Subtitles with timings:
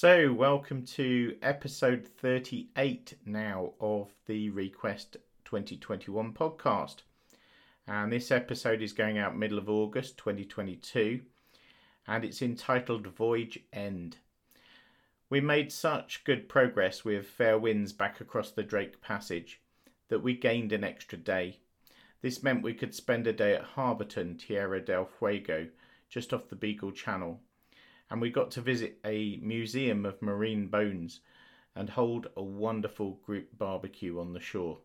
[0.00, 7.02] So, welcome to episode 38 now of the Request 2021 podcast.
[7.86, 11.20] And this episode is going out middle of August 2022
[12.06, 14.16] and it's entitled Voyage End.
[15.28, 19.60] We made such good progress with fair winds back across the Drake Passage
[20.08, 21.58] that we gained an extra day.
[22.22, 25.66] This meant we could spend a day at Harberton, Tierra del Fuego,
[26.08, 27.38] just off the Beagle Channel
[28.10, 31.20] and we got to visit a museum of marine bones
[31.76, 34.78] and hold a wonderful group barbecue on the shore.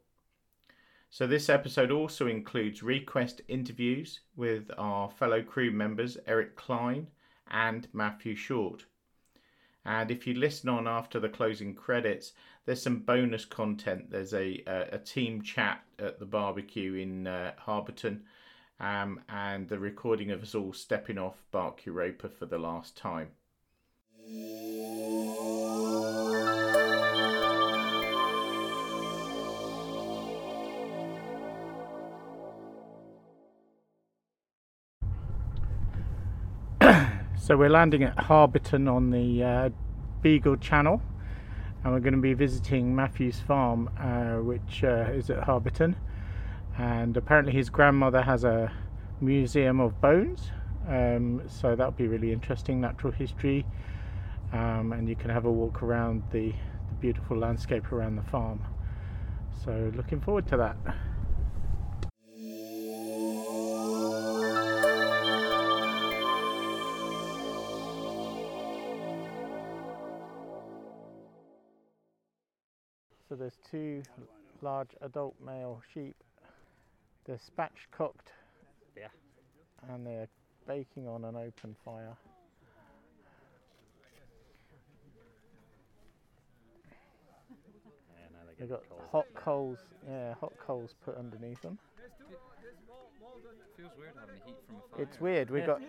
[1.10, 7.08] So, this episode also includes request interviews with our fellow crew members Eric Klein
[7.50, 8.86] and Matthew Short.
[9.86, 12.34] And if you listen on after the closing credits,
[12.66, 14.10] there's some bonus content.
[14.10, 18.22] There's a, a, a team chat at the barbecue in uh, Harberton
[18.80, 23.30] um, and the recording of us all stepping off Bark Europa for the last time.
[37.38, 39.70] so we're landing at Harberton on the uh,
[40.22, 41.02] Beagle Channel,
[41.84, 45.96] and we're going to be visiting Matthew's farm, uh, which uh, is at Harberton
[46.78, 48.72] and apparently his grandmother has a
[49.22, 50.52] museum of bones.
[50.88, 53.66] Um, so that'll be really interesting natural history.
[54.54, 58.64] Um, and you can have a walk around the, the beautiful landscape around the farm.
[59.64, 60.78] So looking forward to that.
[73.28, 74.04] So there's two
[74.62, 76.16] large adult male sheep
[77.26, 78.32] they're spatchcocked.
[78.96, 79.08] Yeah.
[79.90, 80.28] And they're
[80.68, 82.16] baking on an open fire.
[87.50, 89.02] Yeah, now they They've got cold.
[89.12, 91.78] hot coals, yeah, hot coals put underneath them.
[93.78, 95.02] Feels weird having heat from a fire.
[95.04, 95.50] It's weird.
[95.50, 95.82] We got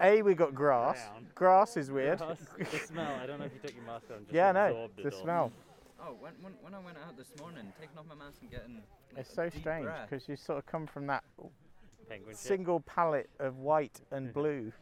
[0.00, 0.98] a we got grass.
[1.08, 1.26] Brown.
[1.36, 2.18] Grass is weird.
[2.18, 3.14] Grass, the smell.
[3.22, 4.26] I don't know if you took your mask on.
[4.32, 5.22] Yeah, no, absorbed it the all.
[5.22, 5.52] smell.
[6.00, 8.74] Oh, when, when, when I went out this morning, taking off my mask and getting.
[8.76, 11.24] like, It's a so deep strange because you sort of come from that
[12.08, 12.38] Penguin shit.
[12.38, 14.72] single palette of white and blue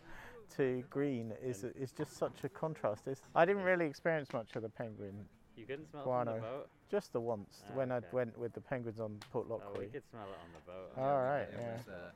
[0.56, 3.06] to green is is just such a contrast.
[3.06, 5.24] It's, I didn't really experience much of the penguin,
[5.56, 6.32] You couldn't smell guano.
[6.34, 6.68] from the boat.
[6.90, 10.04] just the once Ah, when I went with the penguins on Port Oh, we could
[10.10, 10.92] smell it on the boat.
[11.02, 11.72] All right, It yeah.
[11.76, 12.10] was, uh,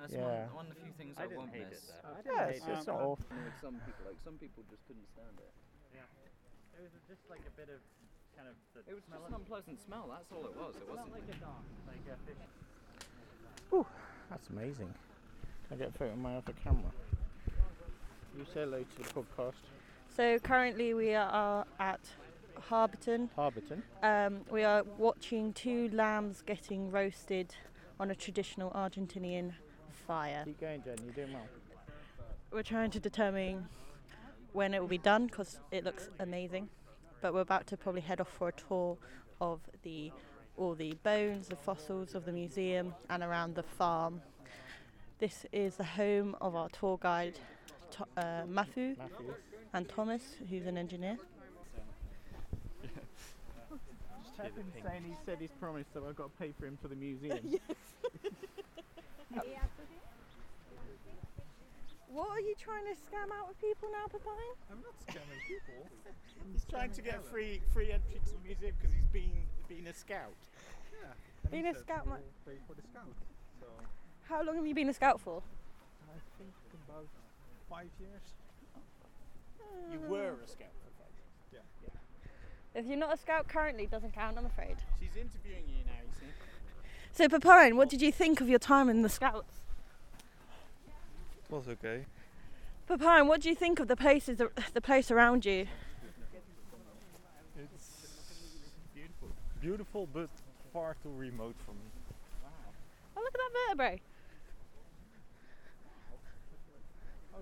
[0.00, 0.46] that's Yeah.
[0.48, 1.92] one, one of the few things I I, didn't won't hate it miss.
[2.02, 2.08] though.
[2.10, 2.70] I didn't Yeah, hate it's, it.
[2.72, 3.26] it's not awful.
[3.60, 5.52] Some people, like some people just couldn't stand it.
[6.76, 7.80] It was just like a bit of
[8.36, 10.08] kind of the It was just an unpleasant smell.
[10.10, 10.74] That's all it was.
[10.76, 11.12] It wasn't.
[11.12, 12.42] like a dog, like a fish.
[13.72, 13.86] Ooh,
[14.30, 14.92] that's amazing.
[15.68, 16.92] Can I get a photo of my other camera?
[18.36, 19.62] You say hello to the podcast.
[20.14, 22.00] So currently we are at
[22.70, 23.28] Harberton.
[23.36, 23.82] Harberton.
[24.02, 27.54] Um, we are watching two lambs getting roasted
[28.00, 29.52] on a traditional Argentinian
[30.06, 30.42] fire.
[30.44, 30.96] Keep going, Jen.
[31.04, 31.46] You're doing well.
[32.52, 33.66] We're trying to determine
[34.52, 36.68] when it will be done because it looks amazing.
[37.20, 38.96] But we're about to probably head off for a tour
[39.40, 40.12] of the
[40.56, 44.20] all the bones, the fossils of the museum, and around the farm.
[45.18, 47.38] This is the home of our tour guide,
[47.92, 49.34] to, uh, Matthew, Matthew.
[49.72, 51.16] and Thomas, who's an engineer.
[52.82, 56.88] Just happened saying he said he's promised that I've got to pay for him for
[56.88, 57.38] the museum.
[62.12, 64.52] What are you trying to scam out of people now, Papine?
[64.70, 65.88] I'm not scamming people.
[66.52, 69.94] He's trying to get free free entry to the museum because he's been been a
[69.94, 70.36] scout.
[70.92, 71.08] Yeah.
[71.50, 73.14] Being a scout, might ma- pay for the scout.
[73.60, 73.66] So
[74.28, 75.42] How long have you been a scout for?
[76.10, 76.52] I think
[76.86, 77.06] about
[77.70, 78.34] five years.
[79.90, 80.08] You mm.
[80.08, 80.74] were a scout.
[80.84, 81.62] For that.
[81.84, 82.80] Yeah.
[82.80, 84.76] If you're not a scout currently, doesn't count, I'm afraid.
[85.00, 86.02] She's interviewing you now.
[86.02, 86.26] You see.
[87.12, 89.61] So, Papine, what did you think of your time in the scouts?
[91.52, 92.06] It was okay.
[92.88, 94.40] Papine, what do you think of the places,
[94.72, 95.66] the place around you?
[97.58, 98.06] It's
[98.94, 99.28] beautiful.
[99.60, 100.30] Beautiful, but
[100.72, 101.80] far too remote for me.
[103.14, 104.00] Oh, look at that vertebrae.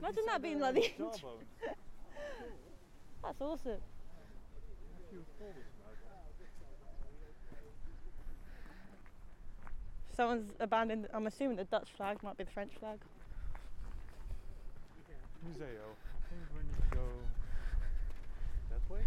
[0.01, 0.91] Imagine that being like the.
[0.99, 1.45] Jawbone.
[3.23, 3.79] That's awesome.
[10.17, 11.07] Someone's abandoned.
[11.15, 12.99] I'm assuming the Dutch flag might be the French flag.
[15.45, 15.67] Museo.
[15.67, 17.07] I think when you go
[18.71, 19.01] that way.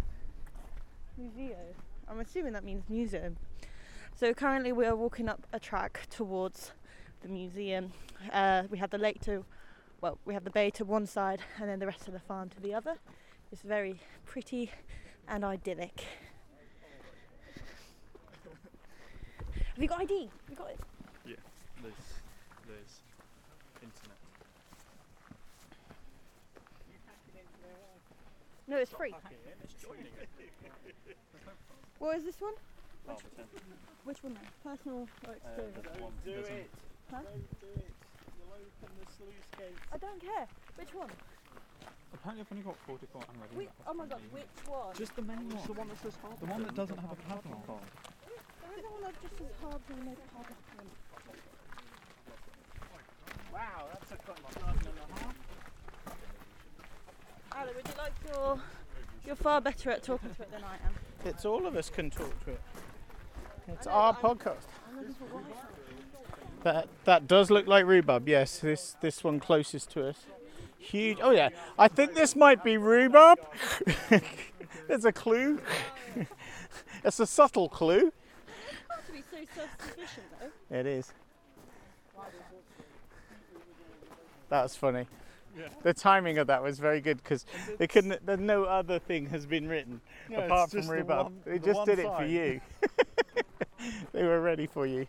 [1.16, 1.56] Museo.
[2.08, 3.36] I'm assuming that means museum.
[4.16, 6.72] So currently we are walking up a track towards
[7.22, 7.92] the museum.
[8.32, 9.44] Uh, we have the lake to,
[10.00, 12.48] well, we have the bay to one side and then the rest of the farm
[12.50, 12.96] to the other.
[13.50, 14.70] It's very pretty
[15.28, 16.04] and idyllic.
[19.74, 20.20] Have you got ID?
[20.20, 20.80] Have you got it?
[21.26, 21.34] Yeah,
[21.82, 21.92] Liz.
[22.68, 23.00] Liz.
[28.66, 29.14] No, it's free.
[31.98, 32.52] What is this one?
[33.06, 33.48] Pretend.
[34.04, 34.42] Which one then?
[34.62, 35.78] Personal or Uh, experience?
[35.94, 36.70] the one that doesn't-
[37.10, 37.22] Huh?
[39.92, 40.46] I don't care.
[40.76, 41.10] Which one?
[42.12, 43.56] Apparently I've only got 44 and ready.
[43.56, 44.94] Which, oh my god, which one?
[44.96, 45.66] Just the main one.
[45.66, 47.80] the one that says The one that doesn't have a padlock on.
[48.26, 50.90] There is one that just says hard to make hard one.
[53.52, 55.23] Wow, that's a cut garden and a half.
[57.56, 58.60] Ali, would you like your...
[59.26, 60.94] You're far better at talking to it than I am.
[61.24, 62.60] It's all of us can talk to it.
[63.68, 64.66] It's our I'm- podcast.
[64.90, 65.60] I'm looking for Wi-Fi.
[66.62, 68.26] That that does look like rhubarb.
[68.26, 70.24] Yes, this this one closest to us.
[70.78, 71.18] Huge.
[71.20, 73.38] Oh yeah, I think this might be rhubarb.
[74.88, 75.60] There's a clue.
[77.04, 78.12] it's a subtle clue.
[78.88, 80.76] Not to be so self-sufficient though.
[80.78, 81.12] It is.
[84.48, 85.06] That's funny.
[85.56, 85.68] Yeah.
[85.82, 87.46] The timing of that was very good because
[87.78, 88.26] they couldn't.
[88.40, 91.26] No other thing has been written Yeah, apart from rhubarb.
[91.26, 92.60] one- they the just did it for you.
[94.12, 95.06] they were ready for you.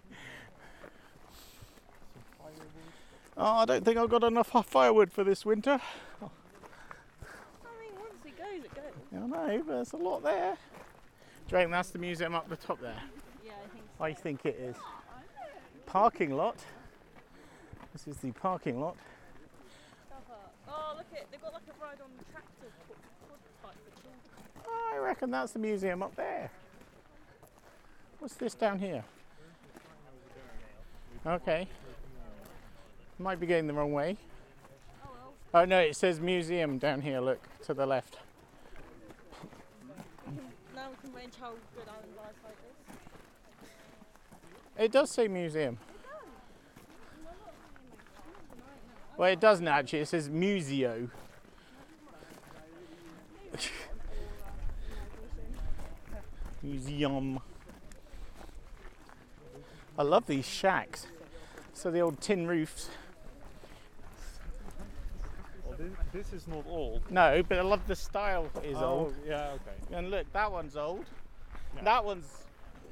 [3.38, 5.72] Oh, I don't think I've got enough firewood for this winter.
[6.22, 6.26] I
[7.82, 8.84] mean, once it goes, it goes.
[9.14, 10.56] I know, but there's a lot there.
[11.50, 12.96] Drake, that's the museum up the top there?
[13.46, 14.04] Yeah, I think so.
[14.06, 14.76] I think it is.
[15.86, 16.56] Parking lot.
[17.92, 18.96] This is the parking lot.
[20.96, 21.28] Look it.
[21.32, 24.22] They've got like a ride on tractor quad, quad bike for children.
[24.94, 26.50] I reckon that's the museum up there.
[28.20, 29.04] What's this down here?
[31.26, 31.68] Okay.
[33.20, 34.18] Might be going the wrong way.
[35.54, 38.18] Oh no, it says museum down here, look, to the left.
[40.76, 42.58] Now we can range how good Island eyesight
[44.78, 44.84] is.
[44.86, 45.78] It does say museum.
[49.18, 51.10] Well, it doesn't actually, it says museo.
[56.62, 57.40] Museum.
[59.98, 61.08] I love these shacks.
[61.74, 62.90] So the old tin roofs.
[65.64, 67.10] Well, this, this is not old.
[67.10, 69.16] No, but I love the style is oh, old.
[69.26, 69.98] Yeah, okay.
[69.98, 71.06] And look, that one's old.
[71.76, 71.84] Yeah.
[71.84, 72.44] That one's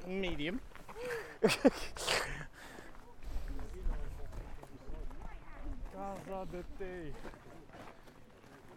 [0.06, 0.60] medium.
[1.42, 2.24] Casa de Té.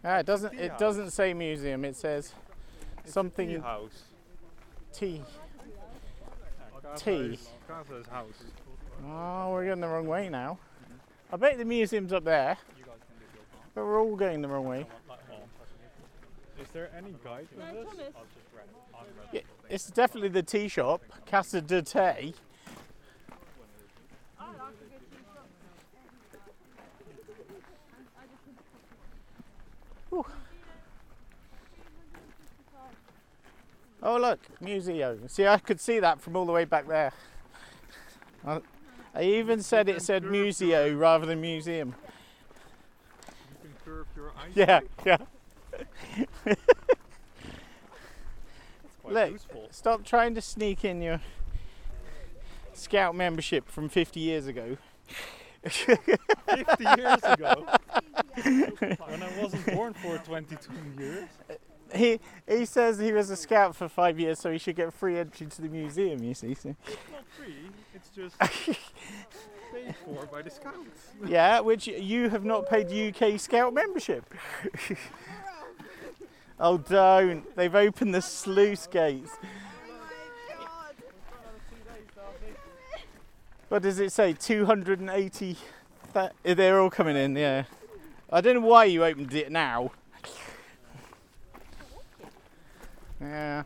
[0.04, 0.50] Ah, it doesn't.
[0.52, 0.80] Tea It house.
[0.80, 1.84] doesn't say museum.
[1.84, 2.32] It says
[3.00, 4.04] It's a something tea house.
[4.92, 5.22] tea.
[6.82, 7.34] Casa Tea.
[7.34, 7.50] is-
[8.08, 8.44] house.
[9.04, 10.58] Oh, we're going the wrong way now.
[11.32, 12.56] I bet the museum's up there,
[13.74, 14.86] but we're all going the wrong way.
[16.60, 17.86] Is there any guide for No.
[19.32, 22.34] Yeah, it's definitely the tea shop, Casa de Té.
[30.18, 30.34] Whew.
[34.02, 35.28] Oh look, museum.
[35.28, 37.12] See, I could see that from all the way back there.
[38.46, 38.60] I,
[39.14, 41.94] I even said it said museo rather than museum.
[43.62, 44.52] You can curve your eyes.
[44.54, 45.16] Yeah, yeah.
[49.04, 49.32] Look.
[49.32, 49.68] useful.
[49.70, 51.20] Stop trying to sneak in your
[52.74, 54.76] scout membership from 50 years ago.
[55.66, 57.66] 50 years ago.
[58.42, 61.28] when I wasn't born for 22 years.
[61.94, 65.18] He he says he was a scout for five years, so he should get free
[65.18, 66.22] entry to the museum.
[66.22, 66.76] You see, so.
[66.86, 67.54] It's not free,
[67.94, 68.38] it's just
[69.72, 71.14] paid for by the scouts.
[71.26, 74.34] yeah, which you have not paid UK Scout membership.
[76.60, 77.56] oh, don't!
[77.56, 79.32] They've opened the sluice gates.
[83.68, 84.32] What does it say?
[84.32, 85.56] 280.
[86.14, 87.36] Th- eh, they're all coming in.
[87.36, 87.64] Yeah.
[88.30, 89.90] I don't know why you opened it now.
[93.20, 93.64] Yeah.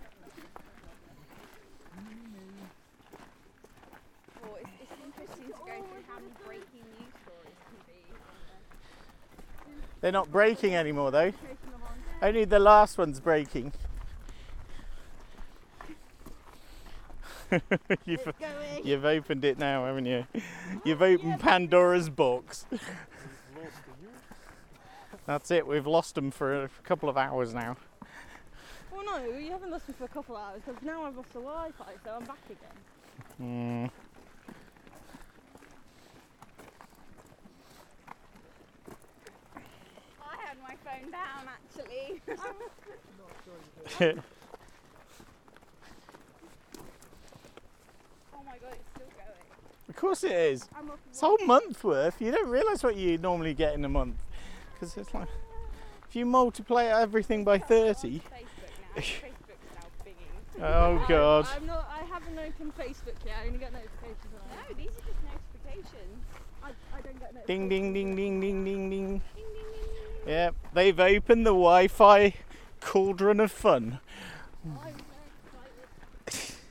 [4.42, 7.92] Well, it's, it's interesting to go through how many breaking news stories can be.
[10.00, 11.32] They're not breaking anymore though.
[12.22, 13.72] Only the last one's breaking.
[18.06, 18.84] you've, Going.
[18.84, 20.26] you've opened it now, haven't you?
[20.84, 22.64] You've opened Pandora's box.
[22.70, 24.10] Lost a year.
[25.26, 25.66] That's it.
[25.66, 27.76] We've lost them for a couple of hours now.
[28.90, 31.32] Well, no, you haven't lost them for a couple of hours because now I've lost
[31.32, 32.70] the Wi-Fi, so I'm back again.
[33.40, 33.90] Mm.
[40.22, 42.22] I had my phone down actually.
[48.34, 49.46] Oh my god, it's still going.
[49.92, 50.68] Of course it is.
[51.10, 52.18] It's a whole month worth.
[52.18, 54.16] You don't realise what you normally get in a month.
[54.72, 55.28] Because it's like,
[56.08, 58.20] if you multiply everything by 30.
[58.20, 58.22] Facebook
[58.96, 59.02] now.
[59.02, 60.62] Facebook's now binging.
[60.62, 61.46] Oh god.
[61.54, 61.90] I'm not.
[61.92, 63.34] I haven't opened Facebook yet.
[63.42, 64.32] I only get notifications.
[64.32, 66.24] No, these are just notifications.
[66.62, 67.46] I, I don't get notifications.
[67.46, 68.90] Ding ding ding ding ding ding ding.
[68.90, 69.22] Ding, ding, ding, ding.
[70.26, 72.34] Yep, they've opened the Wi Fi
[72.80, 73.98] cauldron of fun.
[74.64, 74.94] I'm very
[76.24, 76.62] excited.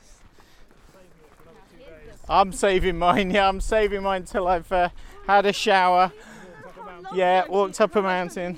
[1.78, 4.88] Now, here's the I'm saving mine, yeah, I'm saving mine till I've uh,
[5.26, 6.12] had a shower.
[7.12, 8.56] Yeah, walked up a mountain.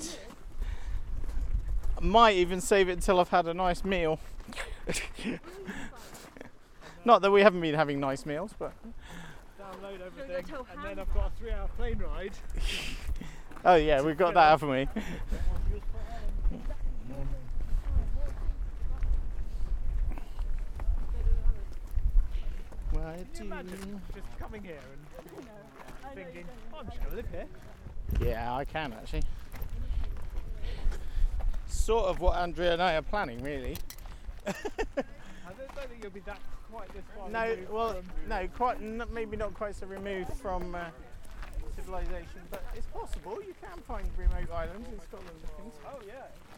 [1.99, 4.17] Might even save it until I've had a nice meal.
[7.03, 8.71] Not that we haven't been having nice meals, but.
[9.59, 12.31] Download everything, and then I've got a three-hour plane ride.
[13.67, 14.87] Oh, yeah, we've got that, haven't we?
[23.05, 27.15] Why Can do you imagine just coming here and thinking, oh, I'm just going to
[27.17, 27.45] live here?
[28.19, 29.21] Yeah, I can actually.
[31.67, 33.77] Sort of what Andrea and I are planning, really.
[34.47, 36.39] I don't, don't think you'll be that
[36.71, 37.29] quite this far.
[37.29, 40.85] No, removed well, from- no, quite n- maybe not quite so removed from uh,
[41.75, 43.37] civilization, but it's possible.
[43.45, 45.29] You can find remote islands in Scotland.
[45.29, 45.73] and things.
[45.85, 46.13] Oh yeah,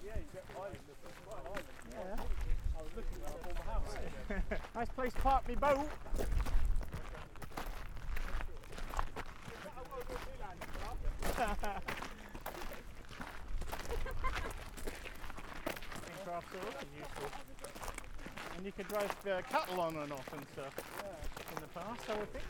[0.06, 0.78] yeah, you get island.
[0.88, 1.68] It's quite an island.
[1.92, 2.24] Yeah.
[2.80, 3.96] I was looking when I bought my house.
[4.76, 5.90] Nice place to park me boat.
[11.34, 11.66] Craft
[16.26, 17.30] are also useful.
[18.58, 20.74] And you could drive uh, cattle on and off and stuff
[21.56, 22.46] in the past, I would think.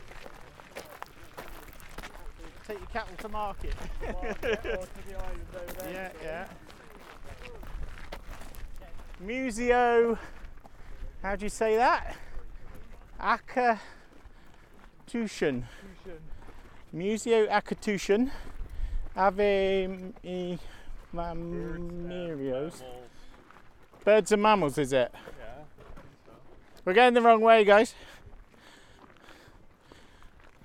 [2.66, 3.74] Take your cattle to market.
[4.06, 6.12] or to the island over there.
[6.22, 6.48] yeah, yeah.
[9.20, 10.18] Museo,
[11.22, 12.16] how do you say that?
[15.06, 15.66] Tuition.
[16.92, 18.30] Museo Acatushún.
[19.16, 20.58] Ave e.
[24.04, 25.12] Birds and mammals, is it?
[25.12, 25.64] Yeah.
[26.84, 27.94] We're going the wrong way, guys.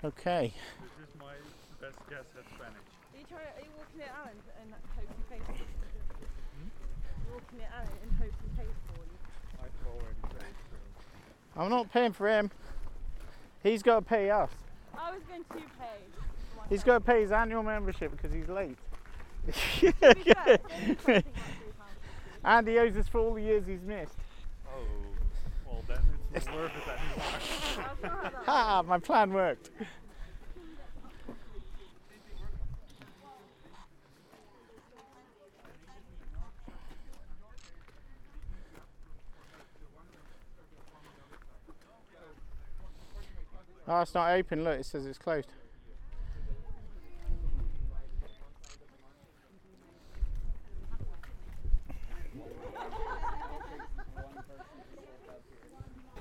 [0.03, 0.53] Okay.
[0.81, 1.33] This is my
[1.81, 2.75] best guess at Spanish.
[2.75, 5.63] Are you, trying, are you walking it out and, and hoping he pays for you?
[7.23, 9.17] You're walking it out and hoping he pays for you.
[9.63, 10.75] I've already paid for
[11.55, 12.49] I'm not paying for him.
[13.61, 14.49] He's got to pay us.
[14.97, 15.61] I was going to pay.
[16.55, 16.85] for He's myself.
[16.85, 18.77] got to pay his annual membership because he's late.
[19.45, 21.23] To fair, it's only something
[21.79, 21.93] like
[22.45, 24.15] and he owes us for all the years he's missed.
[24.67, 24.79] Oh,
[25.67, 25.99] well then
[26.33, 27.31] it's not worth it anymore.
[27.31, 28.83] That's not how that Ha!
[28.87, 29.69] My plan worked.
[43.87, 44.63] Oh, it's not open.
[44.63, 45.49] Look, it says it's closed.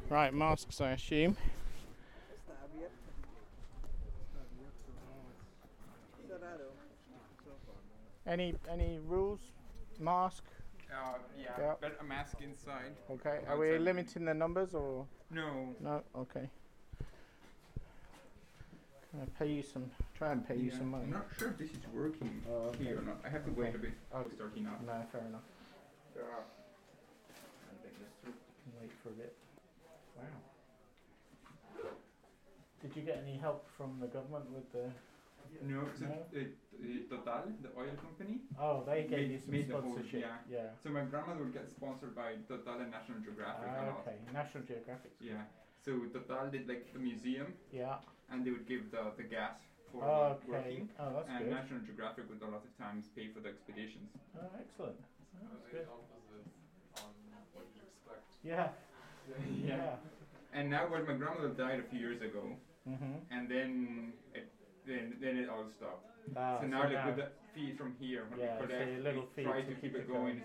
[0.08, 1.36] Right, masks, I assume.
[8.26, 9.40] Any any rules?
[9.98, 10.44] Mask.
[10.90, 11.74] Uh, yeah, Yeah.
[11.80, 12.94] but a mask inside.
[13.10, 13.40] Okay.
[13.48, 15.74] Are we limiting the numbers or No.
[15.80, 16.02] no?
[16.14, 16.50] Okay.
[19.12, 19.90] Can I pay you some?
[20.16, 21.04] Try and pay you some money.
[21.04, 22.84] I'm not sure if this is working Oh, okay.
[22.84, 23.20] here or not.
[23.24, 23.92] I have to wait a bit.
[24.12, 24.80] Oh, It's starting up.
[24.86, 25.44] No, fair enough.
[26.16, 26.22] Are.
[26.40, 28.32] I'll take this through.
[28.80, 29.36] Wait for a bit.
[30.16, 30.24] Wow.
[32.80, 34.88] Did you get any help from the government with the?
[35.62, 36.12] No, so No?
[36.12, 36.44] uh, uh,
[37.10, 38.40] Total, the oil company.
[38.58, 40.20] Oh, they gave Made- you some made the whole- sponsorship.
[40.22, 40.38] yeah.
[40.48, 40.70] Yeah.
[40.82, 44.16] So my grandmother would get sponsored by Total and National Geographic Ah, okay.
[44.32, 45.12] National Geographic.
[45.20, 45.44] Yeah.
[45.84, 47.98] So Total did like the museum, Yeah.
[48.30, 49.54] And they would give the, the gas
[49.90, 50.46] for okay.
[50.48, 50.88] working.
[50.98, 51.50] Oh, that's and good.
[51.50, 54.08] National Geographic would a lot of times pay for the expeditions.
[54.36, 54.96] Oh, excellent.
[55.50, 55.86] That's good.
[58.42, 58.68] Yeah.
[59.64, 59.96] Yeah.
[60.52, 63.22] And now, when my grandmother died a few years ago, Mhm.
[63.30, 64.44] and then it,
[64.84, 66.04] then then it all stopped.
[66.36, 69.00] Ah, so now, like with the fee from here, when Yeah, we so collect, your
[69.00, 70.36] little we fee try to to, keep keep it it going.
[70.36, 70.42] going.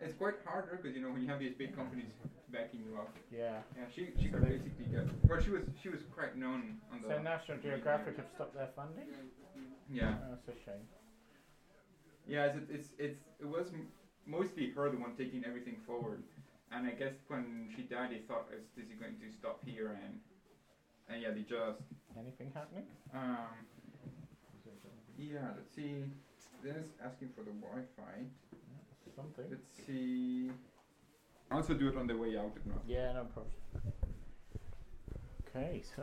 [0.00, 2.10] It's, it's quite harder because you know when you have these big companies
[2.54, 3.12] backing you up.
[3.30, 3.58] Yeah.
[3.76, 5.04] Yeah, she she So could basically get.
[5.28, 7.08] Well, she was she was quite known on the.
[7.08, 9.08] So National Geographic have stopped their funding.
[9.90, 10.84] Yeah, Oh, that's a shame.
[12.26, 12.46] yeah.
[12.46, 13.88] It's it's, it's it was m-
[14.26, 16.22] mostly her the one taking everything forward,
[16.72, 19.88] and I guess when she died, they thought is this is going to stop here
[20.04, 20.14] and.
[21.06, 21.82] And yeah, they just
[22.16, 22.86] Anything happening?
[23.12, 23.66] Um,
[25.18, 25.96] yeah, let's see.
[26.62, 28.24] This asking for the Wi-Fi.
[29.14, 29.44] Something.
[29.50, 30.50] Let's see.
[31.54, 32.82] Also do it on the way out if not.
[32.84, 33.52] Yeah, no problem.
[35.48, 36.02] Okay, so.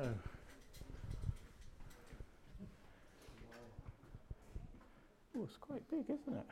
[5.35, 6.45] Oh, it's quite big, isn't it?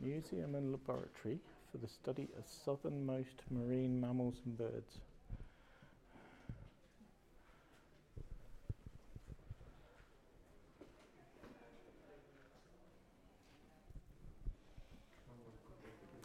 [0.00, 1.38] Museum and laboratory
[1.70, 5.00] for the study of southernmost marine mammals and birds.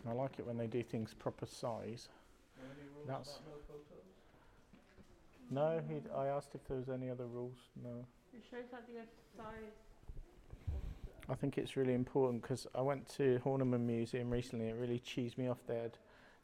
[0.07, 2.09] I like it when they do things proper size.
[3.07, 3.39] That's
[5.49, 5.81] no.
[5.87, 7.57] He, I asked if there was any other rules.
[7.83, 8.05] No.
[8.33, 9.01] It shows that the
[9.35, 9.73] size.
[11.29, 14.69] I think it's really important because I went to Horniman Museum recently.
[14.69, 15.59] It really cheesed me off.
[15.67, 15.97] They had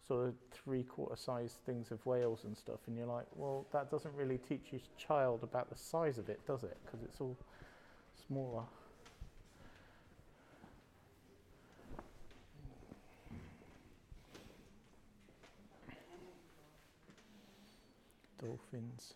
[0.07, 4.13] sort of three-quarter size things of whales and stuff, and you're like, well, that doesn't
[4.15, 6.77] really teach your child about the size of it, does it?
[6.85, 7.35] Because it's all
[8.27, 8.63] smaller.
[18.39, 19.13] Dolphins.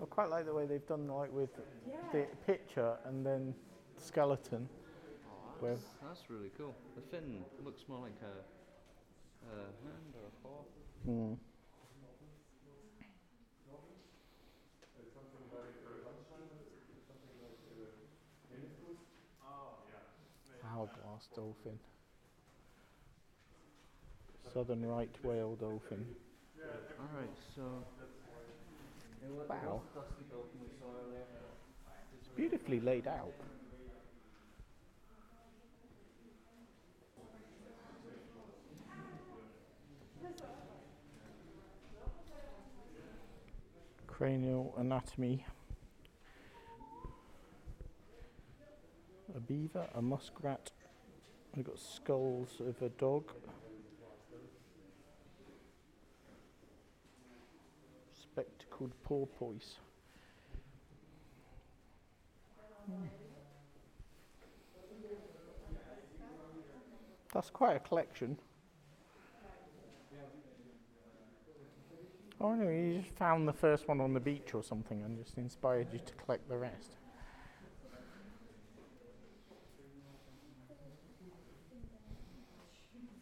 [0.00, 1.48] I quite like the way they've done like with
[2.12, 3.54] the picture and then
[3.96, 4.68] skeleton.
[5.26, 6.74] Oh, that's, that's really cool.
[6.96, 8.34] The fin looks more like a,
[9.48, 10.64] a hand or a paw.
[11.06, 11.34] Hmm.
[20.74, 21.78] Hourglass dolphin.
[24.52, 26.04] Southern right whale dolphin.
[27.00, 27.62] Alright, so.
[29.48, 29.82] Wow.
[32.18, 33.32] It's beautifully laid out.
[44.06, 45.44] Cranial anatomy.
[49.34, 50.70] A beaver, a muskrat.
[51.56, 53.30] We've got skulls of a dog.
[58.72, 59.76] Spectacled porpoise.
[62.86, 63.06] Hmm.
[67.34, 68.38] That's quite a collection.
[72.40, 75.38] Oh no, you just found the first one on the beach or something and just
[75.38, 76.96] inspired you to collect the rest.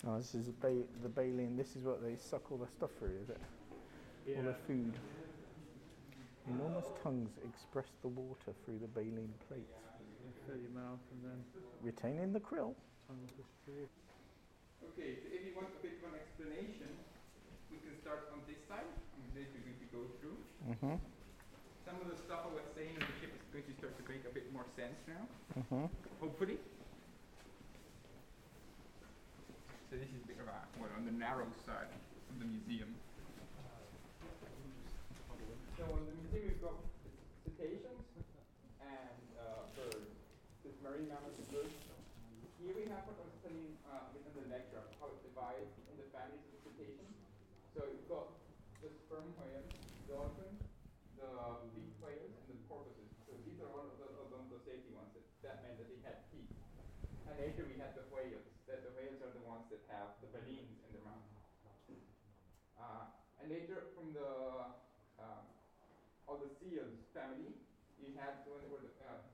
[0.07, 1.57] Oh, this is ba- the baleen.
[1.57, 3.41] This is what they suck all their stuff through, is it?
[4.37, 4.95] All their food.
[6.51, 9.79] Enormous tongues express the water through the baleen plates,
[10.49, 11.39] Fill your mouth and then
[11.85, 12.75] retaining the krill.
[13.07, 13.87] tongue goes through.
[14.91, 16.91] Okay, so if you want a bit of an explanation,
[17.71, 18.83] we can start on this side.
[18.89, 20.35] I'm just going to go through.
[20.67, 20.97] Mm-hmm.
[21.87, 24.05] Some of the stuff I was saying on the ship is going to start to
[24.11, 25.23] make a bit more sense now,
[25.55, 25.87] Mm-hmm.
[26.19, 26.59] hopefully.
[29.91, 31.91] So this is a bit of a, well, on the narrow side
[32.31, 32.91] of the museum.
[35.79, 36.77] So in the museum we've got
[37.43, 38.05] cetaceans
[38.85, 40.13] and uh, birds,
[40.63, 41.73] this marine mammals and birds.
[42.61, 45.09] Here we have what I was telling you uh, a bit in the lecture, how
[45.09, 47.17] it divides in the families of cetaceans.
[47.73, 48.29] So you've got
[48.85, 49.65] the sperm whale,
[50.05, 50.53] dolphin,
[51.17, 51.33] the
[51.73, 53.09] beaked whales, and the porpoises.
[53.25, 55.09] So these are all of the, of the, the safety ones.
[55.17, 56.53] That, that meant that they had teeth.
[57.25, 58.45] And later we had the whales.
[58.69, 61.25] That the whales are the ones that have the baleen in their mouth.
[62.77, 63.09] Uh,
[63.40, 64.31] and later from the
[65.19, 65.43] um,
[66.31, 67.59] of the seals family,
[67.99, 69.27] you had the one that were the uh,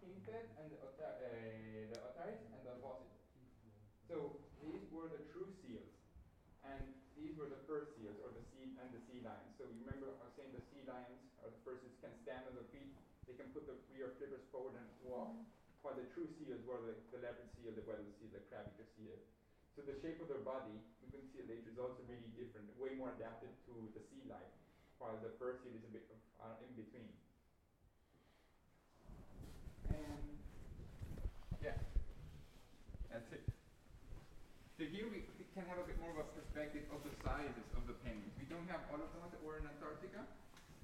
[0.56, 3.12] and the, ota- uh, the otaries and the bosses.
[4.08, 5.92] So these were the true seals,
[6.64, 6.80] and
[7.14, 9.52] these were the fur seals or the sea and the sea lions.
[9.60, 12.48] So you remember I was saying the sea lions or the fur seals can stand
[12.48, 12.96] on their feet,
[13.28, 15.36] they can put their rear flippers forward and walk,
[15.84, 19.20] while the true seals were the, the leopard seal, the whale seal, the crab-eater seal.
[19.76, 20.80] So the shape of their body,
[21.32, 24.52] see it later, is also really different, way more adapted to the sea life,
[24.98, 27.10] while the fur seal is a bit of, uh, in between.
[29.92, 30.22] And
[31.62, 31.76] yeah,
[33.12, 33.44] that's it.
[34.76, 35.24] So here we
[35.56, 38.36] can have a bit more of a perspective of the sizes of the penguins.
[38.36, 40.20] We don't have all of them that were in Antarctica.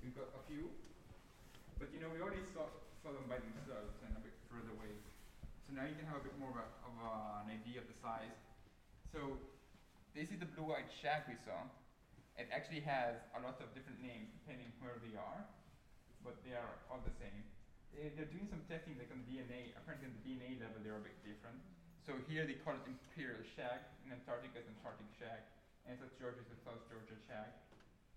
[0.01, 0.73] We've got a few.
[1.77, 2.73] But you know, we already saw,
[3.05, 4.97] saw them by themselves and a bit further away.
[5.69, 7.87] So now you can have a bit more of, a, of a- an idea of
[7.91, 8.33] the size.
[9.13, 9.37] So
[10.15, 11.69] this is the blue-eyed shag we saw.
[12.41, 15.45] it actually has a lot of different names depending where they are,
[16.25, 17.45] but they are all the same.
[17.93, 19.71] They- They're doing some testing like on DNA.
[19.77, 21.61] Apparently, on the DNA level, they're a bit different.
[22.01, 23.81] So here they call it imperial shag.
[24.05, 25.43] In Antarctica, it's Antarctic shag.
[25.85, 27.53] And South Georgia is the South Georgia shag.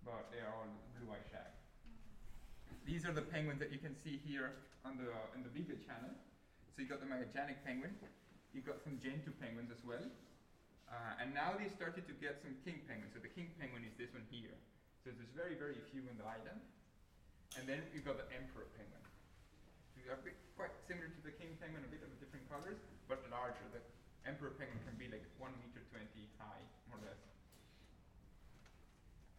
[0.02, 1.52] But they are all blue-eye shag.
[2.84, 4.52] These are the penguins that you can see here
[4.84, 6.14] on the in the Beagle Channel.
[6.74, 7.94] So you got the Magallanes penguin.
[8.52, 10.08] You got some Gentoo penguins as well.
[10.86, 13.10] Uh, and now they started to get some king penguins.
[13.12, 14.54] So the king penguin is this one here.
[15.02, 16.62] So there's very, very few on the island.
[17.58, 19.02] And then you've got the emperor penguin.
[19.94, 22.78] So are a bit quite similar to the king penguin, a bit of different colors,
[23.10, 23.66] but larger.
[23.74, 23.82] The
[24.22, 27.22] emperor penguin can be like one meter twenty high, more or less.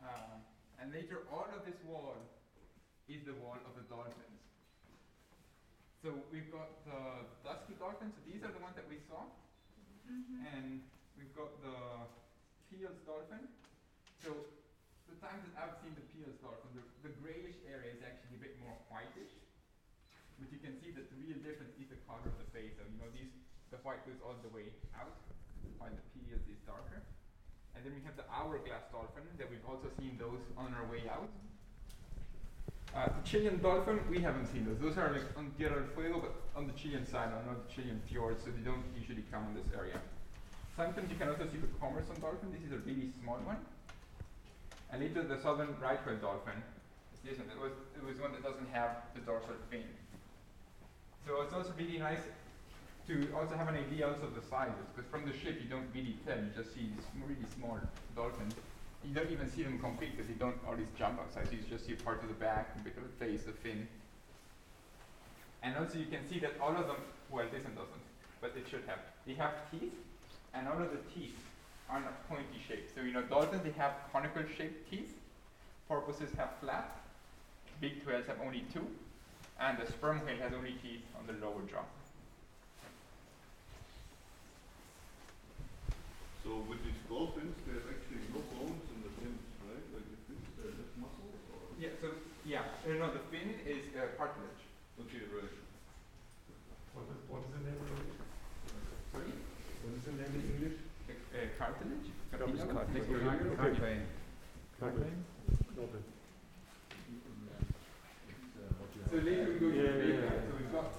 [0.03, 0.35] Uh,
[0.83, 2.19] and later, all of this wall
[3.07, 4.43] is the wall of the dolphins.
[6.03, 8.11] So we've got the dusky dolphins.
[8.15, 9.23] So these are the ones that we saw,
[10.51, 10.83] and
[11.17, 11.75] we've got the
[12.69, 13.49] Peel's dolphin.
[14.21, 14.31] So
[15.09, 18.41] the times that I've seen the Peel's dolphin, the, the grayish area is actually a
[18.41, 19.33] bit more whitish.
[20.37, 22.77] But you can see that the real difference is the color of the face.
[22.77, 23.33] So you know these,
[23.73, 25.17] the white goes all the way out,
[25.81, 27.01] while the Peel's is darker.
[27.73, 31.09] And then we have the hourglass dolphin that we've also seen those on our way
[31.09, 31.29] out.
[32.95, 34.79] Uh, the Chilean dolphin, we haven't seen those.
[34.79, 38.01] Those are like on Tierra del Fuego, but on the Chilean side, on the Chilean
[38.09, 40.01] fjords, so they don't usually come in this area.
[40.77, 42.53] Sometimes you can also see the Commerson dolphin.
[42.53, 43.57] This is a really small one.
[44.93, 46.61] And later the southern right whale dolphin.
[47.17, 47.49] is This one.
[47.49, 49.89] It was it was one that doesn't have the dorsal fin.
[51.25, 52.21] So it's also really nice
[53.09, 55.89] to also have an idea also of the sizes, because from the ship you don't
[55.97, 56.37] really tell.
[56.37, 57.81] You just see these really small
[58.15, 58.53] dolphins.
[59.03, 61.49] You don't even see them complete because they don't always jump outside.
[61.51, 63.87] You just see part of the back, a bit of the face, the fin.
[65.63, 67.01] And also you can see that all of them,
[67.33, 68.05] well this one doesn't,
[68.41, 69.01] but it should have.
[69.25, 69.97] They have teeth,
[70.57, 71.37] and all of the teeth
[71.89, 72.95] are not pointy shaped.
[72.95, 75.13] So you know dolphins they have conical shaped teeth.
[75.87, 76.97] Porpoises have flat.
[77.79, 78.85] Big whales have only two,
[79.59, 81.85] and the sperm whale has only teeth on the lower jaw.
[86.43, 89.83] So with these dolphins, there's actually no bones in the fins, right?
[89.93, 91.75] Like the fins, they're just muscle or?
[91.75, 91.91] Yeah.
[92.01, 92.15] So
[92.47, 94.63] yeah, uh, no, the fin is uh, cartilage.
[94.95, 95.55] Okay, right.
[96.95, 98.17] What is, what is the name in English?
[99.11, 99.35] Sorry.
[99.83, 100.79] What is the name in English?
[101.05, 102.07] Uh, uh, cartilage.
[109.09, 110.93] So later we go to Yeah, the yeah, So we've got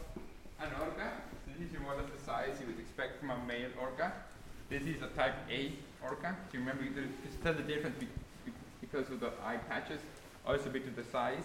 [0.61, 1.12] an orca.
[1.46, 4.12] So this is more or less the size you would expect from a male orca.
[4.68, 5.72] This is a type A
[6.03, 6.37] orca.
[6.51, 8.09] So you remember, you could just tell the difference be-
[8.44, 10.01] be- because of the eye patches,
[10.46, 11.44] also because of the size.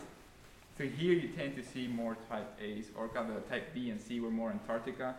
[0.77, 2.87] So here you tend to see more type A's.
[2.97, 5.15] Orca, the type B and C were more Antarctica,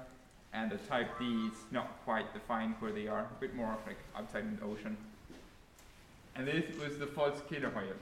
[0.52, 3.98] and the type D is not quite defined where they are, a bit more like
[4.16, 4.96] outside in the ocean.
[6.36, 7.96] And this was the false killer whale.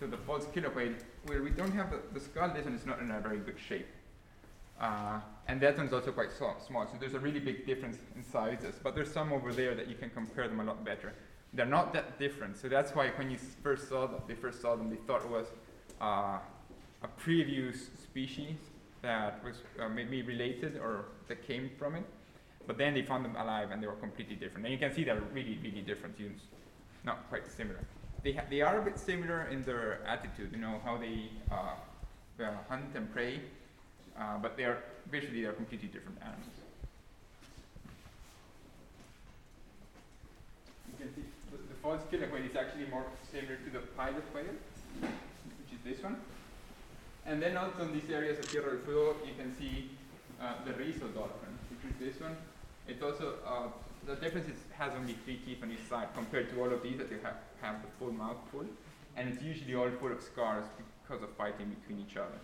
[0.00, 0.94] So the false killer whale,
[1.26, 3.58] where we don't have the, the skull, this one is not in a very good
[3.58, 3.86] shape.
[4.80, 8.22] Uh, and that one's also quite so, small, so there's a really big difference in
[8.22, 8.76] sizes.
[8.82, 11.12] But there's some over there that you can compare them a lot better.
[11.52, 14.76] They're not that different, so that's why when you first saw them, they first saw
[14.76, 15.46] them, they thought it was
[16.00, 16.38] uh,
[17.02, 18.56] a previous species
[19.02, 22.04] that was uh, maybe related or that came from it.
[22.66, 24.66] But then they found them alive and they were completely different.
[24.66, 26.20] And you can see they're really, really different.
[26.20, 26.32] You
[27.08, 27.80] not quite similar.
[28.22, 32.50] They, ha- they are a bit similar in their attitude, you know, how they uh,
[32.68, 33.40] hunt and prey,
[34.18, 34.78] uh, but they are
[35.10, 36.58] visually they're completely different animals.
[40.88, 44.56] You can see the, false killer whale is actually more similar to the pilot whale,
[45.00, 46.16] which is this one.
[47.24, 49.90] And then also in these areas of Tierra del Fuego, you can see
[50.42, 52.36] uh, the Risso dolphin, which is this one.
[52.88, 53.68] It's also, uh,
[54.08, 56.96] the difference is has only three teeth on each side compared to all of these
[56.96, 58.64] that you have, have the full mouth full.
[59.16, 60.64] And it's usually all full of scars
[61.02, 62.38] because of fighting between each other.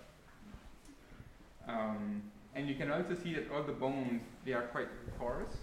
[1.66, 2.22] Um,
[2.54, 5.54] and you can also see that all the bones, they are quite porous,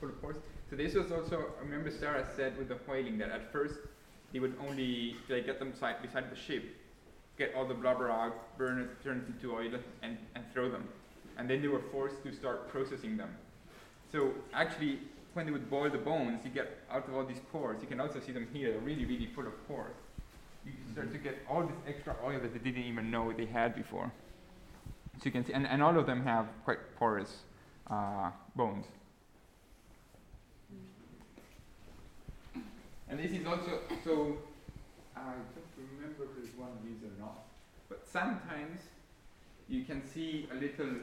[0.00, 0.36] full of pores.
[0.70, 3.74] So this was also, remember Sarah said with the whaling that at first
[4.32, 6.64] they would only, they get them side, beside the ship,
[7.36, 10.88] get all the blubber out, burn it, turn it into oil, and, and throw them.
[11.36, 13.30] And then they were forced to start processing them.
[14.10, 15.00] So actually,
[15.34, 17.80] when they would boil the bones, you get out of all these pores.
[17.80, 19.94] You can also see them here, really, really full of pores.
[20.64, 23.74] You start to get all this extra oil that they didn't even know they had
[23.74, 24.10] before.
[25.18, 27.38] So you can see, and, and all of them have quite porous
[27.90, 28.86] uh, bones.
[33.08, 34.36] And this is also, so
[35.16, 37.44] I don't remember if there's one of these or not,
[37.88, 38.80] but sometimes
[39.68, 40.94] you can see a little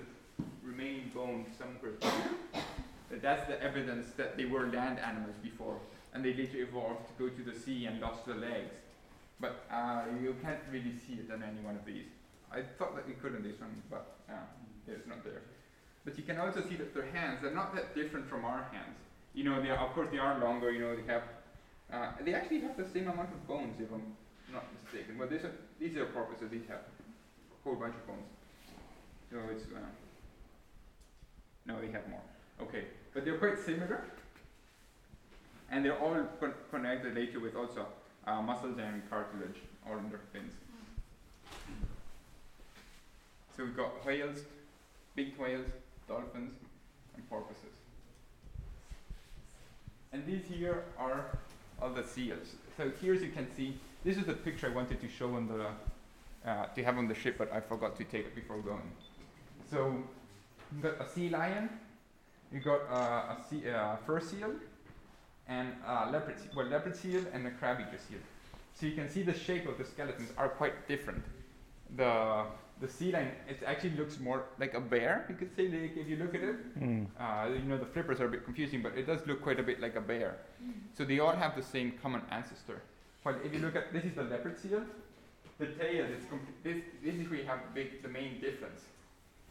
[0.63, 1.93] remaining bone somewhere
[3.21, 5.79] that's the evidence that they were land animals before.
[6.15, 8.75] and they later evolved to go to the sea and lost their legs.
[9.41, 12.07] But uh, you can't really see it on any one of these.
[12.49, 14.47] I thought that we could on this one, but uh,
[14.87, 15.41] it's not there.
[16.05, 18.95] But you can also see that their hands are not that different from our hands.
[19.33, 20.71] You know, they are, of course they are longer.
[20.71, 21.23] You know, they have
[21.91, 24.15] uh, they actually have the same amount of bones, if I'm
[24.53, 25.17] not mistaken.
[25.19, 26.49] But these are these are porpoises.
[26.49, 28.29] These have a whole bunch of bones.
[29.29, 29.79] So it's uh,
[31.65, 32.21] no, they have more.
[32.61, 34.05] Okay, but they're quite similar,
[35.69, 37.85] and they're all con- connected later with also
[38.25, 39.57] uh, muscles and cartilage
[39.91, 40.53] in their fins.
[43.55, 44.39] So we've got whales,
[45.15, 45.67] big whales,
[46.07, 46.53] dolphins,
[47.15, 47.75] and porpoises.
[50.11, 51.37] And these here are
[51.81, 52.55] all the seals.
[52.77, 55.47] So here, as you can see, this is the picture I wanted to show on
[55.47, 55.67] the
[56.49, 58.91] uh, to have on the ship, but I forgot to take it before going.
[59.69, 60.03] So
[60.71, 61.69] you've got a sea lion,
[62.51, 64.51] you got uh, a sea, uh, fur seal,
[65.47, 68.19] and a leopard seal, well, leopard seal and a crab eater seal.
[68.73, 71.23] So you can see the shape of the skeletons are quite different.
[71.95, 72.45] The
[72.81, 75.25] the sea lion it actually looks more like a bear.
[75.29, 76.79] You could say like if you look at it.
[76.79, 77.07] Mm.
[77.17, 79.63] Uh, you know the flippers are a bit confusing, but it does look quite a
[79.63, 80.37] bit like a bear.
[80.97, 82.81] So they all have the same common ancestor.
[83.23, 84.83] While if you look at this is the leopard seal,
[85.57, 88.81] the tail is com- this this is where you have the big the main difference.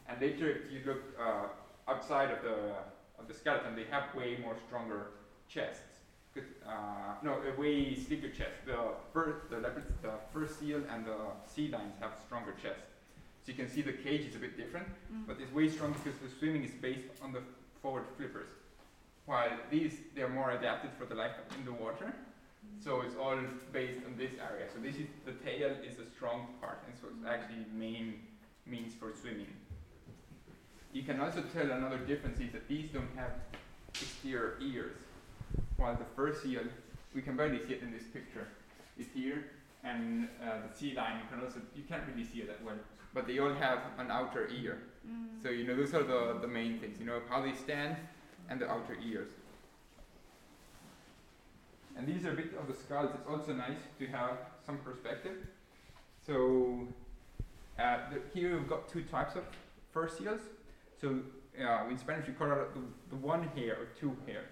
[0.06, 1.46] And later if you look uh,
[1.88, 2.56] outside of the
[3.18, 5.08] of the skeleton, they have way more stronger
[5.48, 5.80] chests.
[6.66, 8.66] Uh, no, a way sleeker chest.
[8.66, 8.76] The
[9.12, 11.16] first, the leopards, the fur seal, and the
[11.46, 12.90] sea lions have stronger chests.
[13.44, 15.26] So you can see the cage is a bit different, mm.
[15.28, 17.42] but it's way stronger because the swimming is based on the
[17.80, 18.48] forward flippers.
[19.26, 22.12] While these, they're more adapted for the life in the water.
[22.80, 23.38] So it's all
[23.72, 24.66] based on this area.
[24.74, 27.28] So this is the tail is a strong part, and so it's mm.
[27.28, 28.20] actually main
[28.66, 29.46] means for swimming.
[30.94, 33.32] You can also tell another difference is that these don't have
[34.00, 34.96] exterior ears,
[35.76, 36.62] while the fur seal,
[37.12, 38.46] we can barely see it in this picture,
[38.96, 39.44] is here,
[39.82, 42.76] and uh, the sea lion you can also you can't really see it that well,
[43.12, 44.78] but they all have an outer ear.
[45.42, 47.00] So you know those are the the main things.
[47.00, 47.96] You know how they stand
[48.48, 49.30] and the outer ears.
[51.96, 53.10] And these are a bit of the skulls.
[53.14, 55.38] It's also nice to have some perspective.
[56.24, 56.86] So
[57.80, 59.44] uh, the, here we've got two types of
[59.92, 60.40] fur seals.
[61.00, 61.20] So
[61.60, 62.80] uh, in Spanish we call it the,
[63.10, 64.44] the one hair or two hair.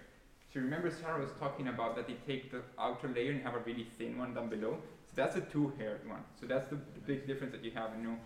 [0.53, 3.59] So remember Sarah was talking about that they take the outer layer and have a
[3.59, 4.77] really thin one down below.
[5.09, 6.23] So that's a two-haired one.
[6.39, 7.91] So that's the, the big difference that you have.
[7.97, 8.17] You know,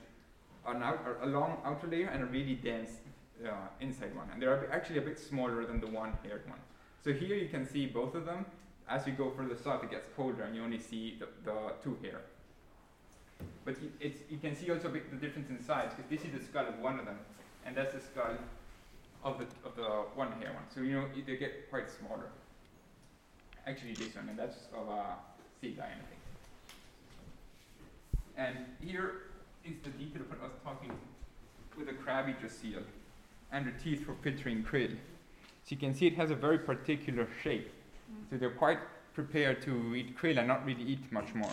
[0.68, 2.92] an out, a long outer layer and a really dense
[3.46, 4.30] uh, inside one.
[4.34, 6.60] And they're actually a bit smaller than the one-haired one.
[7.04, 8.46] So here you can see both of them.
[8.90, 11.98] As you go further south, it gets colder, and you only see the, the two
[12.02, 12.22] hair.
[13.66, 16.68] But you, you can see also the difference in size, because this is the skull
[16.68, 17.18] of one of them,
[17.68, 18.38] and that's the skull
[19.24, 20.64] of the of the one hair one.
[20.74, 22.30] So you know they get quite smaller.
[23.68, 25.16] Actually, this one, and that's of a
[25.60, 26.22] sea lion, I think.
[28.38, 29.24] And here
[29.66, 30.92] is the detail of what I was talking
[31.78, 32.82] with the crab eater seal,
[33.52, 34.92] and the teeth for filtering krill.
[34.92, 37.70] So you can see it has a very particular shape.
[38.30, 38.80] So they're quite
[39.14, 41.52] prepared to eat krill and not really eat much more.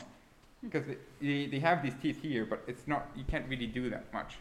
[0.61, 0.69] Hmm.
[0.69, 3.91] Because they, they, they have these teeth here, but it's not, you can't really do
[3.91, 4.37] that much.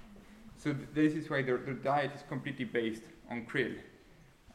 [0.63, 3.75] So th- this is why their, their diet is completely based on krill.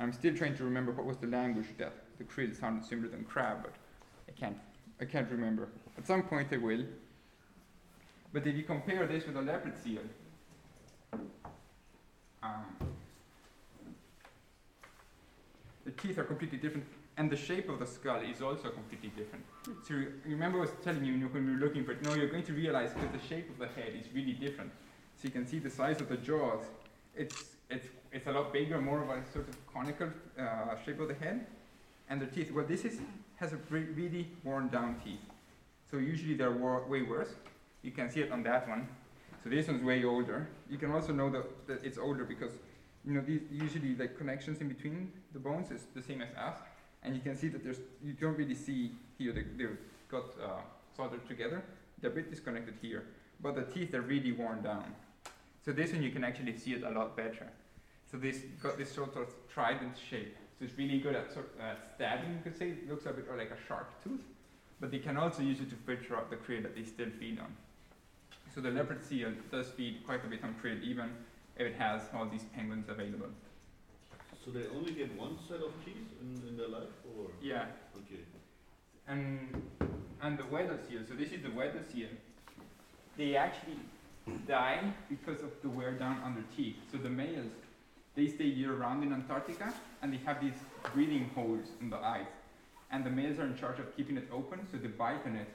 [0.00, 3.24] I'm still trying to remember what was the language that the krill sounded similar than
[3.24, 3.74] crab, but
[4.26, 4.56] I can't,
[5.02, 5.68] I can't remember.
[5.98, 6.82] At some point I will.
[8.32, 10.00] But if you compare this with a leopard seal,
[12.42, 12.64] um,
[15.84, 16.86] the teeth are completely different,
[17.18, 19.44] and the shape of the skull is also completely different.
[19.86, 22.14] So you remember I was telling you, you when we were looking for it, no,
[22.14, 24.70] you're going to realize that the shape of the head is really different.
[25.18, 26.64] So you can see the size of the jaws.
[27.16, 31.08] It's it's it's a lot bigger, more of a sort of conical uh, shape of
[31.08, 31.44] the head,
[32.08, 32.52] and the teeth.
[32.52, 33.00] Well, this is
[33.36, 35.20] has a really worn down teeth.
[35.90, 37.34] So usually they're way worse.
[37.82, 38.88] You can see it on that one.
[39.42, 40.48] So this one's way older.
[40.70, 42.52] You can also know that, that it's older because
[43.04, 46.58] you know these usually the connections in between the bones is the same as us,
[47.02, 49.78] and you can see that there's you don't really see here they, they've
[50.08, 50.60] got uh,
[50.96, 51.64] soldered together.
[52.00, 53.02] They're a bit disconnected here,
[53.42, 54.94] but the teeth are really worn down.
[55.68, 57.46] So this one you can actually see it a lot better.
[58.10, 60.34] So this got this sort of trident shape.
[60.58, 62.30] So it's really good at sort uh, stabbing.
[62.32, 64.24] You could say it looks a bit like a sharp tooth,
[64.80, 67.38] but they can also use it to filter out the krill that they still feed
[67.38, 67.54] on.
[68.54, 71.10] So the leopard seal does feed quite a bit on krill, even
[71.58, 73.28] if it has all these penguins available.
[74.42, 77.26] So they only get one set of teeth in, in their life, or?
[77.42, 77.66] Yeah.
[77.94, 78.22] Okay.
[79.06, 79.62] And
[80.22, 81.00] and the Weddell seal.
[81.06, 82.08] So this is the Weddell seal.
[83.18, 83.76] They actually
[84.46, 86.76] die because of the wear down on their teeth.
[86.90, 87.52] So the males,
[88.14, 90.58] they stay year round in Antarctica, and they have these
[90.94, 92.26] breathing holes in the eyes.
[92.90, 95.48] and the males are in charge of keeping it open, so they bite on it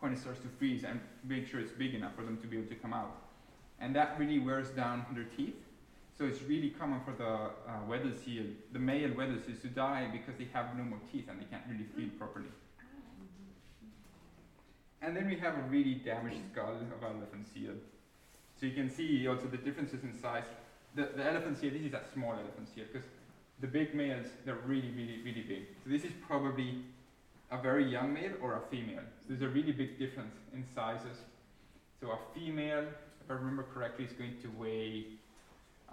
[0.00, 2.58] when it starts to freeze and make sure it's big enough for them to be
[2.58, 3.16] able to come out.
[3.80, 5.54] And that really wears down their teeth.
[6.18, 7.24] So it's really common for the
[7.70, 11.26] uh, Weddell seal, the male Weddell seals, to die because they have no more teeth
[11.28, 12.48] and they can't really feed properly.
[15.02, 17.74] And then we have a really damaged skull of an elephant seal.
[18.58, 20.44] So you can see also the differences in size.
[20.94, 23.06] The, the elephant seal, this is a small elephant here, because
[23.60, 25.66] the big males, they're really, really, really big.
[25.84, 26.82] So this is probably
[27.50, 29.02] a very young male or a female.
[29.20, 31.18] So there's a really big difference in sizes.
[32.00, 32.84] So a female,
[33.24, 35.04] if I remember correctly, is going to weigh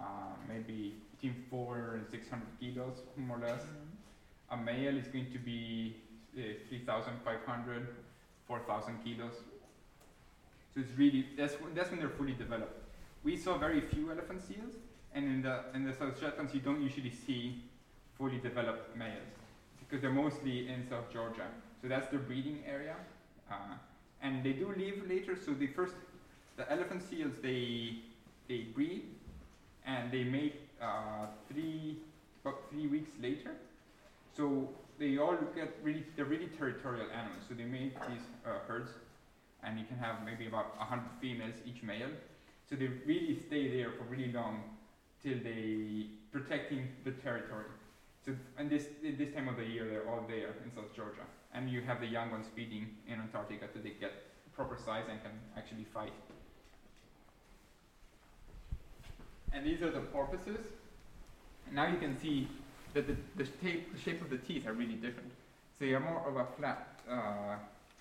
[0.00, 0.04] uh,
[0.48, 3.62] maybe between 400 and 600 kilos, more or less.
[4.50, 5.96] A male is going to be
[6.36, 7.88] uh, 3,500,
[8.46, 9.32] 4,000 kilos.
[10.74, 12.82] So it's really, that's, that's when they're fully developed.
[13.22, 14.74] We saw very few elephant seals,
[15.14, 17.62] and in the, in the South Shetlands, you don't usually see
[18.18, 19.34] fully developed males
[19.78, 21.46] because they're mostly in South Georgia.
[21.80, 22.96] So that's their breeding area.
[23.50, 23.76] Uh,
[24.22, 25.94] and they do leave later, so the first,
[26.56, 27.96] the elephant seals, they,
[28.48, 29.04] they breed
[29.86, 31.98] and they mate uh, three,
[32.44, 33.52] about three weeks later.
[34.36, 37.44] So they all get really, they're really territorial animals.
[37.48, 38.90] So they make these uh, herds
[39.64, 42.10] and you can have maybe about 100 females, each male.
[42.68, 44.62] So they really stay there for really long
[45.22, 47.66] till they protecting the territory.
[48.24, 51.68] So and this this time of the year they're all there in South Georgia, and
[51.68, 54.12] you have the young ones feeding in Antarctica till they get
[54.56, 56.12] proper size and can actually fight.
[59.52, 60.66] And these are the porpoises.
[61.66, 62.48] And now you can see
[62.92, 65.30] that the, the, shape, the shape of the teeth are really different.
[65.78, 67.56] So you have more of a flat uh,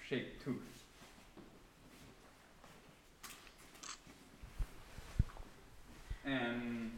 [0.08, 0.73] shaped tooth.
[6.26, 6.92] And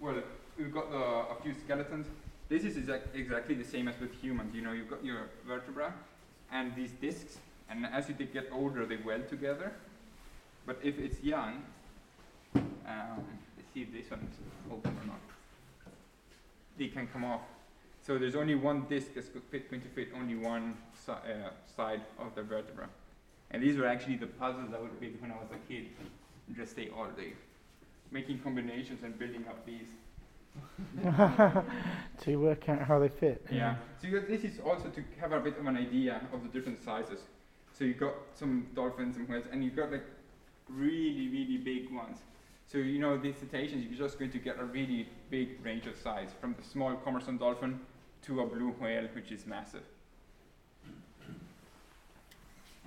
[0.00, 0.22] well,
[0.58, 2.06] we've got the, a few skeletons.
[2.48, 4.54] This is exact, exactly the same as with humans.
[4.54, 5.92] You know, you've got your vertebra
[6.52, 9.72] and these discs, and as you get older, they weld together.
[10.64, 11.64] But if it's young,
[12.54, 13.24] um,
[13.56, 15.20] let's see if this one is open or not.
[16.78, 17.42] They can come off.
[18.02, 22.34] So there's only one disc that's going to fit only one si- uh, side of
[22.36, 22.88] the vertebra.
[23.50, 25.86] And these were actually the puzzles I would build when I was a kid.
[26.56, 27.32] Just stay all day,
[28.10, 29.88] making combinations and building up these.
[32.22, 33.44] to work out how they fit.
[33.50, 33.76] Yeah.
[34.00, 36.48] So you got, this is also to have a bit of an idea of the
[36.48, 37.20] different sizes.
[37.72, 40.04] So you got some dolphins and whales, and you got like
[40.68, 42.18] really, really big ones.
[42.66, 45.96] So you know these cetaceans, you're just going to get a really big range of
[45.96, 47.78] size, from the small Commerson dolphin
[48.22, 49.84] to a blue whale, which is massive.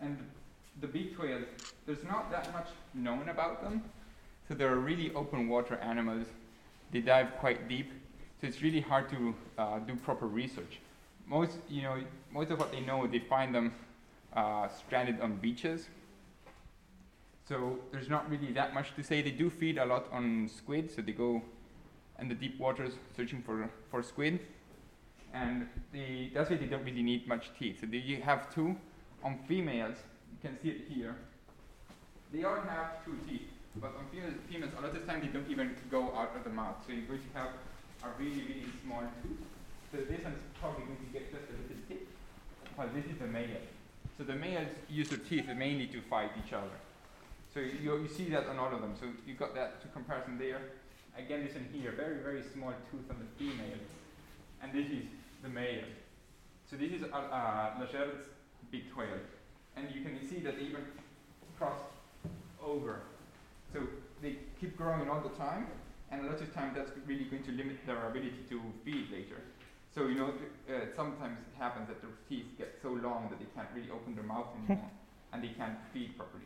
[0.01, 0.17] And
[0.81, 1.45] the beaked whales,
[1.85, 3.83] there's not that much known about them.
[4.49, 6.25] So they're really open water animals.
[6.91, 7.91] They dive quite deep,
[8.41, 10.79] so it's really hard to uh, do proper research.
[11.27, 12.01] Most, you know,
[12.33, 13.71] most of what they know, they find them
[14.33, 15.87] uh, stranded on beaches.
[17.47, 19.21] So there's not really that much to say.
[19.21, 21.43] They do feed a lot on squid, so they go
[22.19, 24.39] in the deep waters searching for, for squid.
[25.31, 27.81] And they, that's why they don't really need much teeth.
[27.81, 28.75] So they have two.
[29.23, 29.97] On females,
[30.31, 31.15] you can see it here.
[32.33, 35.49] They all have two teeth, but on females, a lot of the time they don't
[35.49, 36.75] even go out of the mouth.
[36.85, 37.49] So you're going to have
[38.03, 39.37] a really, really small tooth.
[39.91, 42.07] So this one's probably going to get just a little tip,
[42.75, 43.61] while this is the male.
[44.17, 46.77] So the males use their teeth mainly to fight each other.
[47.53, 48.93] So you, you see that on all of them.
[48.99, 50.61] So you got that to comparison there.
[51.17, 53.79] Again, this in here, very, very small tooth on the female.
[54.61, 55.05] And this is
[55.41, 55.83] the male.
[56.69, 57.85] So this is uh, uh,
[58.71, 59.07] big whale.
[59.75, 60.85] And you can see that they even
[61.57, 61.79] cross
[62.63, 63.01] over.
[63.71, 63.79] So
[64.21, 65.67] they keep growing all the time,
[66.11, 69.41] and a lot of time that's really going to limit their ability to feed later.
[69.93, 70.33] So you know,
[70.69, 74.15] uh, sometimes it happens that their teeth get so long that they can't really open
[74.15, 74.89] their mouth anymore,
[75.33, 76.45] and they can't feed properly.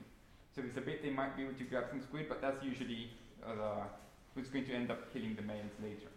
[0.56, 3.10] So it's a bit they might be able to grab some squid, but that's usually
[3.46, 3.86] uh,
[4.36, 6.08] who's going to end up killing the males later.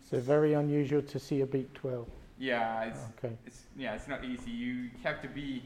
[0.00, 2.08] So very unusual to see a beaked whale.
[2.38, 3.36] Yeah, it's Okay.
[3.46, 4.50] it's yeah, it's not easy.
[4.50, 5.62] You have to be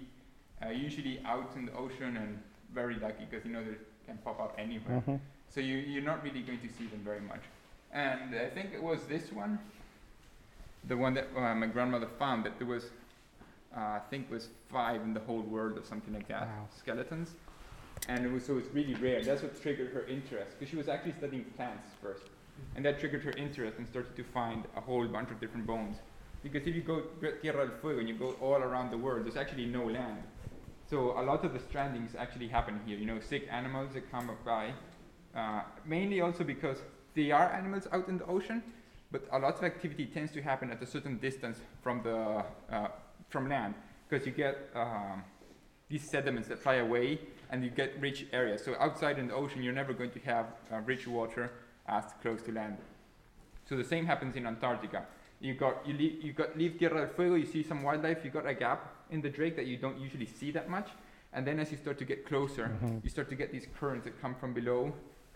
[0.65, 2.39] uh, usually out in the ocean and
[2.75, 3.77] very lucky because you know they
[4.09, 5.03] can pop up anywhere.
[5.07, 5.21] Mhm.
[5.55, 7.45] So you you're not really going to see them very much.
[7.93, 9.59] And I think it was this one,
[10.93, 12.85] the one that uh, my grandmother found that there was,
[13.77, 16.69] uh, I think was five in the whole world or something like that Wow.
[16.81, 17.29] skeletons.
[18.09, 19.21] And it was so it's really rare.
[19.29, 22.25] That's what triggered her interest because she was actually studying plants first,
[22.75, 25.97] and that triggered her interest and started to find a whole bunch of different bones.
[26.45, 26.97] Because if you go
[27.43, 30.23] Tierra del Fuego and you go all around the world, there's actually no land.
[30.89, 32.97] So a lot of the strandings actually happen here.
[32.97, 34.73] You know, sick animals that come by,
[35.35, 36.79] uh, mainly also because
[37.15, 38.63] they are animals out in the ocean,
[39.13, 42.43] but a lot of activity tends to happen at a certain distance from the
[42.75, 42.89] uh,
[43.29, 43.75] from land
[44.09, 45.23] because you get um,
[45.91, 47.21] these sediments that fly away
[47.51, 48.65] and you get rich areas.
[48.65, 51.51] So outside in the ocean, you're never going to have uh, rich water
[51.87, 52.79] as close to land.
[53.69, 55.05] So the same happens in Antarctica.
[55.41, 57.35] You got you, leave, you got leave Tierra del Fuego.
[57.35, 58.25] You see some wildlife.
[58.25, 60.89] You got a gap in the Drake that you don't usually see that much.
[61.33, 63.05] And then as you start to get closer, Mhm.
[63.05, 64.93] you start to get these currents that come from below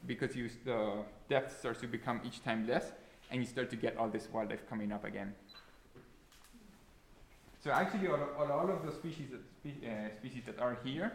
[0.07, 2.93] because you, the depth starts to become each time less,
[3.31, 5.35] and you start to get all this wildlife coming up again.
[7.61, 11.13] So actually, all, all, all of the species that spe- uh, species that are here,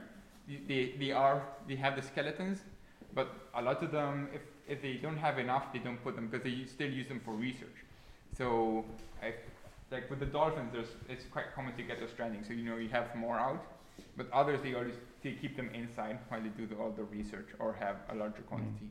[0.67, 2.59] they, they, are they have the skeletons,
[3.13, 6.27] but a lot of them, if, if they don't have enough, they don't put them
[6.27, 7.83] because they still use them for research.
[8.37, 8.85] So,
[9.21, 9.33] I,
[9.91, 12.43] like with the dolphins, there's, it's quite common to get a stranding.
[12.43, 13.63] So you know you have more out,
[14.15, 17.47] but others they always they keep them inside while they do the, all the research
[17.59, 18.89] or have a larger quantity.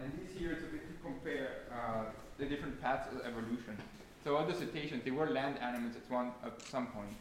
[0.00, 2.04] And this here is a bit to compare uh,
[2.38, 3.76] the different paths of evolution.
[4.22, 7.14] So all the cetaceans, they were land animals at one at some point,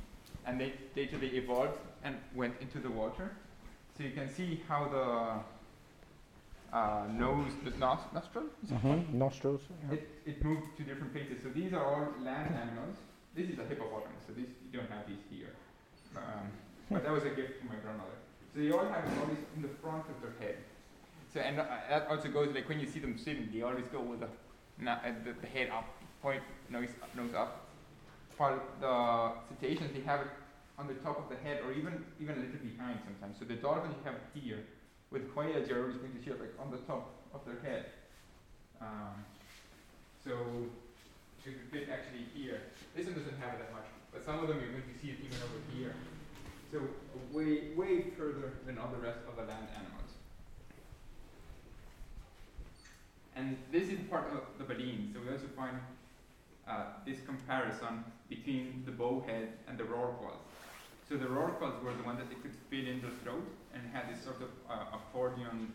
[0.45, 3.31] and they later they evolved and went into the water.
[3.97, 5.56] So you can see how the
[6.73, 8.99] uh, nose, the nos- nostril, is it called?
[9.07, 9.61] Mhm, Nostrils.
[9.87, 9.95] yeah.
[9.95, 11.41] it, it moved to different places.
[11.43, 12.97] So these are all land animals.
[13.35, 15.53] This is a hippopotamus, so this you don't have these here.
[16.15, 16.51] Um,
[16.89, 18.17] but that was a gift from my grandmother.
[18.53, 20.57] So they all have it always in the front of their head.
[21.33, 24.01] So and uh, that also goes like when you see them sitting, they always go
[24.01, 24.29] with the,
[24.79, 25.85] na- uh, the, the head up,
[26.21, 27.67] point nose nose up.
[28.37, 30.27] While the cetaceans they have it
[30.77, 33.37] on the top of the head or even even a little behind sometimes.
[33.39, 34.63] So the dolphins you have it here.
[35.11, 35.31] With
[35.77, 37.85] always going to it like on the top of their head.
[38.81, 39.23] Um,
[40.23, 40.31] so
[41.45, 42.61] you fit actually here,
[42.95, 45.11] this one doesn't have it that much, but some of them you're going to see
[45.11, 45.95] it even over here.
[46.71, 46.81] So
[47.31, 50.11] way way further than all the rest of the land animals.
[53.35, 55.11] And this is part of the baleen.
[55.13, 55.77] So we also find
[56.67, 60.43] uh, this comparison between the bowhead and the rorquals.
[61.07, 63.47] So the rorquals were the one that they could fill in the throat
[63.77, 65.71] and had this sort of uh, accordion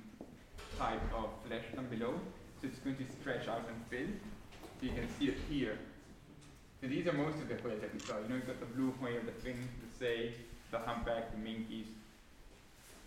[0.79, 2.15] type of flesh down below.
[2.61, 4.13] So it's going to stretch out and fill.
[4.81, 5.79] So you can see it here.
[6.81, 8.19] So these are most of the whales that we saw.
[8.19, 10.35] You know, you've got the blue whale, the fin, the sei,
[10.71, 11.87] the humpback, the minkies.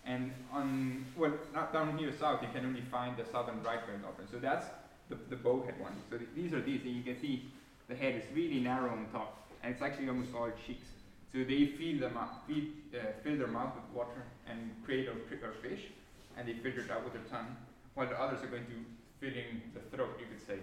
[0.04, 3.98] And on, well, not down here south, you can only find the southern right whale
[3.98, 4.26] dolphin.
[4.30, 4.66] So that's
[5.08, 5.92] the, the bowhead one.
[6.10, 7.50] So th- these are these, and you can see
[7.88, 10.86] the head is really narrow on top, and it's actually almost all cheeks.
[11.32, 15.16] So they fill them up, feed, uh, fill their mouth with water and create or,
[15.28, 15.90] cri- or fish,
[16.36, 17.56] and they filter it out with their tongue,
[17.94, 18.78] while the others are going to
[19.20, 20.58] fill in the throat, you could say.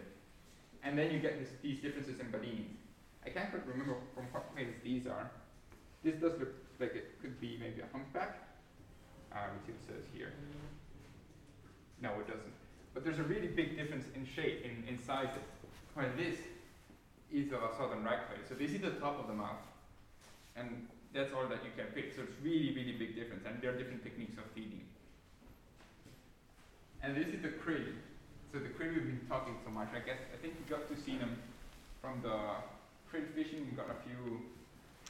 [0.83, 2.77] And then you get this, these differences in baleen.
[3.25, 5.31] I can't quite remember from what whales these are.
[6.03, 8.39] This does look like it could be maybe a humpback.
[9.31, 10.33] Uh, let's see what it says here.
[12.01, 12.53] No, it doesn't.
[12.93, 15.47] But there's a really big difference in shape, in, in sizes.
[15.93, 16.37] While this
[17.31, 18.45] is of a southern right whale.
[18.47, 19.63] So this is the top of the mouth.
[20.55, 22.15] And that's all that you can pick.
[22.15, 23.45] So it's really, really big difference.
[23.45, 24.81] And there are different techniques of feeding.
[27.01, 27.93] And this is the krill.
[28.51, 29.89] So the krill we've been talking so much.
[29.93, 31.37] I guess I think we got to see them
[32.01, 32.33] from the
[33.11, 33.69] krill fishing.
[33.69, 34.41] We got a few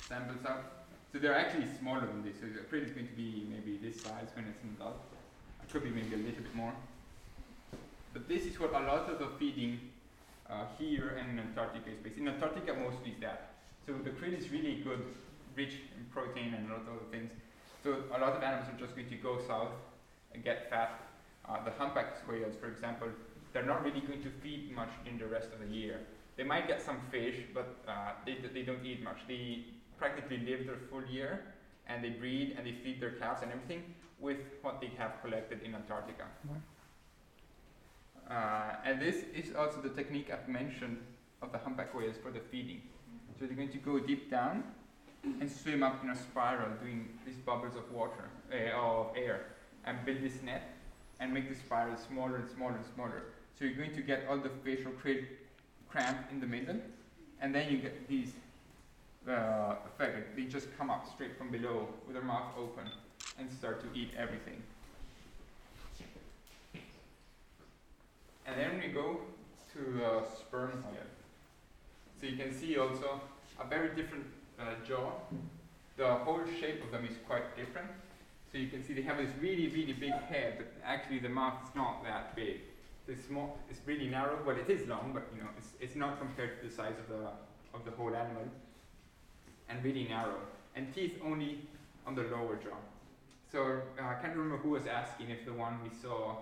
[0.08, 0.88] samples out.
[1.12, 2.41] So they're actually smaller than this.
[2.41, 4.99] So the krill is going to be maybe this size when it's an adult.
[5.64, 6.74] It could be maybe a little bit more.
[8.12, 9.80] But this is what a lot of the feeding
[10.49, 12.18] uh, here in Antarctica is based.
[12.18, 13.54] In Antarctica, mostly is that.
[13.86, 15.04] So the krill is really good,
[15.56, 17.32] rich in protein and a lot of other things.
[17.84, 19.72] So a lot of animals are just going to go south
[20.34, 21.01] and get fat.
[21.47, 23.10] Uh, the humpback whales, for example,
[23.51, 25.99] they're not really going to feed much in the rest of the year.
[26.38, 29.18] They might get some fish, but uh, they, they don't eat much.
[29.28, 29.66] They
[29.97, 31.41] practically live their full year,
[31.88, 33.84] and they breed and they feed their calves and everything
[34.20, 36.24] with what they have collected in Antarctica.
[38.30, 40.97] Uh, and this is also the technique I've mentioned
[41.41, 42.82] of the humpback whales for the feeding.
[43.38, 44.64] So they're going to go deep down
[45.24, 49.45] and swim up in a spiral, doing these bubbles of water, uh, of air,
[49.86, 50.76] and build this net
[51.19, 53.24] and make the spiral smaller and smaller and smaller.
[53.57, 55.26] So you're going to get all the fish or krill
[56.32, 56.78] in the middle,
[57.39, 58.32] and then you get these
[59.30, 60.36] uh, effect.
[60.36, 62.89] They just come up straight from below with their mouth open
[63.39, 64.61] and start to eat everything.
[68.45, 69.19] And then we go
[69.74, 71.07] to uh, sperm here.
[72.19, 73.21] So you can see also
[73.59, 74.26] a very different
[74.88, 75.12] jaw.
[75.97, 77.89] The whole shape of them is quite different.
[78.51, 81.56] So you can see they have this really, really big head, but actually the mouth
[81.64, 82.62] is not that big.
[83.08, 84.39] It's small, it's really narrow.
[84.45, 87.10] Well, it is long, but you know, it's, it's not compared to the size of
[87.10, 87.30] the
[87.74, 88.43] of the whole animal.
[89.70, 90.39] And really narrow,
[90.76, 91.62] and teeth only
[92.06, 92.78] on the lower jaw.
[93.51, 96.38] So uh, I can't remember who was asking if the one we saw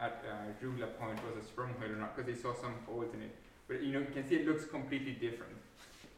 [0.00, 3.12] at uh, Jougla Point was a sperm whale or not, because they saw some holes
[3.14, 3.34] in it.
[3.68, 5.56] but you know you can see it looks completely different.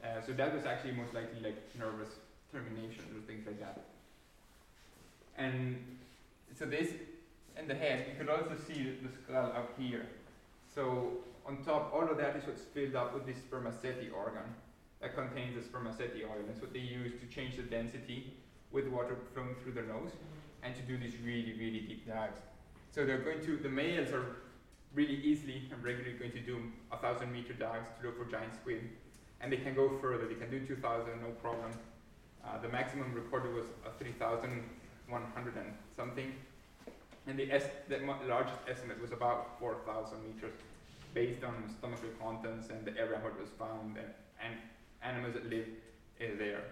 [0.02, 2.08] Uh, so that was actually most likely like nervous
[2.52, 3.84] termination or things like that.
[5.36, 5.76] And
[6.58, 6.90] so this
[7.58, 10.06] in the head, you could also see the, skull up here.
[10.74, 14.54] So on top, all of that is what's filled up with this spermaceti organ
[15.00, 16.42] that contains the spermaceti oil.
[16.46, 18.32] That's what they use to change the density
[18.70, 20.10] with water flowing through their nose
[20.62, 22.38] and to do these really, really deep dives.
[22.92, 24.36] So they're going to, the males are
[24.94, 26.60] really easily and regularly going to do
[26.92, 28.88] a thousand meter dives to look for giant squid.
[29.40, 31.72] And they can go further, they can do 2,000, no problem.
[32.44, 36.32] Uh, the maximum recorded was uh, 3,100 and something.
[37.26, 40.52] And the, est- the largest estimate was about 4,000 meters
[41.14, 44.08] based on stomachal contents and the area where it was found and,
[44.44, 44.54] and
[45.02, 45.66] animals that live
[46.20, 46.62] uh, there.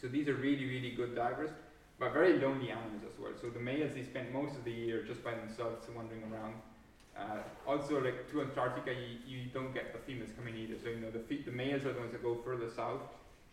[0.00, 1.50] So these are really, really good divers,
[1.98, 3.32] but very lonely animals as well.
[3.40, 6.54] So the males, they spend most of the year just by themselves wandering around.
[7.16, 10.74] Uh, also, like to Antarctica, you, you don't get the females coming either.
[10.82, 13.02] So you know the fe- the males are the ones that go further south,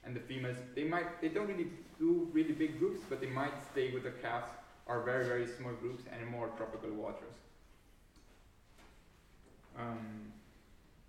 [0.03, 1.67] and the females they might they don't really
[1.99, 4.49] do really big groups, but they might stay with the calves
[4.87, 7.35] or very very small groups and in more tropical waters.
[9.77, 10.33] Um,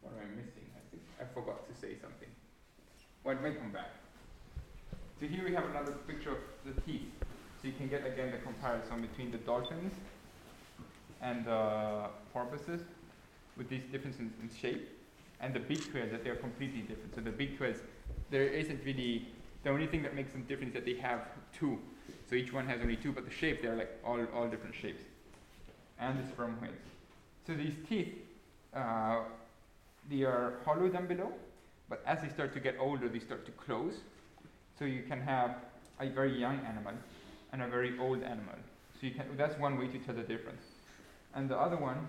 [0.02, 0.68] what am I missing?
[0.76, 2.28] I think I forgot to say something.
[3.24, 3.90] Well, it may come back.
[5.18, 7.08] So here we have another picture of the teeth.
[7.60, 9.94] So you can get again the comparison between the dolphins
[11.22, 12.82] and the porpoises
[13.56, 14.88] with these differences in, shape
[15.40, 17.14] and the beak whales that they are completely different.
[17.14, 17.78] So the beak whales,
[18.30, 19.28] there isn't really,
[19.64, 21.20] the only thing that makes them different is that they have
[21.52, 21.78] two.
[22.28, 25.02] So each one has only two, but the shape, they're like all, all different shapes.
[25.98, 26.74] And the sperm whales.
[27.46, 28.14] So these teeth,
[28.74, 29.20] uh,
[30.10, 31.32] they are hollow down below,
[31.88, 33.94] but as they start to get older, they start to close.
[34.78, 35.56] So you can have
[36.00, 36.94] a very young animal
[37.52, 38.54] and a very old animal.
[39.00, 40.62] So you can, that's one way to tell the difference.
[41.34, 42.06] And the other one,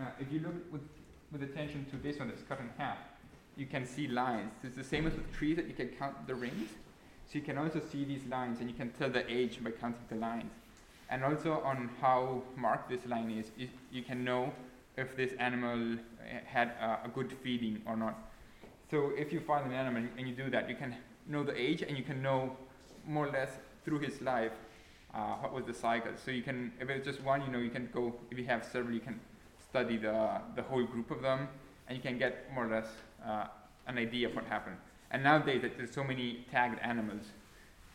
[0.00, 0.82] uh, if you look with,
[1.32, 2.98] with attention to this one that's cut in half,
[3.56, 4.52] you can see lines.
[4.62, 6.70] It's the same as with trees that you can count the rings.
[7.26, 10.04] So you can also see these lines and you can tell the age by counting
[10.08, 10.52] the lines.
[11.10, 14.52] And also on how marked this line is, is you can know
[14.96, 15.96] if this animal uh,
[16.44, 16.68] had
[17.04, 18.16] a good feeding or not.
[18.90, 20.94] So if you find an animal and you do that, you can
[21.28, 22.56] know the age and you can know
[23.06, 23.50] more or less
[23.84, 24.52] through his life
[25.14, 26.12] uh, what was the cycle.
[26.22, 28.14] So you can, if it's just one, you know, you can go.
[28.30, 29.20] If you have several, you can
[29.68, 31.48] study the the whole group of them,
[31.88, 32.88] and you can get more or less
[33.26, 33.46] uh,
[33.86, 34.76] an idea of what happened.
[35.10, 37.26] And nowadays, that there's so many tagged animals,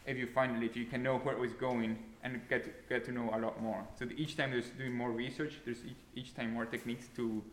[0.06, 3.06] if you find it, you can know where it was going and get to, get
[3.06, 3.86] to know a lot more.
[3.98, 7.44] So each time there's doing more research, there's each, each time more techniques to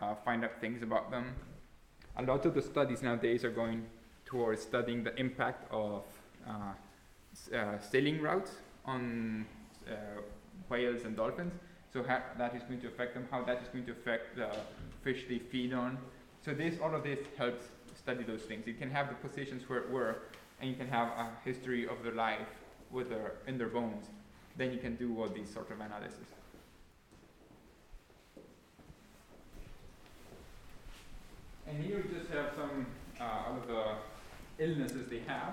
[0.00, 1.34] uh, find out things about them.
[2.16, 3.84] A lot of the studies nowadays are going
[4.24, 6.02] towards studying the impact of
[6.48, 6.72] uh,
[7.54, 8.52] uh, sailing routes
[8.88, 9.46] on
[9.86, 9.94] uh,
[10.68, 11.52] whales and dolphins.
[11.92, 14.50] So how that is going to affect them, how that is going to affect the
[15.02, 15.98] fish they feed on.
[16.44, 17.64] So this, all of this helps
[17.96, 18.66] study those things.
[18.66, 20.22] You can have the positions where it were,
[20.60, 22.52] and you can have a history of their life
[22.90, 24.06] with their in their bones.
[24.56, 26.26] Then you can do all these sort of analysis.
[31.66, 32.86] And here just have some
[33.20, 35.52] uh, of the illnesses they have,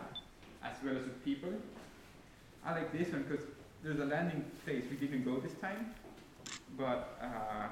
[0.63, 1.53] as well as with people.
[2.65, 3.45] I like this one because
[3.83, 5.93] there's a landing place we didn't go this time,
[6.75, 7.67] but uh,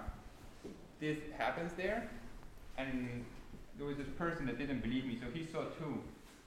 [1.00, 2.08] this happens there,
[2.78, 3.26] and
[3.78, 6.00] there was this person that didn't believe me, so he saw two.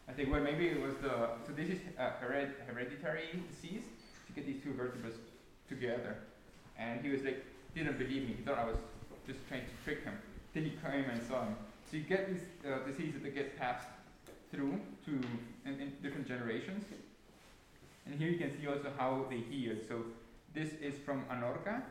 [0.09, 3.83] I think, well, maybe it was the, so this is a hered, hereditary disease,
[4.29, 5.11] to get these two vertebrae
[5.69, 6.19] together.
[6.79, 7.45] And he was like,
[7.75, 8.77] didn't believe me, he thought I was
[9.27, 10.15] just trying to trick him.
[10.55, 11.57] Till he came and saw him.
[11.91, 13.89] So you get these uh, diseases that get passed
[14.53, 15.21] through to
[15.65, 16.85] in, in different generations.
[18.07, 19.77] And here you can see also how they heal.
[19.89, 20.05] So
[20.55, 21.83] this is from an orca.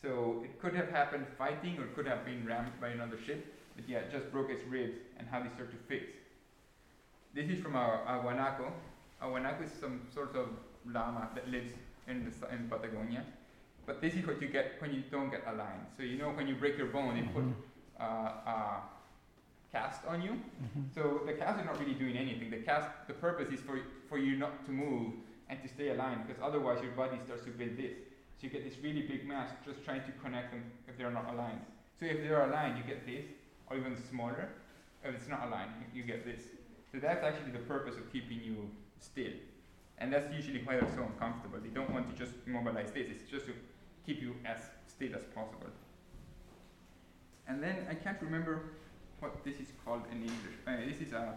[0.00, 3.54] So it could have happened fighting or could have been rammed by another ship.
[3.76, 6.12] But yeah, it just broke its ribs and how they start to fix.
[7.34, 8.72] This is from a, a guanaco.
[9.20, 10.48] A guanaco is some sort of
[10.86, 11.72] llama that lives
[12.08, 13.24] in, the, in Patagonia.
[13.86, 15.86] But this is what you get when you don't get aligned.
[15.96, 17.44] So you know when you break your bone, they put
[18.00, 18.82] uh, a
[19.72, 20.40] cast on you.
[20.94, 22.50] So the cast is not really doing anything.
[22.50, 25.12] The cast, the purpose is for for you not to move
[25.50, 27.92] and to stay aligned, because otherwise your body starts to build this.
[28.38, 31.26] So you get this really big mass just trying to connect them if they're not
[31.34, 31.60] aligned.
[31.98, 33.26] So if they're aligned, you get this,
[33.68, 34.48] or even smaller.
[35.04, 36.42] If it's not aligned, you, get this.
[36.92, 38.70] So that's actually the purpose of keeping you
[39.00, 39.32] still.
[39.98, 41.58] And that's usually why they're so uncomfortable.
[41.62, 43.52] They don't want to just immobilize this, it's just to
[44.06, 45.72] keep you as still as possible.
[47.48, 48.62] And then I can't remember
[49.18, 50.56] what this is called in English.
[50.66, 51.36] Uh, this is a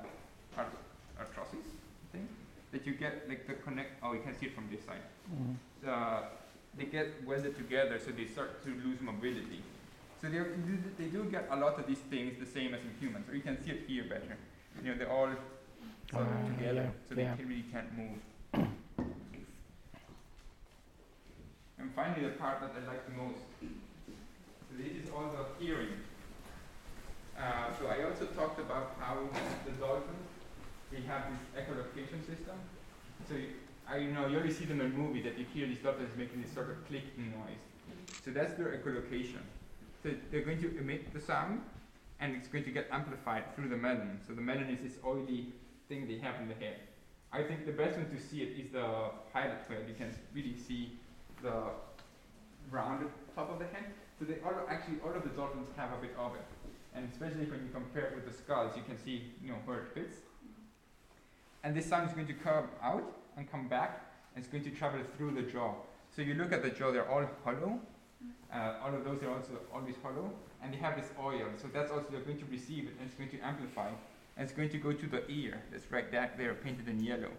[0.56, 0.78] art-
[1.20, 1.66] arthrosis
[2.12, 2.28] thing
[2.74, 4.04] that you get like the connect.
[4.04, 5.04] Oh, you can see it from this side.
[5.88, 6.24] Uh,
[6.78, 9.62] they get welded together, so they start to lose mobility.
[10.22, 10.40] So they,
[10.98, 13.30] they do get a lot of these things the same as in humans.
[13.30, 14.38] Or you can see it here better.
[14.84, 15.30] You know, they're all
[16.12, 17.36] sort of Ah, together, yeah, so they yeah.
[17.36, 18.68] can, really can't move.
[21.80, 23.44] and finally, the part that I like the most.
[23.62, 25.94] So this is all the hearing.
[27.38, 29.18] Uh, so I also talked about how
[29.66, 30.30] the dolphins,
[30.94, 32.58] they have this echolocation system.
[33.28, 33.50] So you,
[33.88, 36.42] I you know you always see them in movies that you hear these dolphins making
[36.42, 37.64] this sort of clicking noise.
[38.24, 39.44] So that's their echolocation.
[40.02, 41.62] So they're going to emit the sound,
[42.20, 44.20] and it's going to get amplified through the melon.
[44.26, 45.48] So the melon is this oily
[45.90, 46.78] thing they have in the head.
[47.32, 49.82] I think the best one to see it is the pilot whale.
[49.88, 51.00] You can really see
[51.42, 51.72] the
[52.70, 53.86] rounded top of the head.
[54.20, 56.46] So they all actually all of the dolphins have a bit of it,
[56.96, 59.80] and especially when you compare it with the skulls, you can see you know where
[59.80, 60.18] it fits.
[61.64, 63.04] And this sound is going to come out
[63.38, 64.02] and come back,
[64.36, 65.74] and it's going to travel through the jaw.
[66.16, 67.80] So you look at the jaw; they're all hollow.
[68.54, 71.48] Uh, all of those are also always hollow, and they have this oil.
[71.58, 74.54] So that's also they're going to receive it, and it's going to amplify, and it's
[74.54, 75.62] going to go to the ear.
[75.72, 77.32] That's right, that there painted in yellow.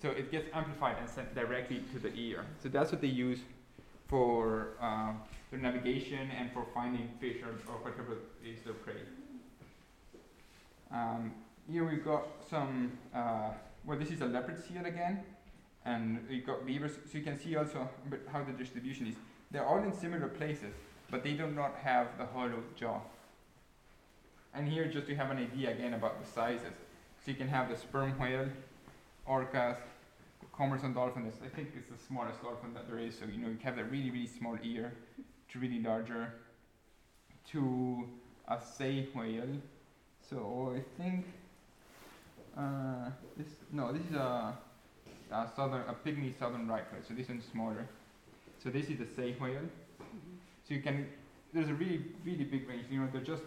[0.00, 2.44] So it gets amplified and sent directly to the ear.
[2.60, 3.38] So that's what they use
[4.08, 5.12] for uh,
[5.50, 9.00] their navigation and for finding fish or, or whatever is their prey.
[10.90, 11.32] Um,
[11.70, 13.50] here we've got some, uh,
[13.84, 15.22] well, this is a leopard seal again,
[15.84, 16.92] and we've got beavers.
[17.10, 17.88] So you can see also
[18.30, 19.14] how the distribution is.
[19.50, 20.74] They're all in similar places,
[21.10, 23.00] but they do not have the hollow jaw.
[24.54, 26.74] And here, just to have an idea again about the sizes.
[27.24, 28.48] So you can have the sperm whale,
[29.28, 29.76] orcas,
[30.40, 31.30] the commerson dolphin.
[31.44, 33.18] I think it's the smallest dolphin that there is.
[33.18, 34.92] So you know you have the really really small ear,
[35.52, 36.34] to really larger,
[37.52, 38.08] to
[38.48, 39.60] a sei whale.
[40.28, 41.26] So I think
[42.56, 44.56] uh, this no this is a,
[45.30, 47.02] a southern a pygmy southern right whale.
[47.06, 47.86] So this one's smaller.
[48.62, 49.68] So this is the sei whale.
[50.66, 51.06] So you can
[51.52, 52.86] there's a really really big range.
[52.90, 53.42] You know they're just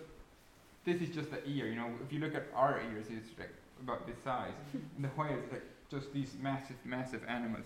[0.86, 1.68] this is just the ear.
[1.68, 4.54] You know if you look at our ears, it's like about this size.
[4.74, 7.66] and the whale is like just these massive massive animals.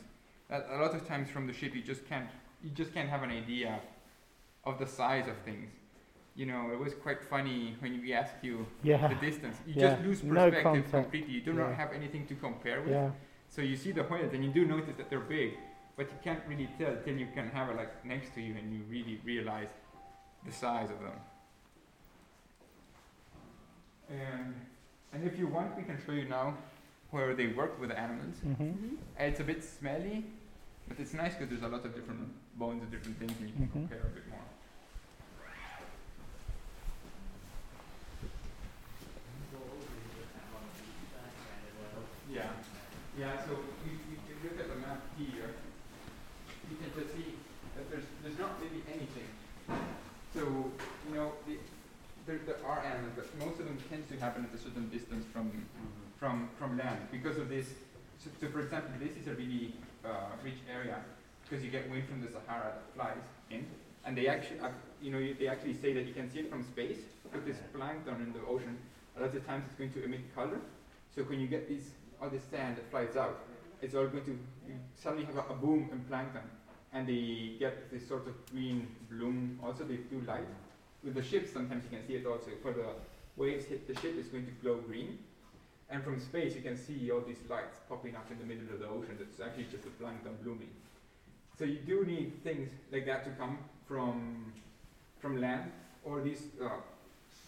[0.50, 2.30] That a lot of times from the ship you just can't
[2.64, 3.80] you just can't have an idea
[4.66, 5.72] of the size of things.
[6.40, 9.10] You know, it was quite funny when we asked you Yeah.
[9.10, 9.58] the distance.
[9.68, 9.82] You Yeah.
[9.90, 10.92] just lose perspective concept.
[10.92, 11.34] completely.
[11.34, 12.92] You do not have anything to compare with.
[12.92, 13.12] Yeah.
[13.50, 15.58] So you see the whales and you do notice that they're big,
[15.98, 18.74] but you can't really tell till you can have it like next to you and
[18.74, 19.72] you really realize
[20.46, 21.20] the size of them.
[24.10, 24.56] And
[25.12, 26.48] and if you want, we can show you now
[27.12, 28.38] where they work with the animals.
[28.46, 28.96] Mhm.
[29.28, 30.18] It's a bit smelly,
[30.88, 32.22] but it's nice because there's a lot of different
[32.62, 33.72] bones and different things, and you can Mhm.
[33.74, 34.48] compare a bit more.
[42.32, 42.46] Yeah,
[43.18, 43.42] yeah.
[43.46, 45.50] So you, you can look at the map here.
[46.70, 47.34] You can just see
[47.76, 49.30] that there's there's not really anything.
[50.34, 50.42] So
[51.10, 51.58] you know the,
[52.28, 55.26] there there are animals, but most of them tend to happen at a certain distance
[55.34, 55.52] from
[56.20, 57.68] from from land because of this.
[58.20, 59.74] So, so for example, this is a really
[60.06, 61.02] uh, rich area
[61.44, 63.66] because you get wind from the Sahara that flies in,
[64.06, 64.70] and they actually, uh,
[65.02, 67.00] you know, you, they actually say that you can see it from space.
[67.32, 68.78] But this plankton in the ocean,
[69.18, 70.60] a lot of times it's going to emit color.
[71.16, 71.90] So when you get these
[72.22, 73.40] all the sand that flies out,
[73.82, 74.38] it's all going to
[74.96, 76.42] suddenly have a, a boom in plankton,
[76.94, 79.60] and they get this sort of green bloom.
[79.64, 80.48] Also, they do light.
[81.04, 82.52] With the ships, sometimes you can see it also.
[82.62, 82.88] For the
[83.38, 85.20] waves hit the ship, it's going to glow green.
[85.90, 88.80] And from space, you can see all these lights popping up in the middle of
[88.80, 89.18] the ocean.
[89.18, 90.70] That's actually just the plankton blooming.
[91.58, 94.54] So you do need things like that to come from
[95.20, 95.72] from land,
[96.06, 96.70] or these uh,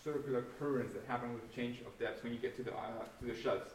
[0.04, 3.26] circular currents that happen with change of depth when you get to the uh, to
[3.26, 3.72] the shelves.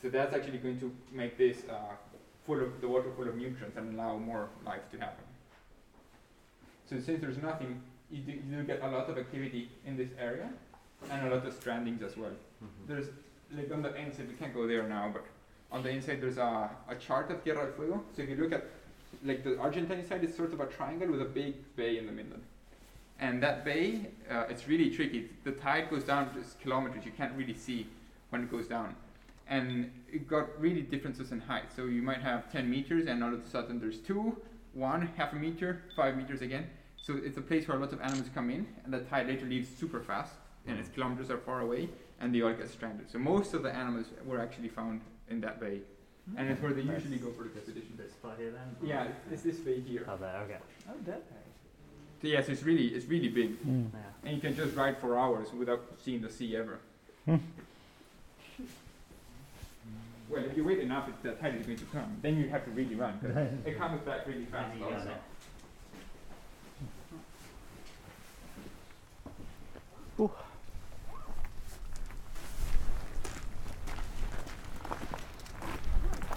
[0.00, 1.94] So that's actually going to make this uh,
[2.46, 5.24] full of the water full of nutrients and allow more life to happen.
[6.88, 10.08] So since there's nothing, you do, you do get a lot of activity in this
[10.18, 10.48] area,
[11.10, 12.30] and a lot of strandings as well.
[12.86, 13.06] There's
[13.54, 15.24] like on the inside, we can't go there now, but
[15.70, 18.02] on the inside there's a, a chart of Tierra del Fuego.
[18.16, 18.66] So if you look at
[19.24, 22.12] like the Argentine side, it's sort of a triangle with a big bay in the
[22.12, 22.38] middle.
[23.20, 25.28] And that bay, uh, it's really tricky.
[25.44, 27.04] The tide goes down just kilometers.
[27.04, 27.86] You can't really see
[28.30, 28.94] when it goes down.
[29.48, 31.72] And it got really differences in height.
[31.74, 34.36] So you might have 10 meters, and all of a sudden there's two,
[34.74, 36.66] one, half a meter, five meters again.
[37.00, 39.46] So it's a place where a lot of animals come in, and the tide later
[39.46, 40.34] leaves super fast,
[40.66, 41.88] and its kilometers are far away,
[42.20, 43.10] and they all get stranded.
[43.10, 45.80] So most of the animals were actually found in that bay,
[46.36, 47.94] and it's where they usually go for the expedition.
[47.96, 48.76] This spot here then?
[48.86, 50.04] Yeah, it's this bay here.
[50.06, 50.58] Oh, there, okay.
[50.90, 51.22] Oh, that
[52.20, 53.90] So yes, it's really it's really big, Mm.
[53.94, 54.00] Yeah.
[54.24, 56.80] and you can just ride for hours without seeing the sea ever.
[60.30, 62.16] Well, if you wait enough, it, the tide is going to come.
[62.22, 63.18] Then you have to really run.
[63.20, 63.30] 'cause
[63.64, 64.76] it comes back really fast.
[64.76, 65.08] you Also.
[65.08, 65.22] it.
[70.20, 70.30] Ooh.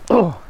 [0.09, 0.41] Oh.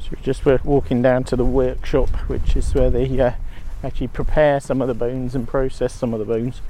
[0.00, 3.32] So we're just wa- walking down to the workshop, which is where they uh,
[3.84, 6.62] actually prepare some of the bones and process some of the bones.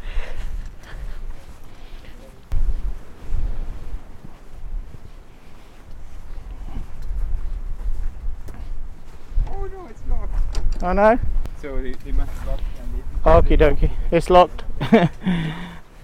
[9.49, 10.83] Oh no, it's locked.
[10.83, 11.19] I know.
[11.63, 13.93] So they, they must lock and they Okie dokie.
[14.11, 14.65] It's locked.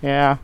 [0.03, 0.37] yeah.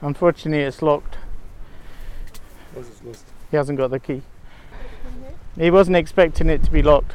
[0.00, 1.18] Unfortunately, it's locked.
[2.74, 3.24] Was ist Lust?
[3.50, 4.22] He hasn't got the key.
[5.58, 7.12] He wasn't expecting it to be locked.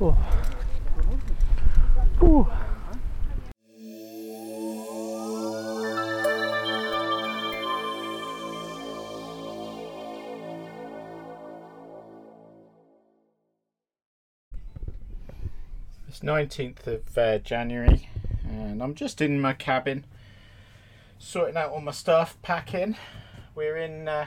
[0.00, 0.16] Oh.
[16.08, 18.08] It's 19th of uh, January,
[18.48, 20.04] and I'm just in my cabin
[21.18, 22.96] sorting out all my stuff, packing.
[23.54, 24.26] We're in uh,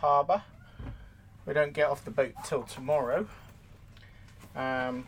[0.00, 0.42] Harbour.
[1.46, 3.26] We don't get off the boat till tomorrow.
[4.56, 5.06] Um,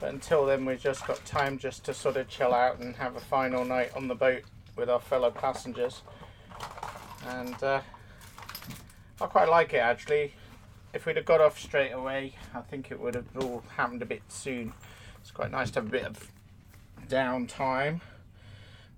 [0.00, 3.16] but until then, we've just got time just to sort of chill out and have
[3.16, 4.42] a final night on the boat
[4.76, 6.02] with our fellow passengers.
[7.26, 7.80] And uh,
[9.20, 10.34] I quite like it actually.
[10.92, 14.06] If we'd have got off straight away, I think it would have all happened a
[14.06, 14.72] bit soon.
[15.20, 16.30] It's quite nice to have a bit of
[17.08, 18.00] downtime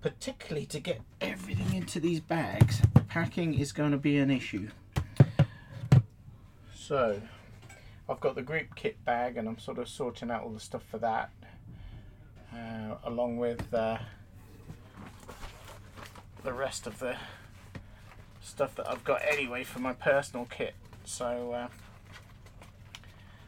[0.01, 4.69] particularly to get everything into these bags, packing is going to be an issue.
[6.87, 7.21] So,
[8.07, 10.83] I've got the group kit bag and I'm sort of sorting out all the stuff
[10.89, 11.31] for that,
[12.53, 13.97] uh, along with uh,
[16.45, 17.17] the rest of the
[18.39, 20.75] stuff that I've got anyway for my personal kit.
[21.03, 21.67] So, uh,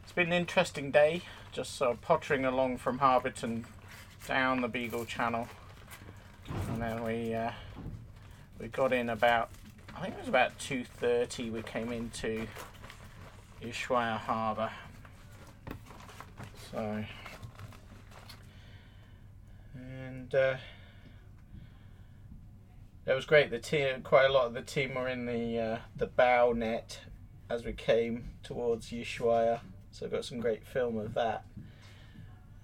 [0.02, 3.64] it's been an interesting day, just sort of pottering along from Harberton
[4.28, 5.48] down the Beagle Channel
[6.68, 7.52] and then we uh,
[8.60, 9.48] we got in about
[9.96, 11.48] I think it was about two thirty.
[11.48, 12.46] We came into
[13.62, 14.70] Ushuaia Harbour.
[16.70, 17.04] So
[19.74, 20.56] and uh,
[23.06, 23.50] it was great.
[23.50, 27.00] The team, quite a lot of the team were in the uh, the bow net
[27.48, 29.60] as we came towards Ushuaia.
[29.90, 31.44] So I got some great film of that.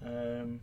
[0.05, 0.61] Um,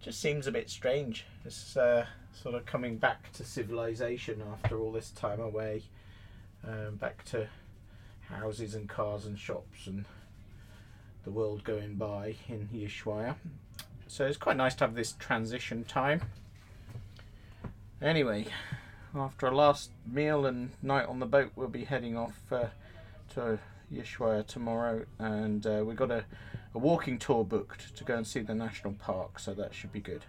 [0.00, 1.24] just seems a bit strange.
[1.44, 5.84] This uh, sort of coming back to civilization after all this time away,
[6.66, 7.48] um, back to
[8.32, 10.04] houses and cars and shops and
[11.24, 13.36] the world going by in Ushuaia.
[14.08, 16.22] So it's quite nice to have this transition time.
[18.00, 18.46] Anyway,
[19.14, 22.66] after a last meal and night on the boat, we'll be heading off uh,
[23.34, 23.58] to
[23.92, 26.24] Ushuaia tomorrow, and uh, we've got a,
[26.74, 30.00] a walking tour booked to go and see the national park, so that should be
[30.00, 30.24] good.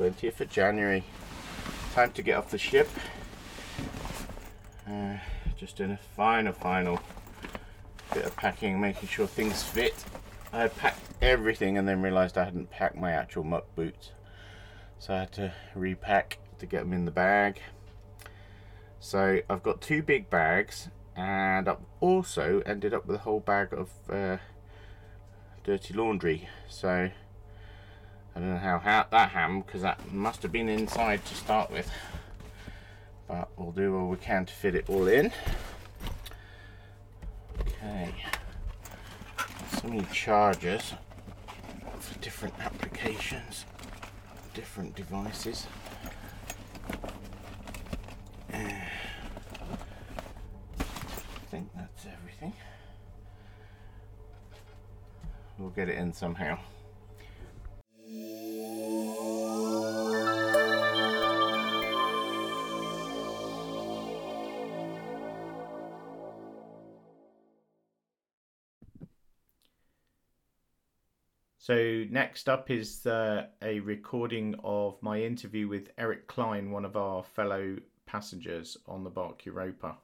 [0.00, 1.04] Twentieth of January.
[1.92, 2.88] Time to get off the ship.
[4.88, 5.16] Uh,
[5.58, 6.98] just doing a final, final
[8.14, 10.02] bit of packing, making sure things fit.
[10.54, 14.12] I packed everything and then realised I hadn't packed my actual muck boots.
[14.98, 17.60] So I had to repack to get them in the bag.
[19.00, 23.74] So I've got two big bags and I've also ended up with a whole bag
[23.74, 24.38] of uh,
[25.62, 26.48] dirty laundry.
[26.68, 27.10] So
[28.34, 31.90] I don't know how, that happened because that must have been inside to start with.
[33.26, 35.32] But we'll do all we can to fit it all in.
[37.60, 38.14] Okay.
[39.76, 40.94] So many chargers
[41.98, 43.64] for different applications,
[44.54, 45.66] different devices.
[48.52, 48.84] Uh, I
[51.50, 52.52] think that's everything.
[55.58, 56.58] We'll get it in somehow.
[71.70, 76.96] So next up is uh, a recording of my interview with Eric Klein, one of
[76.96, 79.98] our fellow passengers on the Bark Europa.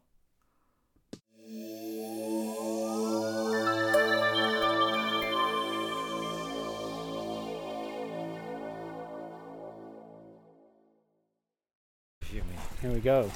[12.81, 13.29] Here we go.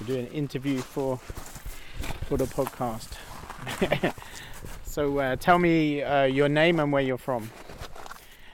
[0.00, 1.18] We're doing an interview for
[2.26, 3.12] for the podcast.
[4.96, 7.50] so uh, tell me uh, your name and where you're from.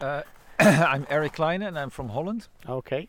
[0.00, 0.22] Uh,
[0.58, 2.48] I'm Eric Kleine and I'm from Holland.
[2.68, 3.06] Okay.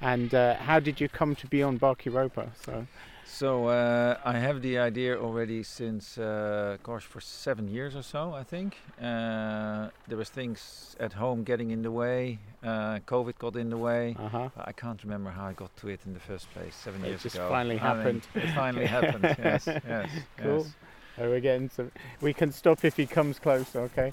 [0.00, 2.50] And uh, how did you come to be on Bark Europa?
[2.64, 2.84] So
[3.24, 8.32] So uh, I have the idea already since, uh, gosh, for seven years or so,
[8.34, 8.76] I think.
[9.00, 12.40] Uh, there was things at home getting in the way.
[12.60, 14.16] Uh, COVID got in the way.
[14.18, 14.48] Uh-huh.
[14.56, 17.20] I can't remember how I got to it in the first place seven It years
[17.24, 17.28] ago.
[17.28, 18.22] It just finally I mean, happened.
[18.34, 19.36] it finally happened.
[19.38, 20.64] Yes, yes, Cool.
[20.64, 20.74] yes.
[21.16, 21.92] So we're getting some.
[22.20, 23.74] We can stop if he comes close.
[23.76, 24.10] Okay.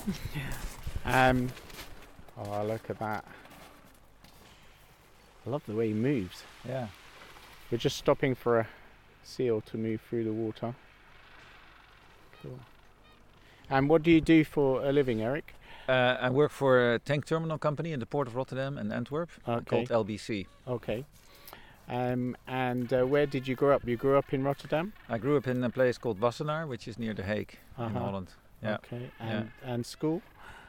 [1.05, 1.49] um.
[2.37, 3.25] Oh, look at that.
[5.45, 6.43] I love the way he moves.
[6.67, 6.87] Yeah.
[7.71, 8.67] We're just stopping for a
[9.23, 10.75] seal to move through the water.
[12.41, 12.59] Cool.
[13.69, 15.55] And what do you do for a living, Eric?
[15.87, 19.29] Uh, I work for a tank terminal company in the port of Rotterdam and Antwerp
[19.47, 19.85] Okay.
[19.85, 20.45] called LBC.
[20.67, 21.05] Okay.
[21.91, 23.85] Um, and uh, where did you grow up?
[23.85, 24.93] You grew up in Rotterdam.
[25.09, 27.99] I grew up in a place called Wassenaar, which is near The Hague in Uh-huh.
[27.99, 28.27] Holland.
[28.63, 28.75] Yeah.
[28.75, 29.11] Okay.
[29.19, 29.29] Yeah.
[29.29, 30.21] And and school.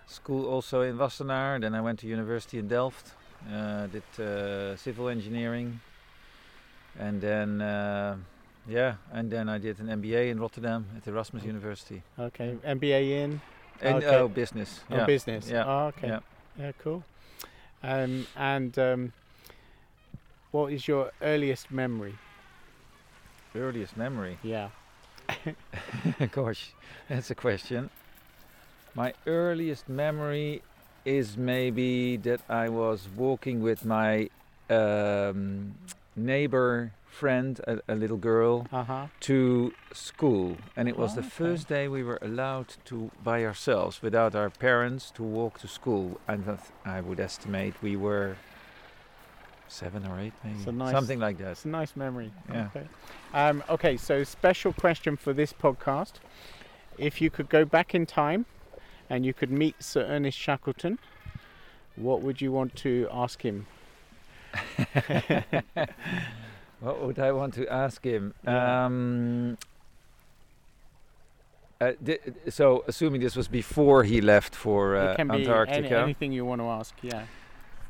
[0.06, 1.60] School also in Wassenaar.
[1.60, 3.12] Then I went to university in Delft.
[3.48, 5.80] Uh, did uh, civil engineering,
[6.98, 8.16] and then uh,
[8.68, 12.02] yeah, and then I did an MBA in Rotterdam at Erasmus University.
[12.18, 12.56] Okay.
[12.64, 13.40] MBA in.
[13.80, 14.06] In Okay.
[14.16, 14.80] oh, business.
[14.90, 15.06] Oh, yeah.
[15.06, 15.48] business.
[15.50, 15.64] Yeah.
[15.66, 16.08] Oh, okay.
[16.08, 16.20] Yeah.
[16.58, 17.02] Yeah, cool.
[17.82, 19.12] Um, and um,
[20.52, 22.14] what is your earliest memory?
[23.56, 24.38] Earliest memory.
[24.42, 24.68] Yeah.
[26.30, 26.70] Gosh,
[27.08, 27.90] that's a question.
[28.94, 30.62] My earliest memory
[31.04, 34.28] is maybe that I was walking with my
[34.70, 35.74] um,
[36.16, 39.06] neighbor friend, a, a little girl, Uh-huh.
[39.20, 41.30] to school, and it was Oh, the okay.
[41.30, 46.20] first day we were allowed to by ourselves, without our parents, to walk to school.
[46.28, 48.36] And I would estimate we were
[49.72, 51.52] seven or eight, maybe nice, something like that.
[51.52, 52.32] It's a nice memory.
[52.50, 52.68] Yeah.
[52.74, 52.86] Okay.
[53.34, 53.96] Um, okay.
[53.96, 56.14] So special question for this podcast:
[56.98, 58.46] If you could go back in time,
[59.08, 60.98] and you could meet Sir Ernest Shackleton,
[61.96, 63.66] what would you want to ask him?
[66.82, 68.34] What would I want to ask him?
[68.44, 69.56] Um,
[71.80, 72.18] uh, di-
[72.48, 76.60] so, assuming this was before he left for uh, be any, Antarctica, anything you want
[76.60, 76.92] to ask.
[77.00, 77.26] Yeah.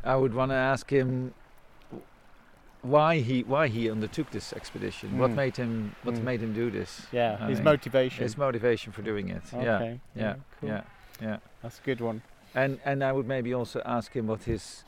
[0.04, 1.32] I would want to ask him
[2.82, 5.18] why he why he undertook this expedition.
[5.18, 5.34] What Mm.
[5.36, 6.22] made him What Mm.
[6.24, 7.06] made him do this?
[7.12, 7.38] Yeah.
[7.40, 8.22] I his motivation.
[8.22, 9.42] His motivation for doing it.
[9.52, 10.00] Yeah, Okay.
[10.16, 10.68] yeah, cool.
[10.68, 10.82] yeah,
[11.20, 11.36] yeah.
[11.62, 12.22] That's a good one.
[12.54, 14.84] And and I would maybe also ask him what his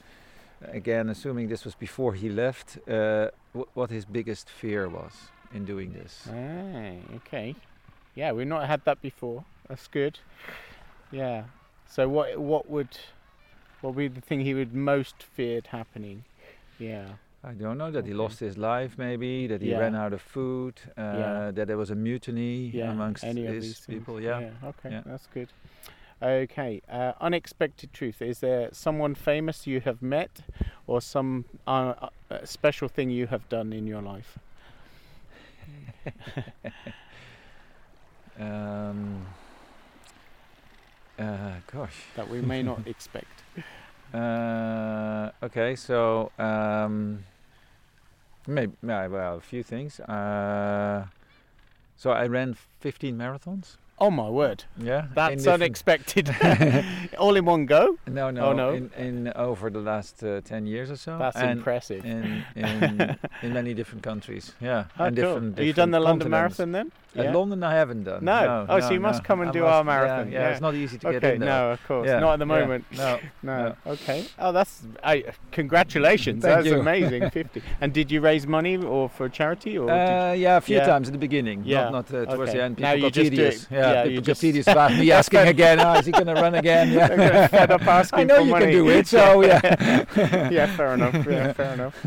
[0.72, 5.64] again, assuming this was before he left, uh, wh- what his biggest fear was in
[5.64, 6.26] doing this.
[6.30, 7.54] Ah, okay.
[8.14, 9.44] Yeah, we've not had that before.
[9.68, 10.18] That's good.
[11.10, 11.44] Yeah.
[11.86, 12.98] So what what would
[13.82, 16.24] what would be the thing he would most feared happening?
[16.78, 17.06] Yeah.
[17.46, 19.78] I don't know that he lost his life, maybe that he Yeah.
[19.78, 21.50] ran out of food, uh, Yeah.
[21.50, 22.90] that there was a mutiny Yeah.
[22.90, 24.18] amongst any his people.
[24.20, 24.50] Yeah.
[24.64, 25.48] Okay, that's good.
[26.22, 26.80] Okay.
[26.88, 28.22] Uh, unexpected truth.
[28.22, 30.40] Is there someone famous you have met,
[30.86, 31.70] or some uh,
[32.00, 34.38] uh, uh, special thing you have done in your life?
[38.36, 39.26] Um,
[41.20, 41.94] uh, gosh.
[42.16, 43.26] That we may not expect.
[44.12, 47.24] Uh, okay, so um,
[48.46, 50.00] maybe well, a few things.
[50.00, 51.06] Uh,
[51.96, 53.76] so I ran 15 marathons.
[54.00, 54.64] Oh my word!
[54.76, 56.34] Yeah, That's unexpected.
[57.18, 57.96] All in one go.
[58.08, 58.70] No, no, Oh, no.
[58.72, 61.16] In, in over the last uh, 10 years or so.
[61.16, 62.04] That's and impressive.
[62.04, 64.52] In in, in many different countries.
[64.60, 65.24] Yeah, Oh, and cool.
[65.24, 65.58] different.
[65.58, 66.28] Have you done the London.
[66.28, 66.90] Marathon then?
[67.16, 67.32] At Yeah.
[67.34, 68.24] London, I haven't done.
[68.24, 68.40] No.
[68.44, 70.32] no Oh, so you no, must come and I do must- our yeah, marathon.
[70.32, 71.48] Yeah, it's not easy to okay, get in there.
[71.50, 72.84] Okay, no, of course, Yeah, not at the yeah, moment.
[72.92, 73.76] No, No.
[73.86, 74.24] Okay.
[74.38, 75.24] Oh, that's I.
[75.52, 76.42] Congratulations.
[76.42, 76.80] Thank that's you.
[76.80, 77.30] amazing.
[77.38, 77.62] Fifty.
[77.80, 79.88] And did you raise money or for charity or?
[79.90, 80.86] Uh, yeah, a few Yeah.
[80.86, 81.62] times at the beginning.
[81.64, 81.90] Yeah.
[81.90, 82.58] Not, not uh, towards Okay.
[82.58, 82.78] the end.
[82.80, 83.62] Now People you got just do tedious.
[83.62, 85.80] it- Yeah, yeah, people got tedious about me asking again.
[85.80, 86.92] Oh, is he going to run again?
[86.92, 87.46] Yeah.
[87.46, 89.06] Fed up asking I know you can do it.
[89.06, 90.04] So yeah.
[90.50, 91.14] yeah, fair enough.
[91.26, 92.04] Yeah, fair enough.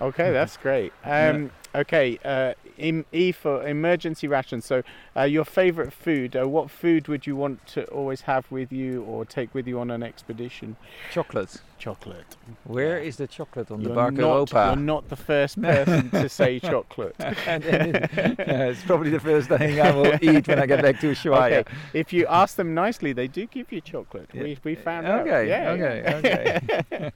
[0.00, 0.92] Okay, that's great.
[1.04, 4.64] Um, Okay, uh, E for emergency rations.
[4.64, 4.82] So,
[5.16, 6.36] uh, your favourite food.
[6.36, 9.78] Uh, what food would you want to always have with you or take with you
[9.78, 10.76] on an expedition?
[11.12, 11.60] Chocolate.
[11.78, 12.36] Chocolate.
[12.64, 14.72] Where is the chocolate on You're the Barca not, Europa?
[14.74, 17.14] You're not the first person to say chocolate.
[17.18, 20.82] And- and it- yeah, it's probably the first thing I will eat when I get
[20.82, 21.58] back to Ushuaia.
[21.60, 21.64] Okay.
[21.92, 24.30] If you ask them nicely, they do give you chocolate.
[24.32, 24.42] Yeah.
[24.44, 25.20] We, we found out.
[25.26, 27.10] Okay, Yeah, okay, okay.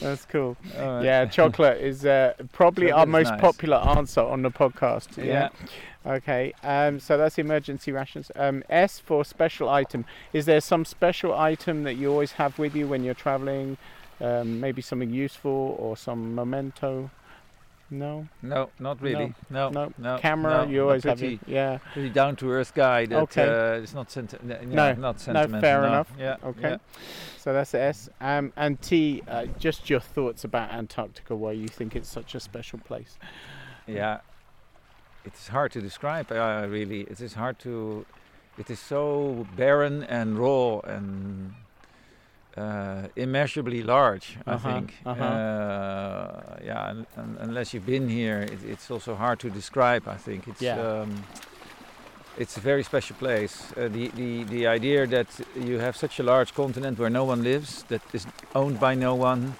[0.00, 0.56] That's cool.
[0.78, 1.02] Right.
[1.04, 3.40] Yeah, chocolate is uh, probably our Chocolate is most nice.
[3.40, 5.22] popular answer on the podcast.
[5.22, 5.48] Yeah.
[6.06, 6.52] Okay.
[6.62, 8.30] Um, so that's emergency rations.
[8.36, 10.04] Um, S for special item.
[10.32, 13.76] Is there some special item that you always have with you when you're traveling?
[14.20, 17.10] Um, maybe something useful or some memento.
[17.90, 18.26] No.
[18.42, 19.32] No, not really.
[19.48, 19.92] No, No.
[19.98, 20.18] no.
[20.18, 21.40] Camera, no, you always have pretty, it.
[21.46, 21.78] Yeah.
[21.92, 23.06] pretty down to earth guy.
[23.06, 23.42] That Okay.
[23.48, 25.60] uh, is not senti- n- yeah, No, not no, sentimental.
[25.60, 25.86] fair no.
[25.86, 26.12] enough.
[26.18, 26.36] Yeah.
[26.44, 26.70] Okay.
[26.70, 26.76] yeah.
[27.38, 28.08] So that's S.
[28.20, 32.40] Um, and T, uh, just your thoughts about Antarctica, why you think it's such a
[32.40, 33.18] special place.
[33.86, 34.18] Yeah,
[35.26, 36.30] it's hard to describe.
[36.32, 38.06] Uh, really, it is hard to.
[38.58, 41.52] It is so barren and raw and
[42.56, 44.38] uh, immeasurably large.
[44.46, 44.94] I Uh-huh, think.
[45.04, 45.22] uh-huh.
[45.24, 50.08] Uh, yeah, and, and unless you've been here, it, it's also hard to describe.
[50.08, 50.62] I think it's.
[50.62, 50.80] Yeah.
[50.80, 51.24] Um,
[52.38, 53.72] it's a very special place.
[53.76, 57.42] Uh, the, the, the idea that you have such a large continent where no one
[57.42, 59.54] lives, that is owned by no one,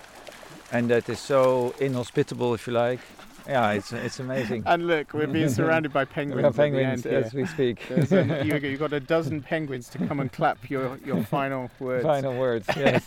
[0.70, 3.00] and that is so inhospitable, if you like.
[3.48, 4.64] Yeah, it's it's amazing.
[4.66, 6.42] And look, we're being surrounded by penguins.
[6.42, 7.40] have the penguins as here.
[7.42, 7.82] we speak.
[8.46, 12.04] You, you've got a dozen penguins to come and clap your, your final words.
[12.04, 13.06] Final words, yes.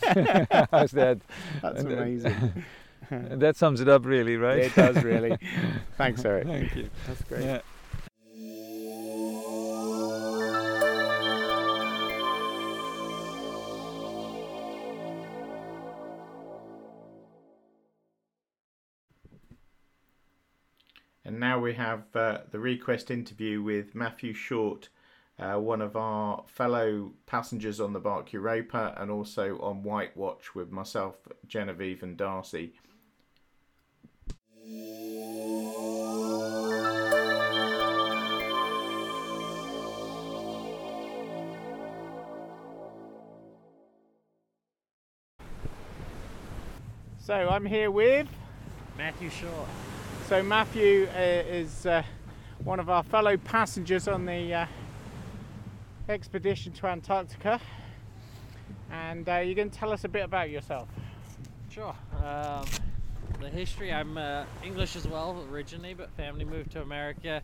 [0.71, 1.19] How's that?
[1.61, 2.63] That's And, uh, amazing.
[3.09, 4.59] And that sums it up, really, right?
[4.59, 5.37] It does really.
[5.97, 6.47] Thanks, Eric.
[6.47, 6.89] Thank you.
[7.07, 7.43] That's great.
[7.43, 7.61] Yeah.
[21.29, 24.89] And now we have uh, the request interview with Matthew Short,
[25.37, 30.55] uh, one of our fellow passengers on the Bark Europa and also on White Watch
[30.55, 31.17] with myself,
[31.47, 32.73] Genevieve, and Darcy.
[47.19, 48.27] So I'm here with.
[48.97, 49.67] Matthew Short.
[50.29, 52.03] So Matthew uh, is uh,
[52.63, 54.65] one of our fellow passengers on the uh,
[56.07, 57.59] expedition to Antarctica,
[58.91, 60.87] and uh, you can tell us a bit about yourself.
[61.71, 61.95] Sure.
[62.23, 62.63] Um,
[63.41, 63.91] the history.
[63.91, 67.41] I'm uh, English as well originally, but family moved to America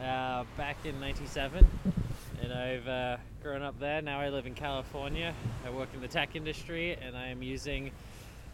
[0.00, 1.66] uh, back in '97,
[2.40, 4.00] and I've grown up there.
[4.00, 5.34] Now I live in California.
[5.66, 7.90] I work in the tech industry, and I am using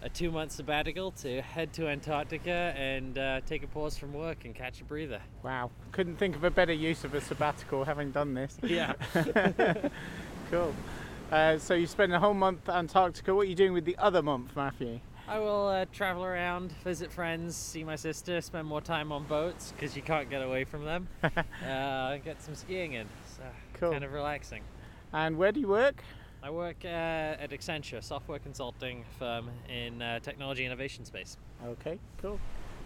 [0.02, 4.54] a two-month sabbatical to head to Antarctica and uh, take a pause from work and
[4.54, 5.20] catch a breather.
[5.42, 8.56] Wow, couldn't think of a better use of a sabbatical having done this.
[8.66, 8.92] Yeah.
[10.50, 10.74] cool.
[11.32, 13.34] Uh, so you spend a whole month Antarctica.
[13.34, 15.00] What are you doing with the other month, Matthew?
[15.28, 19.72] I will uh, travel around, visit friends, see my sister, spend more time on boats
[19.72, 21.08] because you can't get away from them.
[21.22, 23.08] uh, get some skiing in.
[23.36, 23.42] So
[23.74, 23.90] Cool.
[23.90, 24.62] kind of relaxing.
[25.12, 26.04] And where do you work?
[26.46, 31.36] I work uh, at Accenture, software consulting firm in uh, technology innovation space.
[31.66, 32.38] Okay, cool.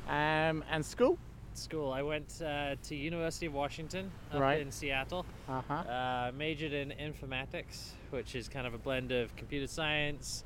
[0.09, 1.19] Um, and school?
[1.53, 1.93] School.
[1.93, 4.63] I went uh, to University of Washington up Right.
[4.63, 5.27] in Seattle.
[5.47, 5.75] Uh-huh.
[5.75, 10.43] Uh, majored in informatics, which is kind of a blend of computer science,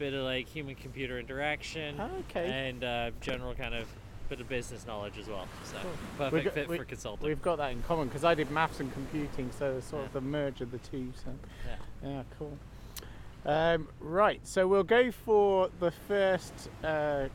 [0.00, 2.00] bit of like human-computer interaction,
[2.30, 2.50] Okay.
[2.68, 3.86] and uh, general kind of
[4.28, 5.46] bit of business knowledge as well.
[5.62, 7.28] So We've perfect got- fit we- for consulting.
[7.28, 10.20] We've got that in common because I did maths and computing, so sort of the
[10.20, 11.12] merge of the two.
[11.24, 11.30] So
[11.64, 11.76] Yeah.
[12.06, 12.56] Yeah, cool.
[13.44, 16.68] Um, right, so we'll go for the first.
[16.82, 17.26] Uh,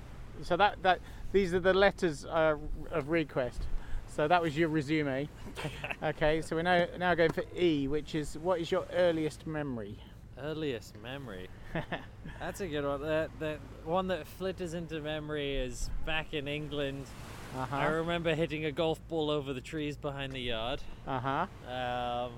[0.42, 1.00] so that that
[1.32, 2.56] these are the letters uh,
[2.92, 3.62] of request.
[4.08, 5.30] So that was your resume.
[6.04, 9.98] okay, so we're now now going for E, which is what is your earliest memory?
[10.38, 11.48] Earliest memory.
[12.40, 13.02] That's a good one.
[13.02, 17.06] That that one that flitters into memory is back in England.
[17.58, 17.76] Uh-huh.
[17.76, 20.82] I remember hitting a golf ball over the trees behind the yard.
[21.08, 21.48] Uh huh.
[21.70, 22.32] Um,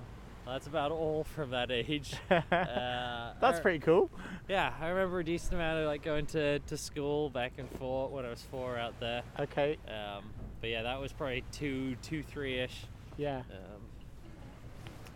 [0.46, 2.16] that's about all from that age.
[2.30, 4.10] Uh, That's I- pretty cool.
[4.48, 8.12] Yeah, I remember a decent amount of like going to, to school back and forth
[8.12, 9.24] when I was four out there.
[9.40, 9.78] Okay.
[9.88, 10.26] Um,
[10.62, 12.86] but yeah, that was probably two, two, three ish.
[13.18, 13.40] Yeah.
[13.40, 13.82] Um,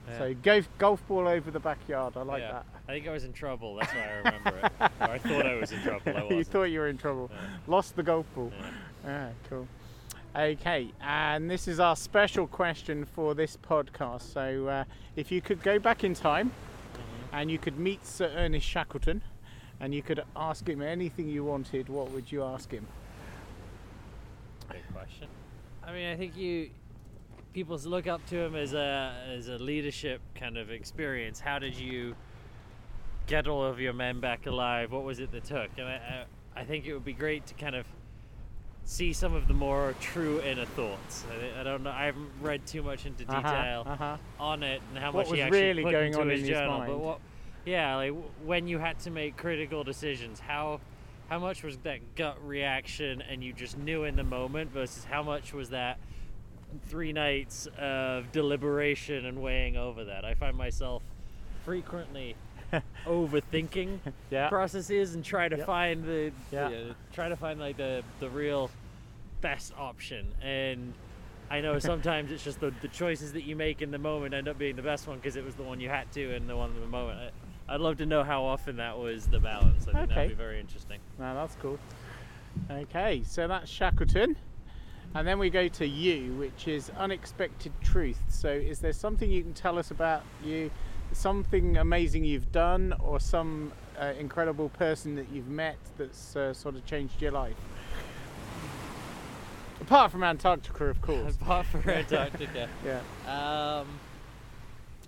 [0.07, 0.17] yeah.
[0.17, 2.13] So go golf ball over the backyard.
[2.15, 2.51] I like yeah.
[2.53, 2.65] that.
[2.87, 3.75] I think I was in trouble.
[3.75, 4.71] That's why I remember it.
[5.01, 6.01] Or I thought I was in trouble.
[6.15, 7.29] I you thought you were in trouble.
[7.67, 8.51] Lost the golf ball.
[9.05, 9.67] Yeah, cool.
[10.37, 14.21] Okay, and this is our special question for this podcast.
[14.21, 14.83] So, uh,
[15.15, 16.51] if you could go back in time
[17.33, 19.23] and you could meet Sir Ernest Shackleton
[19.79, 22.85] and you could ask him anything you wanted, what would you ask him?
[24.69, 25.27] Good question.
[25.83, 26.69] I mean, I think you
[27.53, 31.39] people look up to him as a as a leadership kind of experience.
[31.39, 32.15] How did you
[33.25, 34.91] get all of your men back alive?
[34.91, 35.71] What was it that took?
[35.79, 36.25] And I,
[36.55, 37.87] I, I think it would be great to kind of
[38.87, 41.25] see some of the more true inner thoughts.
[41.29, 41.91] I, I don't know.
[41.91, 44.17] I haven't read too much into Uh-huh, detail uh-huh.
[44.39, 46.45] on it and how What much he actually really put going into on his in
[46.47, 46.77] his journal.
[46.79, 46.91] mind?
[46.93, 47.19] But what,
[47.65, 48.13] yeah, like
[48.45, 50.79] when you had to make critical decisions, how
[51.27, 55.21] how much was that gut reaction and you just knew in the moment versus how
[55.21, 55.99] much was that
[56.85, 60.23] three nights of deliberation and weighing over that?
[60.23, 61.03] I find myself
[61.65, 62.37] frequently
[63.05, 63.99] overthinking
[64.31, 64.49] Yeah.
[64.49, 65.65] processes and try to Yep.
[65.65, 66.69] find the, Yeah.
[66.69, 68.69] the- try to find like the the real
[69.41, 70.27] best option.
[70.41, 70.93] And
[71.49, 74.47] I know sometimes it's just the, the choices that you make in the moment end
[74.47, 76.55] up being the best one because it was the one you had to and the
[76.57, 77.19] one in the moment.
[77.69, 79.87] I, I'd love to know how often that was the balance.
[79.87, 80.15] I think Okay.
[80.15, 80.99] that'd be very interesting.
[81.19, 81.77] No, that's cool.
[82.71, 84.35] Okay, so that's Shackleton.
[85.15, 88.19] And then we go to you, which is unexpected truth.
[88.27, 90.69] So, is there something you can tell us about you?
[91.13, 96.75] Something amazing you've done, or some uh, incredible person that you've met that's uh, sort
[96.75, 97.55] of changed your life?
[99.81, 101.35] Apart from Antarctica, of course.
[101.41, 102.69] Apart from Antarctica.
[102.85, 102.99] yeah.
[103.81, 103.87] Um,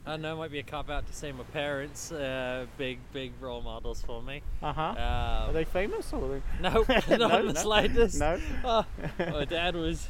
[0.06, 3.34] I know it might be a cop out to say my parents, uh, big, big
[3.42, 4.42] role models for me.
[4.64, 4.82] Uh huh.
[4.92, 6.24] Um, Are they famous or?
[6.24, 6.42] Are they...
[6.62, 6.86] No,
[7.18, 7.62] not No, in the no.
[7.62, 8.20] slightest.
[8.20, 8.40] No.
[8.64, 8.86] Oh,
[9.20, 10.08] my dad was,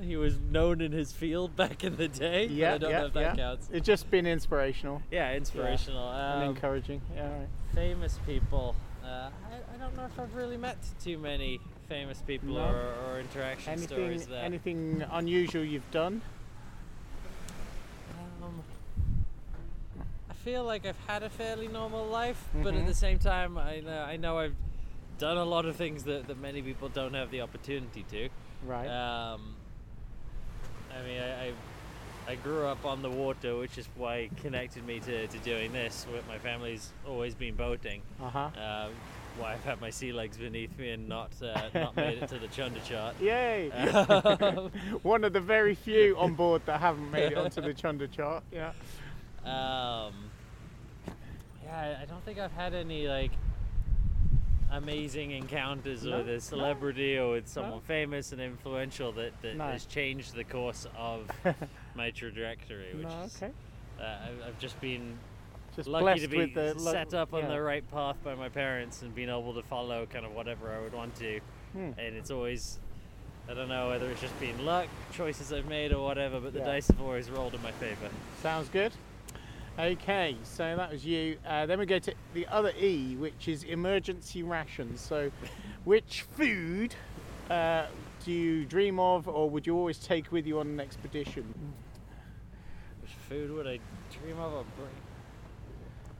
[0.00, 2.46] he was known in his field back in the day.
[2.46, 3.34] but Yeah, I don't yeah, know if that yeah.
[3.36, 3.68] counts.
[3.72, 5.02] It's just been inspirational.
[5.10, 6.10] Yeah, inspirational.
[6.10, 7.00] and Um, encouraging.
[7.14, 7.30] Yeah.
[7.38, 7.48] Right.
[7.74, 8.74] famous people.
[9.04, 12.64] Uh, I, I don't know if I've really met too many famous people No?
[12.64, 14.42] or, or interaction Anything, stories there.
[14.42, 16.22] anything unusual you've done?
[18.42, 18.62] Um,
[20.30, 22.80] I feel like I've had a fairly normal life, but Mhm.
[22.80, 24.56] at the same time, I know I know I've
[25.18, 28.28] done a lot of things that, that many people don't have the opportunity to.
[28.66, 28.88] Right.
[28.88, 29.53] Um,
[30.96, 31.52] I mean, I, I
[32.26, 35.72] I grew up on the water, which is why it connected me to, to doing
[35.72, 36.06] this.
[36.10, 38.00] With my family's always been boating.
[38.22, 38.38] Uh-huh.
[38.58, 38.88] Uh,
[39.36, 42.38] why I've had my sea legs beneath me and not uh, not made it to
[42.38, 43.20] the Chunder chart.
[43.20, 43.70] Yay!
[43.72, 44.70] Um,
[45.02, 48.44] One of the very few on board that haven't made it onto the Chunder chart.
[48.52, 48.72] Yeah.
[49.44, 50.30] Um,
[51.64, 53.32] yeah, I don't think I've had any like
[54.76, 57.80] amazing encounters No, with a celebrity or with someone no.
[57.80, 59.64] famous and influential that, that No.
[59.64, 61.28] has changed the course of
[61.94, 62.94] my trajectory.
[62.94, 63.52] Which No, is, okay.
[64.00, 65.18] uh, I've just been
[65.76, 67.48] Just lucky to be with the set up on yeah.
[67.50, 70.80] the right path by my parents and being able to follow kind of whatever I
[70.80, 71.40] would want to.
[71.72, 71.90] Hmm.
[71.98, 72.78] And it's always.
[73.46, 76.60] I don't know whether it's just been luck, choices I've made, or whatever, but the
[76.60, 76.64] Yeah.
[76.64, 78.08] dice have always rolled in my favor.
[78.42, 78.90] Sounds good.
[79.76, 81.36] Okay, so that was you.
[81.44, 85.00] Uh, then we go to the other E, which is emergency rations.
[85.00, 85.32] So,
[85.84, 86.94] which food
[87.50, 87.86] uh,
[88.24, 91.52] do you dream of, or would you always take with you on an expedition?
[93.02, 93.80] Which food would I
[94.12, 95.03] dream of or bring?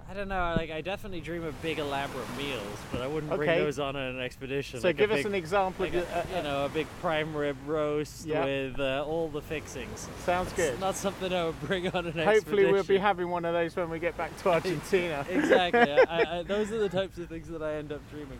[0.08, 0.54] I don't know.
[0.56, 3.58] Like I definitely dream of big elaborate meals, but I wouldn't bring Okay.
[3.60, 4.80] those on an expedition.
[4.80, 6.68] So like a give us big- an example like of a, uh, you know, a
[6.68, 8.44] big prime rib roast Yeah.
[8.44, 10.08] with uh, all the fixings.
[10.24, 10.78] Sounds It's good.
[10.80, 12.26] not something I would bring on an expedition.
[12.34, 13.02] Hopefully, we'll be expedition.
[13.02, 15.24] having one of those when we get back to Argentina.
[15.28, 15.80] exactly.
[15.92, 18.38] I, I, those are the types of things that I end up dreaming.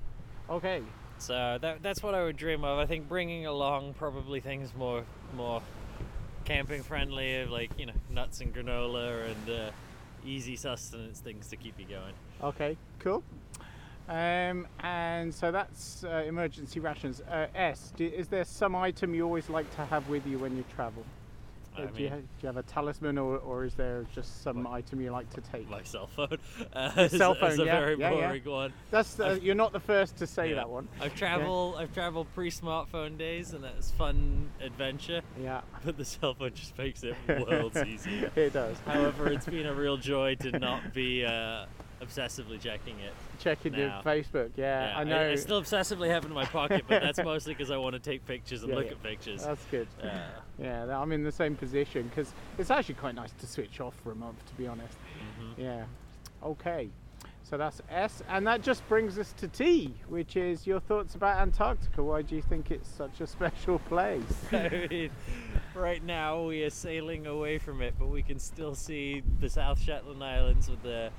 [0.50, 0.82] Okay.
[1.18, 2.78] So that, that's what I would dream of.
[2.78, 5.04] I think bringing along probably things more
[5.36, 5.62] more
[6.44, 9.70] camping friendly, like you know nuts and granola and uh,
[10.24, 12.14] easy sustenance things to keep you going.
[12.42, 13.22] Okay, cool.
[14.08, 17.22] Um, and so that's uh, emergency rations.
[17.22, 20.56] Uh, S, do, is there some item you always like to have with you when
[20.56, 21.04] you travel?
[21.76, 24.04] I Uh, do, you mean- have, do you have a talisman, or, or is there
[24.14, 25.68] just some item you like to take?
[25.68, 26.38] My cell phone.
[26.72, 28.20] Uh, cell is phone, a yeah, very yeah, yeah.
[28.26, 28.72] boring one.
[28.90, 30.56] That's I've- you're not the first to say yeah.
[30.56, 30.88] that one.
[31.00, 31.18] I've Yeah.
[31.18, 31.76] traveled.
[31.76, 35.20] I've traveled pre-smartphone days, and that was fun adventure.
[35.40, 35.60] Yeah.
[35.84, 37.16] But the cell phone just makes it
[37.48, 38.30] worlds easier.
[38.36, 38.76] It does.
[38.86, 41.66] However, it's been a real joy to not be uh,
[42.02, 43.12] obsessively checking it.
[43.40, 43.90] Checking your.
[44.04, 45.30] Facebook, yeah, I know.
[45.30, 47.98] I, still obsessively have it in my pocket, but that's mostly because I want to
[48.00, 48.92] take pictures and Yeah, look yeah.
[48.92, 49.44] at pictures.
[49.44, 49.88] That's good.
[50.02, 50.08] Uh,
[50.58, 54.12] yeah, I'm in the same position because it's actually quite nice to switch off for
[54.12, 54.96] a month, to be honest.
[55.40, 55.54] Mhm.
[55.58, 55.84] Yeah.
[56.42, 56.88] Okay.
[57.42, 61.38] So that's S, and that just brings us to T, which is your thoughts about
[61.40, 62.02] Antarctica.
[62.02, 64.22] Why do you think it's such a special place?
[64.52, 65.10] I mean,
[65.74, 69.78] right now we are sailing away from it, but we can still see the South
[69.80, 71.10] Shetland Islands with the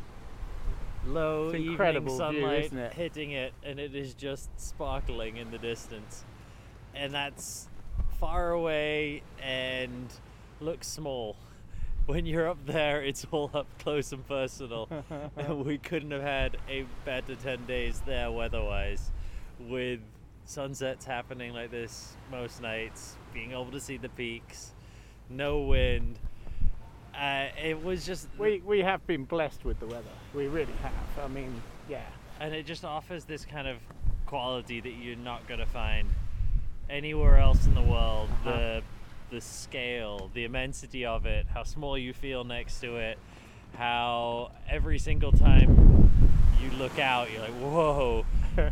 [1.05, 2.93] low It's evening incredible view, sunlight it?
[2.93, 6.25] hitting it, and it is just sparkling in the distance.
[6.95, 7.67] And that's
[8.19, 10.07] far away and
[10.59, 11.35] looks small.
[12.07, 14.87] When you're up there, it's all up close and personal.
[15.37, 19.11] and we couldn't have had a better 10 days there weather-wise
[19.59, 20.01] with
[20.45, 24.75] sunsets happening like this most nights, being able to see the peaks,
[25.31, 26.19] no wind.
[27.19, 30.03] Uh, it was just we we have been blessed with the weather.
[30.35, 31.25] We really have.
[31.25, 31.59] I mean,
[31.89, 32.03] yeah.
[32.39, 33.77] and it just offers this kind of
[34.27, 36.07] quality that you're not going to find
[36.89, 38.29] anywhere else in the world.
[38.45, 38.51] Uh-huh.
[38.51, 38.83] The
[39.31, 43.17] the scale, the immensity of it, how small you feel next to it,
[43.75, 46.11] how every single time
[46.61, 48.23] you look out, you're like, whoa.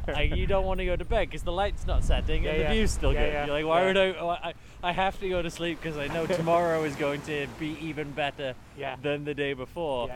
[0.08, 2.60] like, you don't want to go to bed because the light's not setting Yeah, and
[2.60, 2.72] the yeah.
[2.72, 3.48] view's still Yeah, good.
[3.48, 4.54] You're like, why would I, I?
[4.84, 8.12] I have to go to sleep because I know tomorrow is going to be even
[8.12, 8.54] better
[9.02, 10.10] than the day before.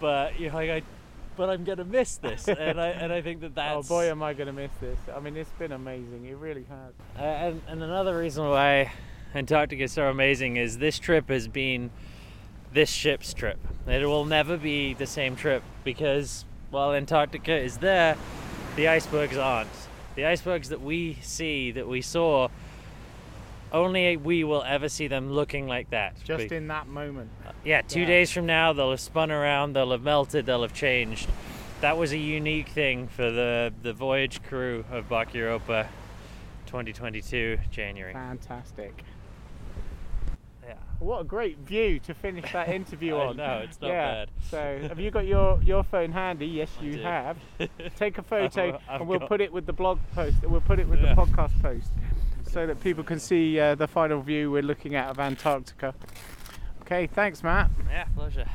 [0.00, 0.82] But you know, like I,
[1.36, 4.34] but I'm gonna miss this, and I and I think that Oh boy, am I
[4.34, 4.98] going to miss this.
[5.14, 6.26] I mean, it's been amazing.
[6.26, 6.92] It really has.
[7.18, 8.92] Uh, and, and another reason why
[9.34, 11.90] Antarctica is so amazing is this trip has been
[12.72, 13.58] this ship's trip.
[13.86, 18.16] It will never be the same trip because while Antarctica is there,
[18.76, 19.70] the icebergs aren't.
[20.14, 22.48] The icebergs that we see, that we saw,
[23.72, 26.16] only we will ever see them looking like that.
[26.24, 27.30] Just Be- in that moment.
[27.64, 28.06] yeah, two Yeah.
[28.06, 31.28] days from now, they'll have spun around, they'll have melted, they'll have changed.
[31.80, 35.88] That was a unique thing for the, the voyage crew of Bark Europa
[36.66, 38.12] 2022 January.
[38.14, 39.04] Fantastic.
[40.66, 40.74] Yeah.
[40.98, 43.36] What a great view to finish that interview on.
[43.36, 44.12] know, it's not yeah.
[44.24, 44.28] bad.
[44.50, 46.46] So, have you got your, your phone handy?
[46.46, 47.02] Yes, you do.
[47.02, 47.36] have.
[47.96, 50.36] Take a photo I've- I've and we'll got- put it with the blog post.
[50.42, 51.14] We'll put it with Yeah.
[51.14, 51.90] the podcast post
[52.46, 55.94] so that people can see uh, the final view we're looking at of Antarctica.
[56.82, 57.70] Okay, thanks, Matt.
[57.90, 58.46] Yeah, pleasure.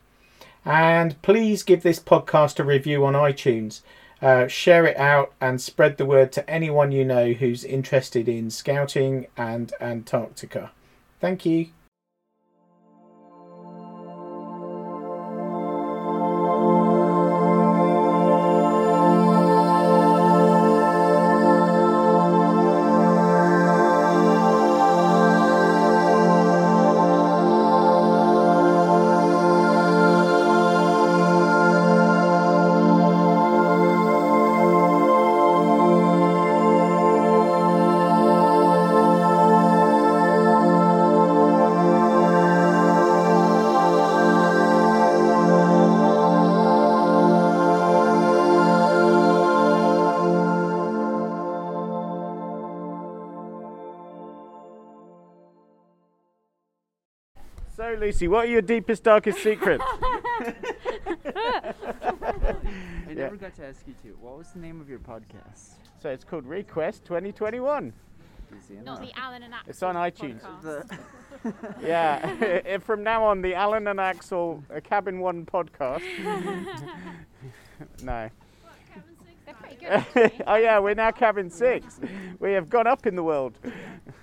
[0.64, 3.82] And please give this podcast a review on iTunes.
[4.20, 8.50] Uh, share it out and spread the word to anyone you know who's interested in
[8.50, 10.72] scouting and Antarctica.
[11.20, 11.68] Thank you.
[58.06, 59.82] Lucy, what are your deepest, darkest secrets?
[59.98, 60.54] I
[63.08, 63.14] Yeah.
[63.14, 64.16] never got to ask you two.
[64.20, 65.70] What was the name of your podcast?
[66.00, 67.92] So, it's called Request 2021.
[68.84, 70.40] Not the Alan and Axel It's on iTunes.
[71.82, 76.02] yeah, from now on, the Alan and Axel Cabin One podcast.
[78.04, 78.30] no.
[80.46, 82.00] oh yeah, we're now cabin six.
[82.38, 83.58] We have gone up in the world.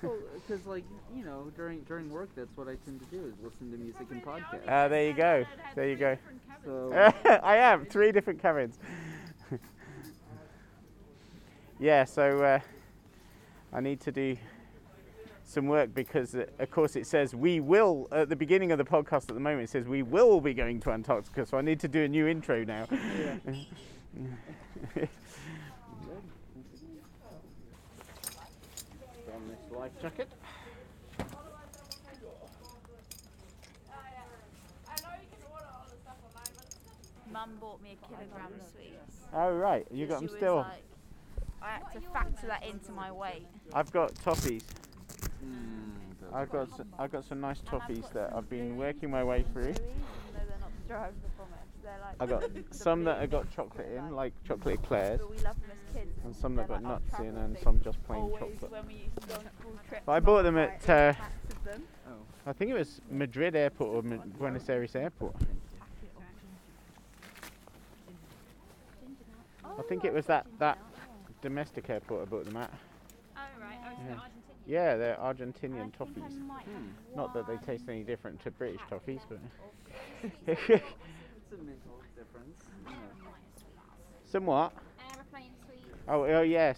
[0.01, 0.83] Because, like,
[1.15, 4.07] you know, during during work, that's what I tend to do is listen to music
[4.11, 4.67] and podcasts.
[4.67, 5.45] Uh, there you go.
[5.75, 6.17] There you go.
[6.65, 6.91] So,
[7.43, 8.77] I am three different cabins.
[11.79, 12.59] yeah, so uh,
[13.71, 14.35] I need to do
[15.45, 18.85] some work because, uh, of course, it says we will at the beginning of the
[18.85, 19.29] podcast.
[19.29, 21.45] At the moment, it says we will be going to Antarctica.
[21.45, 22.85] So I need to do a new intro now.
[22.85, 23.67] From
[29.83, 30.29] life jacket.
[37.31, 39.17] Mum bought me a kilogram of sweets.
[39.33, 40.57] Oh right, you got them still.
[40.57, 40.83] like-
[41.61, 43.47] I had to factor that into my weight.
[43.73, 44.63] I've got toffees.
[45.43, 49.43] mm, I've got s- I've got some nice toffees that I've been working my way
[49.53, 49.69] through.
[49.69, 49.75] Even
[50.33, 51.83] though they're not the driver from it.
[51.83, 52.43] They're like I got
[52.75, 55.93] some that blue have got chocolate in, like chocolate eclairs, But we love them as
[55.95, 56.11] kids.
[56.25, 58.71] and some that They're got nuts in, and some just plain Always chocolate.
[60.01, 60.03] When we used to go on school trips.
[60.05, 61.13] But I bought them at, uh,
[61.63, 61.83] them.
[62.45, 65.35] I think it was Madrid Airport or Ma- Buenos Aires Airport.
[69.77, 70.77] I think it was that that
[71.41, 72.71] domestic airport I bought them at.
[73.35, 74.13] Oh right, oh, so Yeah.
[74.13, 74.53] Argentina.
[74.65, 76.37] Yeah, they're Argentinian toffees.
[76.37, 76.87] hmm.
[77.15, 79.39] Not that they taste any different to British toffees, but
[80.47, 82.59] It's a mental difference.
[84.25, 84.73] Somewhat.
[85.11, 85.85] Aeroplane sweets.
[86.07, 86.77] Oh, oh yes.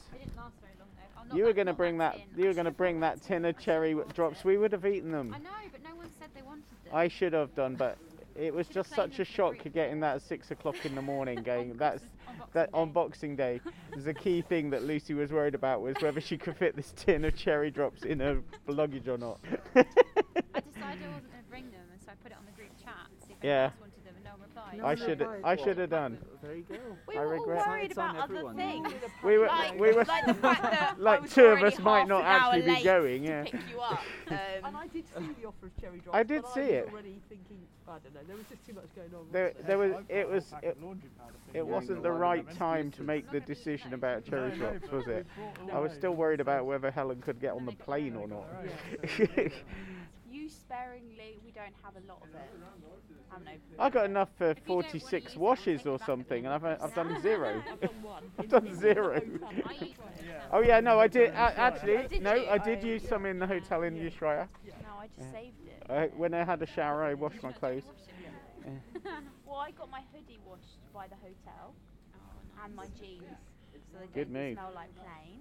[1.34, 2.16] You were going to bring that.
[2.16, 2.24] tin.
[2.42, 4.44] You were going to bring that tin of cherry drops.
[4.44, 5.34] We would have eaten them.
[5.34, 6.94] I know, but no one said they wanted them.
[6.94, 7.98] I should have done, but
[8.36, 11.42] it was just such a shock getting that at six o'clock in the morning.
[11.44, 12.94] Going that's On that Boxing on Day.
[12.94, 13.62] Boxing Day.
[13.96, 16.94] was the key thing that Lucy was worried about was whether she could fit this
[16.96, 19.40] tin of cherry drops in her luggage or not.
[19.76, 22.52] I decided I wasn't going to bring them, and so I put it on the
[22.52, 22.94] group chat.
[23.22, 23.50] to See if Yeah.
[23.50, 24.24] anyone else wanted them, and
[24.78, 24.86] no.
[24.86, 26.18] I should I should have done.
[26.42, 26.76] There you go.
[27.08, 27.68] We I were all regret.
[27.68, 28.56] worried It's on about other everyone.
[28.56, 28.94] things.
[29.24, 31.76] We were like, we were like the fact that I like was two of already
[31.76, 33.22] us might not an hour actually be late going.
[33.24, 33.44] to Yeah.
[33.44, 34.02] pick you up.
[34.28, 36.18] Um, And I did see the offer of cherry drops.
[36.18, 36.90] I did but see I was it.
[36.92, 37.58] already thinking,
[37.88, 39.26] I don't know, there was just too much going on.
[39.32, 41.68] There, wasn't there was it was pack it, of laundry powder it thing.
[41.70, 45.26] wasn't the right time to make the decision about cherry No, no, drops, was it?
[45.72, 48.46] I was still worried about whether Helen could get on the plane or not.
[50.30, 51.38] Use sparingly.
[51.46, 52.50] We don't have a lot of it.
[53.36, 53.45] I don't
[53.78, 53.84] know.
[53.84, 57.62] I got enough for 46 washes or something, and I've I've done zero.
[58.40, 59.22] I've done zero.
[60.52, 62.20] Oh yeah, no, I did uh, actually.
[62.20, 62.32] No.
[62.49, 64.48] I did use some in the hotel in Ushuaia.
[64.84, 65.84] No, I just saved it.
[65.90, 67.84] Uh, when I had a shower, I washed my clothes.
[69.45, 71.74] well, I got my hoodie washed by the hotel
[72.64, 73.24] and my jeans,
[73.91, 74.53] so they Good move.
[74.53, 75.40] smell like plain.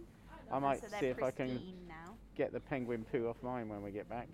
[0.50, 2.14] I might so see if I can now.
[2.36, 4.28] get the penguin poo off mine when we get back.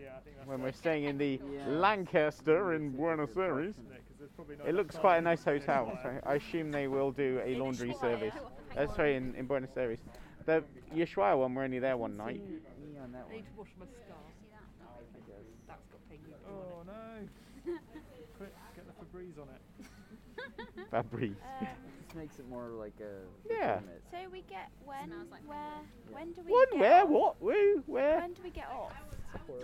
[0.00, 1.66] Yeah, that's When we're staying in the Yeah.
[1.68, 3.74] Lancaster in Buenos Aires.
[3.88, 6.88] Yeah, 'cause there's probably not It looks quite a nice hotel, so I assume they
[6.88, 8.34] will do a laundry service.
[8.76, 9.98] Uh, sorry, in, in Buenos Aires.
[10.46, 10.64] The
[10.94, 12.40] Ushuaia one, we're only there one night.
[13.02, 14.18] On I need to wash my scarf.
[15.66, 16.34] That's got penguin.
[16.44, 17.28] poo on it.
[17.66, 17.72] Oh no!
[18.38, 19.60] Quick, get the Febreze on it.
[20.90, 21.30] Fabrice.
[21.60, 21.64] Uh,
[22.06, 23.22] This makes it more like a.
[23.50, 23.74] Yeah.
[23.74, 24.02] legitimate.
[24.10, 25.10] so we get when,
[25.46, 25.58] where,
[26.10, 27.08] when do we One, get where, off?
[27.08, 28.20] what, woo, where?
[28.20, 28.92] When do we get off?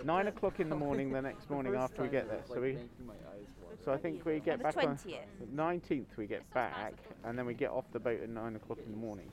[0.03, 2.41] Nine o'clock in the morning the next morning first after we get there.
[2.47, 3.77] So like, we, making my eyes water.
[3.83, 5.19] so I think we get the back on 20th?
[5.39, 6.17] the 19th.
[6.17, 8.97] We get back, and then we get off the boat at nine o'clock in the
[8.97, 9.29] morning.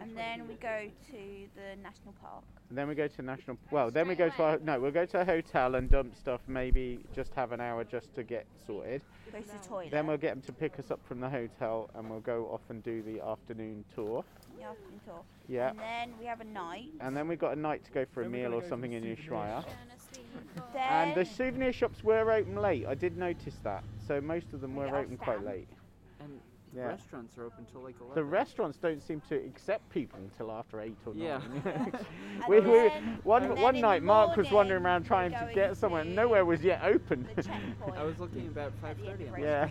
[0.00, 1.16] And then we go to
[1.54, 2.44] the national park.
[2.68, 3.58] And then we go to national.
[3.70, 4.78] Well, then we go to our, no.
[4.78, 6.40] We'll go to a hotel and dump stuff.
[6.46, 9.02] Maybe just have an hour just to get sorted.
[9.32, 9.90] Go to the toilet.
[9.90, 12.60] Then we'll get them to pick us up from the hotel, and we'll go off
[12.68, 14.24] and do the afternoon tour.
[14.58, 15.20] the afternoon tour.
[15.48, 15.70] Yeah.
[15.70, 16.90] And then we have a night.
[17.00, 19.02] And then we've got a night to go for a Then meal or something in
[19.02, 19.64] souvenir Ushuaia.
[20.76, 22.86] And the souvenir shops were open late.
[22.86, 23.84] I did notice that.
[24.06, 25.68] So most of them were open quite late.
[26.70, 26.88] And the Yeah.
[26.88, 28.14] restaurants are open till like 11.
[28.14, 31.38] The restaurants don't seem to accept people until after eight or Yeah.
[31.38, 31.62] nine.
[32.38, 32.88] And we, we,
[33.24, 36.04] one one night, Mark was wandering around trying to get somewhere.
[36.04, 37.28] to Nowhere was yet open.
[37.96, 39.40] I was looking about At the 5:30.
[39.40, 39.68] yeah,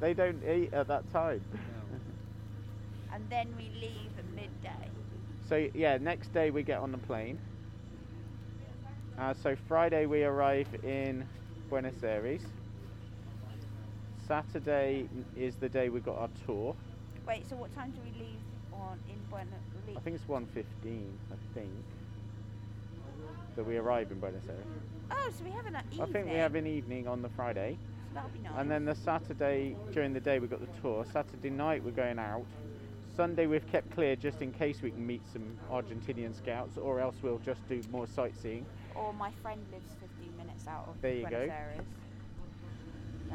[0.00, 1.40] they don't eat at that time.
[1.52, 2.00] no.
[3.14, 4.90] and then we leave at midday.
[5.48, 7.40] So yeah, next day we get on the plane.
[9.18, 11.26] Uh, so Friday we arrive in
[11.68, 12.42] Buenos Aires.
[14.28, 16.76] Saturday is the day we got our tour.
[17.26, 18.38] Wait, so what time do we leave
[18.74, 19.54] on in Buenos
[19.86, 19.96] Aires?
[19.96, 20.66] I think it's 1.15,
[21.32, 21.70] I think,
[23.56, 24.66] that we arrive in Buenos Aires.
[25.10, 26.00] Oh, so we have an evening.
[26.02, 27.78] I think we have an evening on the Friday.
[28.08, 28.52] So that'll be nice.
[28.58, 31.06] And then the Saturday, during the day, we've got the tour.
[31.10, 32.44] Saturday night, we're going out.
[33.16, 37.16] Sunday, we've kept clear just in case we can meet some Argentinian scouts, or else
[37.22, 38.66] we'll just do more sightseeing.
[38.94, 41.52] Or my friend lives 15 minutes out of There you Buenos go.
[41.54, 41.80] Aires.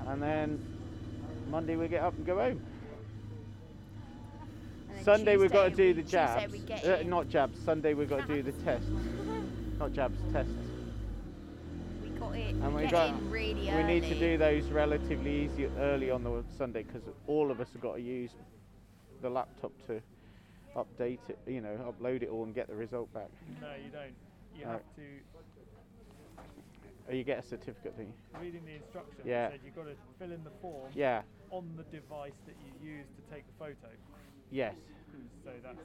[0.08, 0.83] And then
[1.50, 2.62] Monday, we get up and go home.
[4.90, 6.52] And then Sunday, we've got to do we- the jabs.
[6.52, 7.60] We get uh, not jabs.
[7.64, 8.90] Sunday, we've got to do the tests.
[9.80, 10.52] not jabs, tests.
[12.02, 12.56] We got it.
[12.56, 16.10] And we we get got- in really We need to do those relatively easy early
[16.12, 18.32] on the Sunday because all of us have got to use
[19.22, 20.02] the laptop to
[20.76, 23.30] update it, you know, upload it all and get the result back.
[23.62, 24.14] No, you don't.
[24.58, 24.72] You No.
[24.72, 25.02] have to.
[27.10, 28.14] Oh, you get a certificate, don't you?
[28.42, 29.50] Reading the instructions, Yeah.
[29.50, 31.22] said you've got to fill in the form Yeah.
[31.54, 33.94] On the device that you use to take the photo.
[34.50, 34.74] Yes.
[35.46, 35.78] So that's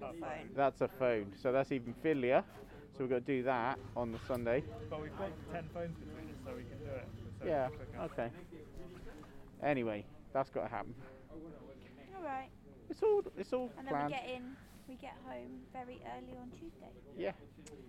[0.00, 0.48] that phone.
[0.56, 1.32] That's a phone.
[1.40, 2.42] So that's even fiddlier.
[2.96, 4.64] So we've got to do that on the Sunday.
[4.88, 7.08] But we've got ten phones between us, so we can do it.
[7.40, 7.68] So Yeah.
[8.04, 8.30] Okay.
[9.62, 10.94] Anyway, that's got to happen.
[12.16, 12.48] All right.
[12.88, 14.56] It's all it's all And then we get in.
[14.88, 16.92] We get home very early on Tuesday.
[17.16, 17.32] Yeah.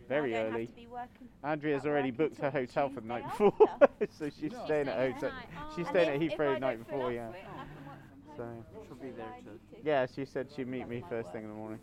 [0.08, 0.66] Very I don't early.
[0.66, 3.46] Have to be working Andrea's already work booked her until hotel for the night Tuesday
[3.60, 4.66] before, so she's No.
[4.66, 5.30] staying at Tuesday hotel.
[5.30, 5.48] night.
[5.72, 7.30] She's And staying if- at if Heathrow I the night don't feel before, up yeah.
[7.30, 8.00] for it, I can work
[8.36, 8.86] from So.
[8.88, 9.46] She'll be there I to.
[9.50, 9.78] need to.
[9.88, 11.80] yeah, she said she'd meet me first thing in the morning.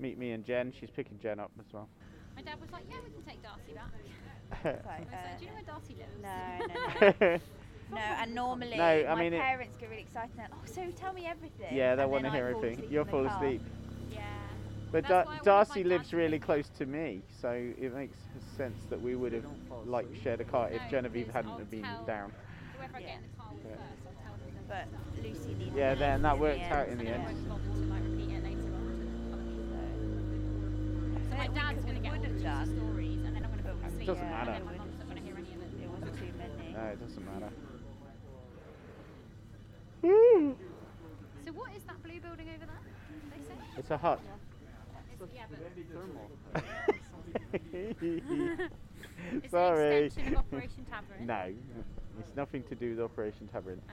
[0.00, 0.72] Meet me and Jen.
[0.78, 1.88] She's picking Jen up as well.
[2.34, 3.90] My dad was like, yeah, we can take Darcy back.
[4.62, 6.18] So, I was like, uh, do you know where Darcy lives?
[6.22, 6.66] No,
[7.00, 7.40] no, no.
[7.92, 10.30] No, and normally No, I my mean it- parents get really excited.
[10.36, 11.68] They're like, oh, so tell me everything.
[11.74, 12.86] yeah, they want to hear everything.
[12.90, 13.36] You'll in the fall car.
[13.44, 13.62] asleep.
[14.94, 15.00] Yeah.
[15.00, 17.94] But That's da- why I wanted my Darcy lives really close to me, so it
[17.94, 18.16] makes
[18.56, 19.44] sense that we would have
[19.86, 22.32] like shared a car if Genevieve hadn't have been down.
[22.78, 22.86] Yeah.
[23.00, 23.74] get in the car with Yeah.
[23.74, 24.64] first, I'll tell them.
[24.68, 24.86] But
[25.24, 27.00] Lucy needed Yeah, then that worked the out end.
[27.00, 27.24] in the end.
[27.24, 29.82] won't bother to like repeat it later on to other people.
[31.26, 32.66] So my dad's going to get all the have juicy done.
[32.78, 34.06] stories, and then I'm going to go to sleep.
[34.06, 34.52] Doesn't matter.
[34.52, 35.82] then my mum's not going to hear any of it.
[35.82, 36.70] It wasn't too many.
[36.70, 37.50] No, it doesn't matter.
[41.44, 42.82] So what is that blue building over there?
[43.34, 43.58] They say.
[43.76, 44.20] It's a hut.
[45.24, 45.44] It's, yeah,
[45.92, 46.30] Thermal.
[49.32, 49.98] it's Sorry.
[49.98, 51.26] an extension of Operation Tabarin.
[51.26, 51.54] no.
[52.20, 53.78] It's nothing to do with Operation Tabarin.
[53.88, 53.92] Oh.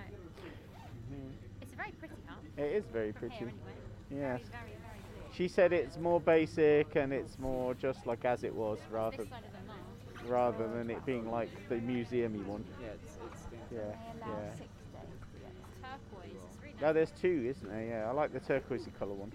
[1.11, 1.31] Mhm.
[1.61, 2.35] It's very pretty, huh?
[2.57, 3.35] It is very From pretty.
[3.35, 3.73] here anyway.
[4.11, 4.19] Yes.
[4.19, 5.33] Very, very, very.
[5.33, 9.29] She said it's more basic and it's more just like as it was rather This
[9.29, 10.29] side of the mast.
[10.29, 12.63] rather than it being like the museumy one.
[12.81, 13.79] Yeah, it's it's Yeah,
[14.19, 14.51] yeah.
[14.53, 16.37] six days to turquoise.
[16.51, 17.85] It's really No, there's two, isn't there?
[17.85, 19.31] Yeah, I like the turquoisey colour one.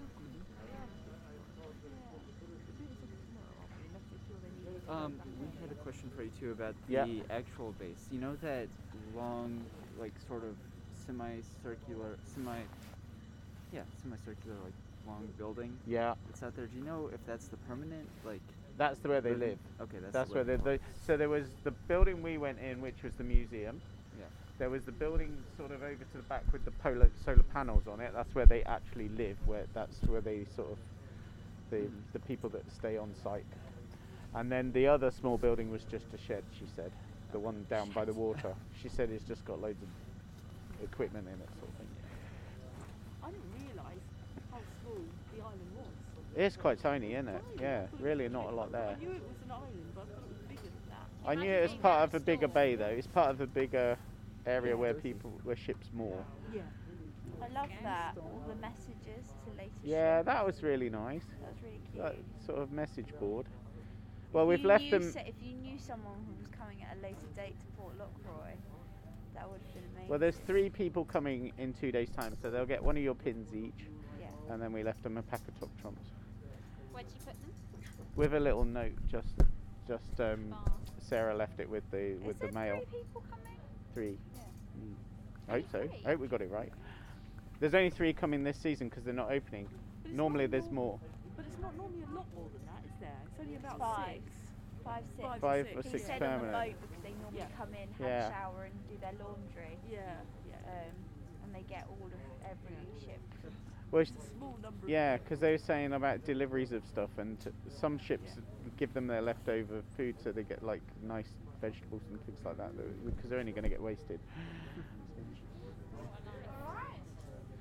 [4.89, 7.05] Um, we had a question for you too about Yeah.
[7.05, 8.07] the actual base.
[8.11, 8.69] You know that
[9.15, 9.65] long,
[9.99, 10.55] like sort of
[11.07, 12.61] semi-circular, semi,
[13.73, 14.73] yeah, semi-circular, like
[15.07, 15.77] long building.
[15.87, 16.15] Yeah.
[16.31, 16.67] It's out there.
[16.67, 18.43] Do you know if that's the permanent, like?
[18.79, 19.59] That's the where they live.
[19.81, 20.13] Okay, that's.
[20.13, 20.57] That's the where they.
[20.57, 23.81] they so there was the building we went in, which was the museum.
[24.19, 24.27] Yeah.
[24.59, 27.87] There was the building sort of over to the back with the polar, solar panels
[27.89, 28.13] on it.
[28.15, 29.37] That's where they actually live.
[29.47, 30.79] Where that's where they sort of
[31.71, 33.45] the the people that stay on site.
[34.37, 36.45] And then the other small building was just a shed.
[36.59, 36.93] She said,
[37.33, 38.55] the one down by the water.
[38.81, 39.89] She said it's just got loads of
[40.85, 41.89] equipment in it, sort of thing.
[43.25, 44.05] I didn't realise
[44.53, 45.01] how small
[45.35, 45.87] the island was.
[46.37, 47.43] It's quite tiny, isn't it?
[47.59, 48.95] Yeah, really not a lot there.
[48.95, 51.31] I knew it was an island, but I thought it was bigger than that.
[51.31, 52.85] I knew it was part of a bigger bay though.
[52.87, 53.97] It's part of a bigger
[54.45, 56.23] area where people where ships moor.
[56.53, 56.61] Yeah.
[57.43, 58.13] I love that.
[58.19, 60.27] All the messages to later Yeah, ships.
[60.27, 61.25] that was really nice.
[61.41, 62.05] That was really cute.
[62.05, 63.47] That sort of message board.
[64.37, 65.03] Well, If we've you left knew them.
[65.13, 68.53] so- if you knew someone who was coming at a later date to Port Lockroy,
[69.33, 70.09] that would have been amazing.
[70.11, 73.15] Well, there's three people coming in two days' time, so they'll get one of your
[73.15, 73.87] pins each.
[74.21, 74.27] Yeah.
[74.53, 76.11] And then we left them a pack of top trumps
[76.93, 77.51] Where'd you put them?
[78.15, 78.93] with a little note.
[79.09, 79.37] Just,
[79.89, 80.55] just um,
[80.99, 82.81] Sarah left it with the with the mail.
[82.91, 83.59] Three people coming.
[83.95, 84.19] Three.
[84.79, 84.95] Mm.
[85.49, 85.89] I hope so.
[86.05, 86.73] I hope we got it right.
[87.61, 89.67] There's only three coming this season because they're not opening.
[90.13, 91.01] Normally there's normal- more.
[91.39, 92.66] But it's not normally a lot more than that, is there?
[93.37, 94.15] It's only about Five.
[94.25, 94.33] six.
[94.83, 95.29] Five, six.
[95.29, 95.77] Five, Five six.
[95.77, 96.53] or he six said on the permanent.
[96.73, 97.49] boat because they normally Yeah.
[97.57, 98.27] come in, have Yeah.
[98.27, 99.79] a shower, and do their laundry.
[99.91, 100.15] Yeah,
[100.49, 100.57] yeah.
[100.65, 100.95] Um,
[101.45, 102.13] and they get all of
[102.49, 103.21] every ship.
[103.91, 107.11] Well, It's a small number of Yeah, because they were saying about deliveries of stuff,
[107.19, 108.39] and t- some ships
[108.77, 111.29] give them their leftover food, so they get like nice
[111.61, 112.73] vegetables and things like that,
[113.05, 114.19] because they're only going to get wasted.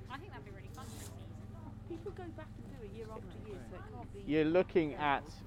[0.08, 1.36] I think that'd be really fun for a season.
[1.88, 4.32] People go back and do it year after year, so it can't be.
[4.32, 5.45] You're looking at Yeah.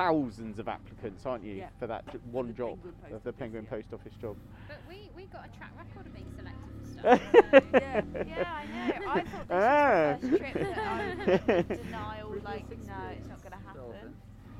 [0.00, 1.68] Thousands of applicants, aren't you, Yeah.
[1.78, 3.70] for that j- one the job Penguin Post of the Office, Penguin yeah.
[3.70, 4.36] Post Office job?
[4.68, 7.62] But we, we got a track record of being selected for stuff.
[7.74, 8.02] Yeah.
[8.26, 9.10] Yeah, I know.
[9.10, 10.16] I thought this Ah.
[10.20, 13.66] was the first trip that I was in denial, like, no, it's not going to
[13.66, 14.14] happen.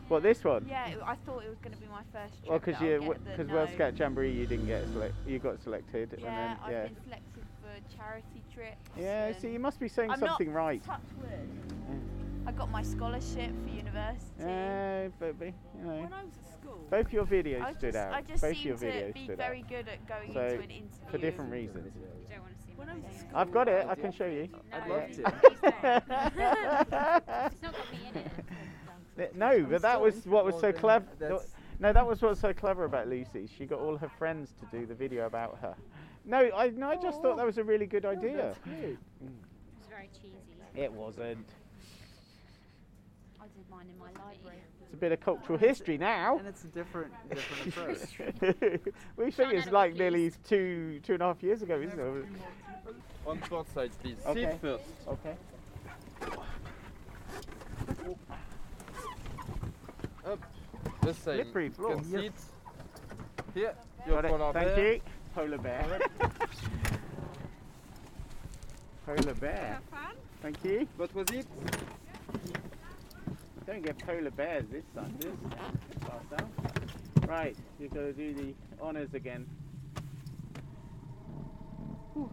[0.09, 0.67] What this one?
[0.69, 2.51] Yeah, it, I thought it was going to be my first trip.
[2.51, 3.55] Well, because that I'll you get because no.
[3.55, 7.03] World Scout Jamboree you didn't get select, you got selected, Yeah, and then I've been
[7.05, 8.91] selected for charity trips.
[8.99, 10.85] Yeah, and see, you must be saying I'm something not, right.
[10.85, 12.20] Touch wood.
[12.47, 14.25] I got my scholarship for university.
[14.41, 15.53] Yeah, but, but, you
[15.85, 16.03] know.
[16.03, 16.87] When I was at school.
[16.91, 18.13] Both your videos I stood just, out.
[18.15, 19.69] I just Both seem your to videos be stood very out.
[19.69, 21.11] good at going So, into an interview.
[21.11, 21.93] for different reasons.
[21.97, 23.31] You don't want to see When I was at school.
[23.35, 23.87] I've got it.
[23.89, 24.49] I can show you.
[24.73, 25.23] I'd No, love to.
[27.47, 28.17] It's not got me in
[29.23, 29.37] it.
[29.37, 31.07] No, but that was what was so clever.
[31.79, 33.49] No, that was what's so clever about Lucy.
[33.57, 35.75] She got all her friends to do the video about her.
[36.25, 37.37] No, I no, I just thought oh.
[37.37, 38.37] that was a really good idea.
[38.37, 38.99] That's great.
[39.25, 39.31] Mm.
[39.79, 40.37] It's very cheesy.
[40.75, 41.47] It wasn't.
[43.81, 44.59] I did mine in my library.
[44.85, 46.39] It's a bit of cultural history now.
[46.39, 48.79] And it's a different different approach.
[49.17, 52.25] we think it's like it nearly two two and a half years ago, isn't it?
[53.27, 54.17] On port side, please.
[54.27, 54.51] Okay.
[54.51, 54.85] Seat first.
[55.09, 55.35] Okay.
[60.27, 60.39] Up.
[61.03, 61.35] This side.
[61.37, 61.97] Slippery floor.
[61.97, 62.23] Can Yes.
[62.23, 62.33] sit.
[63.55, 63.75] Here.
[64.07, 64.29] Your Got it.
[64.31, 64.93] polar Thank bear.
[64.95, 65.01] you.
[65.35, 66.01] Polar bear.
[69.07, 69.81] polar bear.
[70.43, 70.89] Thank you.
[70.97, 71.47] What was it?
[73.71, 75.39] Don't get polar bears this time, do you?
[77.29, 79.47] Right, you've got to do the honours again.
[82.13, 82.29] Whew.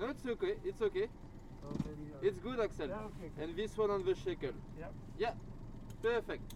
[0.00, 0.54] No, it's okay.
[0.64, 1.08] It's okay.
[2.22, 2.88] It's good, Axel.
[3.38, 4.54] And this one on the shackle.
[4.78, 4.94] Yep.
[5.18, 5.32] Yeah.
[6.00, 6.54] Perfect.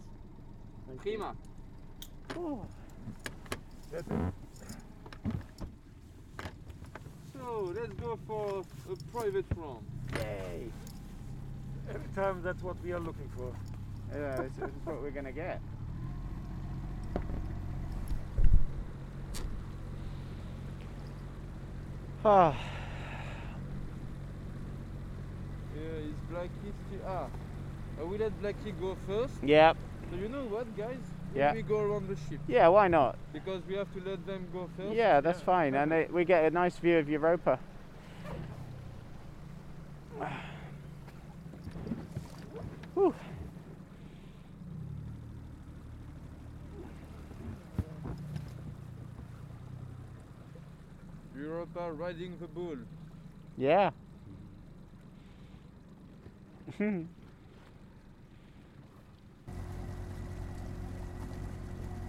[0.97, 1.35] Prima.
[2.35, 2.65] Oh.
[3.91, 3.97] So
[7.81, 9.83] let's go for a private round.
[10.15, 10.71] Yay!
[11.89, 13.51] Every time that's what we are looking for.
[14.13, 15.59] Yeah, this is what we're going to get.
[22.23, 22.55] Ah,
[25.75, 26.99] Yeah, is Blackie still?
[27.07, 27.25] Ah,
[27.99, 29.33] I will let Blackie go first.
[29.41, 29.73] Yeah.
[30.11, 30.99] So you know what, guys?
[31.33, 31.55] Yeah.
[31.55, 32.39] We go around the ship.
[32.47, 33.15] yeah, why not?
[33.33, 34.93] Because we have to let them go first.
[34.93, 35.73] Yeah, that's fine.
[35.73, 37.57] And it, we get a nice view of Europa.
[42.93, 43.15] Whew.
[51.63, 52.77] about riding the bull.
[53.57, 53.91] Yeah.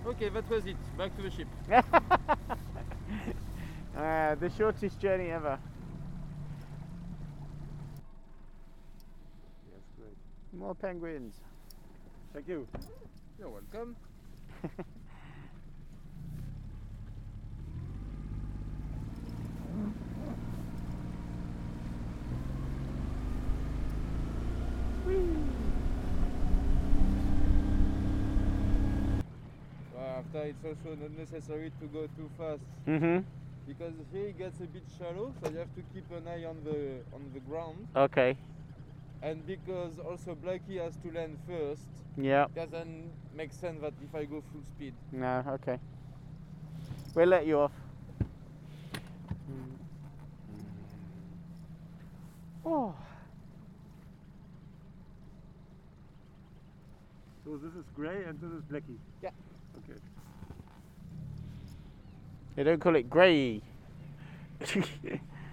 [0.04, 0.76] Okay, that was it.
[0.98, 1.46] Back to the ship.
[3.96, 5.58] uh, the shortest journey ever.
[9.70, 10.16] Yes, great.
[10.60, 11.34] More penguins.
[12.32, 12.66] Thank you.
[13.38, 13.96] You're welcome.
[29.94, 33.24] Well, after it's also not necessary to go too fast Mhm.
[33.66, 36.62] because here it gets a bit shallow, so you have to keep an eye on
[36.64, 37.86] the on the ground.
[37.96, 38.36] Okay.
[39.22, 42.46] And because also Blackie has to land first, Yeah.
[42.54, 44.94] doesn't make sense that if I go full speed.
[45.12, 45.78] No, okay.
[47.14, 47.72] We'll let you off.
[52.64, 52.94] Oh.
[57.44, 58.98] So this is grey and this is Blackie.
[59.22, 59.30] Yeah.
[59.78, 59.98] Okay.
[62.54, 63.62] They don't call it grey.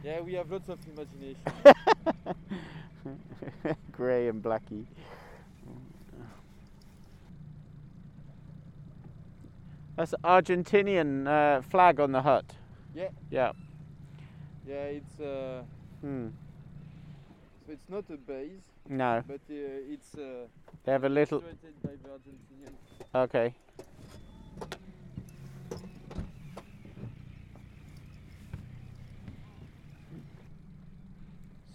[0.01, 1.41] Yeah, we have lots of imagination.
[3.91, 4.85] grey and blacky.
[9.97, 12.45] That's the Argentinian uh, flag on the hut.
[12.95, 13.09] Yeah.
[13.29, 13.51] Yeah.
[14.65, 15.63] Yeah, it's uh,
[15.99, 16.27] Hmm.
[17.65, 18.61] so it's not a base.
[18.87, 19.21] No.
[19.27, 20.47] But uh, it's uh,
[20.85, 21.91] They have a little- by
[23.13, 23.53] the Okay.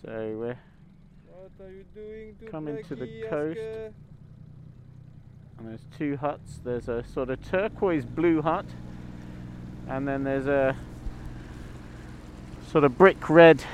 [0.04, 0.58] So we're
[1.26, 3.94] What are you doing to coming to the Blackie, coast.
[5.58, 6.60] And there's two huts.
[6.62, 8.66] There's a sort of turquoise blue hut,
[9.88, 10.76] and then there's a
[12.70, 13.64] sort of brick red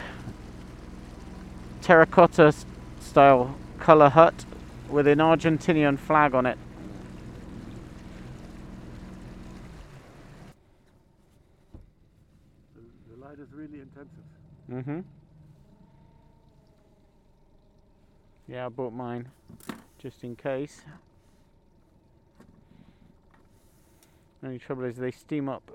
[1.82, 2.54] terracotta
[3.00, 4.44] style color hut
[4.88, 6.58] with an Argentinian flag on it.
[12.76, 12.82] The,
[13.16, 14.22] the light is really intensive.
[14.70, 15.04] Mhm.
[18.50, 19.28] Yeah, I bought mine
[20.00, 20.82] just in case.
[24.42, 25.70] Only trouble is they steam up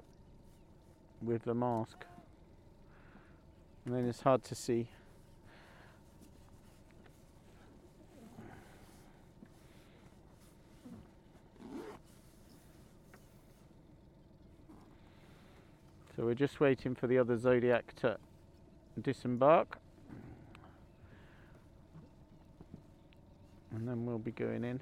[1.22, 2.04] with the mask.
[3.86, 4.90] And then it's hard to see.
[16.18, 18.18] So we're just waiting for the other Zodiac to
[19.02, 19.78] disembark.
[23.76, 24.80] And then we'll be going in.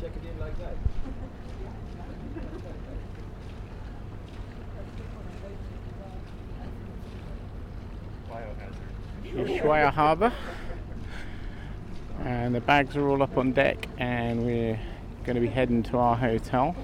[0.00, 0.76] check it in like that.
[9.24, 10.32] Ushuaia Harbour.
[12.50, 14.76] And the bags are all up on deck, and we're
[15.22, 16.74] going to be heading to our hotel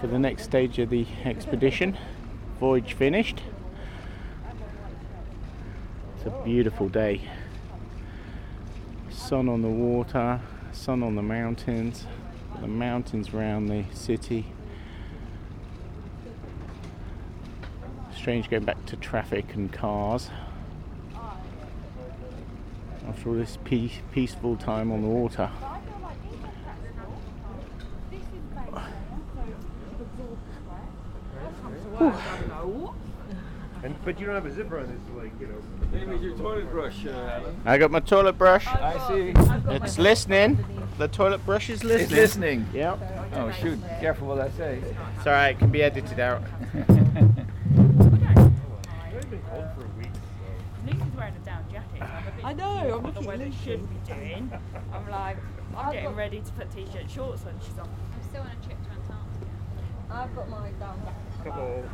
[0.00, 1.96] for the next stage of the expedition.
[2.58, 3.40] Voyage finished.
[6.16, 7.20] It's a beautiful day.
[9.10, 10.40] Sun on the water,
[10.72, 12.04] sun on the mountains,
[12.60, 14.46] the mountains around the city.
[18.12, 20.30] Strange going back to traffic and cars
[23.26, 25.50] after all this peace, peaceful time on the water.
[33.82, 36.06] And but you don't have a zipper on this, like you know.
[36.06, 37.56] Name your toilet brush, uh, Alan.
[37.64, 38.66] I got my toilet brush.
[38.66, 39.32] I see.
[39.70, 40.64] It's listening.
[40.98, 42.04] The toilet brush is listening.
[42.04, 42.66] It's listening.
[42.72, 43.32] Yep.
[43.34, 43.78] Oh shoot!
[44.00, 44.80] Careful what I say.
[45.16, 45.56] It's alright.
[45.56, 46.42] It can be edited out.
[53.66, 54.50] should be doing.
[54.92, 55.36] I'm like,
[55.76, 57.58] I'm I've getting ready to put t-shirt shorts on.
[57.60, 57.88] She's on.
[57.88, 59.50] I'm still on a trip to Antarctica.
[60.10, 61.44] I've got my down back.
[61.44, 61.84] Couple.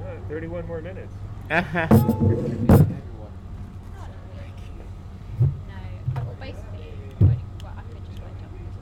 [0.00, 1.12] Uh, Thirty-one more minutes.
[1.50, 1.86] Uh-huh.
[6.14, 8.74] No, well, basically, well, I could just wear jumpers.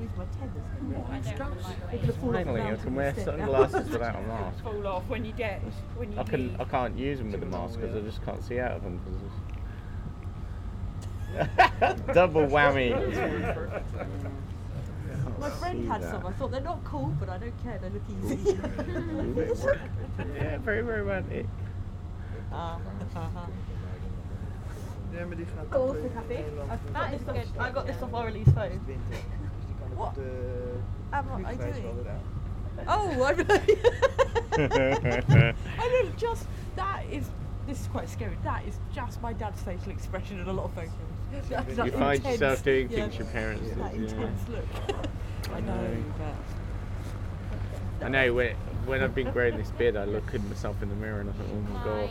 [0.00, 1.26] Use my tethers.
[1.26, 4.62] I don't like the way Finally, I can wear sunglasses without a mask.
[4.62, 5.60] Fall off when you get
[5.96, 6.48] when you I can.
[6.50, 6.60] leave.
[6.60, 9.00] I can't use them with the mask because I just can't see out of them.
[11.34, 11.48] 'Cause
[11.80, 12.90] it's- Double whammy.
[15.40, 16.10] My friend had that.
[16.10, 16.26] some.
[16.26, 17.78] I thought they're not cool, but I don't care.
[17.78, 18.56] They look easy.
[20.34, 21.46] yeah, very romantic.
[22.52, 22.78] Ah,
[23.14, 23.46] haha.
[25.12, 26.34] Ja, maar die gaat Cool, ook, so eh, happy.
[26.34, 26.70] heel lang.
[26.70, 28.04] I've got this off, good, I got this yeah.
[28.04, 28.62] off Aurelie phone.
[28.62, 29.10] Het is winter.
[29.10, 30.08] Dus die kan What?
[30.08, 30.78] op de
[31.10, 32.06] Ah, what I vliegreis wel doing?
[32.06, 32.22] eruit.
[32.88, 33.34] Oh, I
[35.78, 37.24] I don't just that is
[37.66, 38.36] this is quite scary.
[38.42, 40.90] That is just my dad's facial expression in a lot of photos.
[41.32, 44.08] That- You that find intense- yourself doing yeah, things your parents That did, yeah.
[44.08, 44.64] intense look.
[45.54, 48.54] I know, but I know when,
[48.86, 51.32] when I've been growing this beard, I look at myself in the mirror and I
[51.32, 52.10] think, oh my god,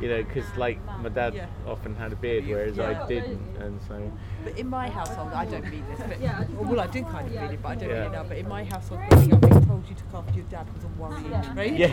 [0.00, 1.46] you know, because like my dad Yeah.
[1.66, 3.02] often had a beard, whereas Yeah.
[3.04, 4.10] I didn't, and so
[4.44, 6.20] But in my household, I don't mean this, but
[6.66, 7.94] well, I do kind of mean it, but I don't Yeah.
[8.04, 8.24] mean it now.
[8.24, 10.84] But in my household, growing up, being told you to look after your dad was
[10.84, 11.72] a worrying right?
[11.76, 11.88] Yeah.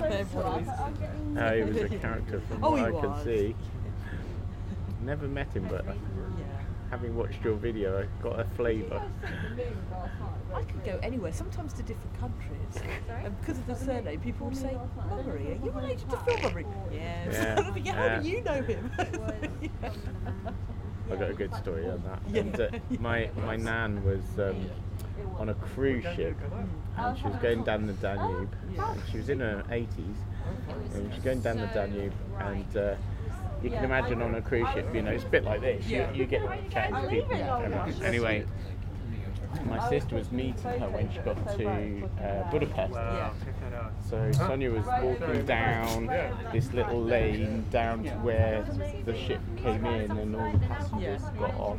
[0.00, 0.68] Everyone was-
[1.38, 3.24] uh, he was a character from Oh, what I could was.
[3.24, 3.56] see.
[5.02, 5.84] Never met him, but
[6.90, 9.02] having watched your video, I got a flavour.
[10.54, 12.88] I could go anywhere, sometimes to different countries.
[13.08, 14.76] And because of the surname, people would say,
[15.08, 16.66] Mummery, are you related to Phil Mummery?
[16.92, 17.32] Yes.
[17.32, 18.92] Yeah, yeah, how do you know him?
[21.10, 22.20] I got a good story on that.
[22.28, 22.40] Yeah.
[22.40, 22.68] And, uh,
[23.00, 24.64] my my nan was um,
[25.36, 26.36] on a cruise ship,
[26.96, 28.54] and she was going down the Danube.
[28.78, 29.88] And she was in her 80s,
[30.94, 32.94] and she was going down the Danube, and uh,
[33.62, 35.86] you can imagine on a cruise ship, you know, it's a bit like this.
[35.86, 37.34] You, you get chatting to people.
[37.34, 38.44] and anyway,
[39.66, 42.94] my sister was meeting her when she got to uh, Budapest.
[44.08, 46.06] So Sonia was walking down
[46.52, 48.64] this little lane down to where
[49.04, 51.78] the ship came in and all the passengers got off.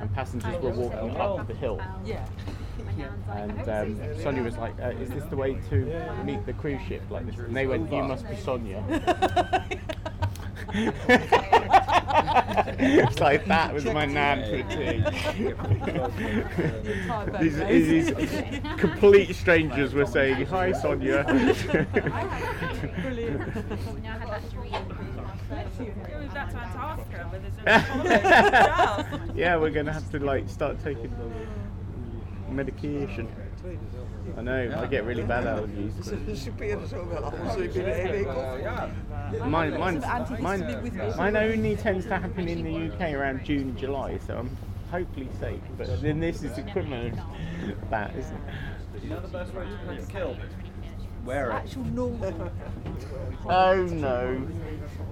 [0.00, 1.80] And passengers were walking up the hill.
[3.30, 7.02] And um, Sonia was like, uh, "Is this the way to meet the cruise ship
[7.10, 8.82] like this?" And they went, "You must be Sonia."
[12.78, 15.02] it's like that was my nan for tea.
[17.40, 18.12] these, these
[18.76, 21.24] complete strangers were saying, "Hi, Sonia."
[26.34, 31.12] That's Antarctica, but there's yeah, we're gonna have to like start taking
[32.50, 33.28] medication.
[34.36, 35.92] I know, I get really bad allergies.
[36.04, 38.58] Ze superen zo wel allemaal zo binnen één week op.
[39.44, 40.00] Mine, mine,
[40.40, 40.80] mine,
[41.16, 44.50] mine only tends to happen in the UK around June, July, so I'm
[44.90, 45.60] hopefully safe.
[45.76, 47.18] But then this is equivalent
[47.82, 49.02] of that, isn't it?
[49.02, 50.36] You know the best way to prevent a kill?
[51.24, 51.54] Wear it.
[51.54, 52.50] Actual normal.
[53.50, 54.40] Oh no,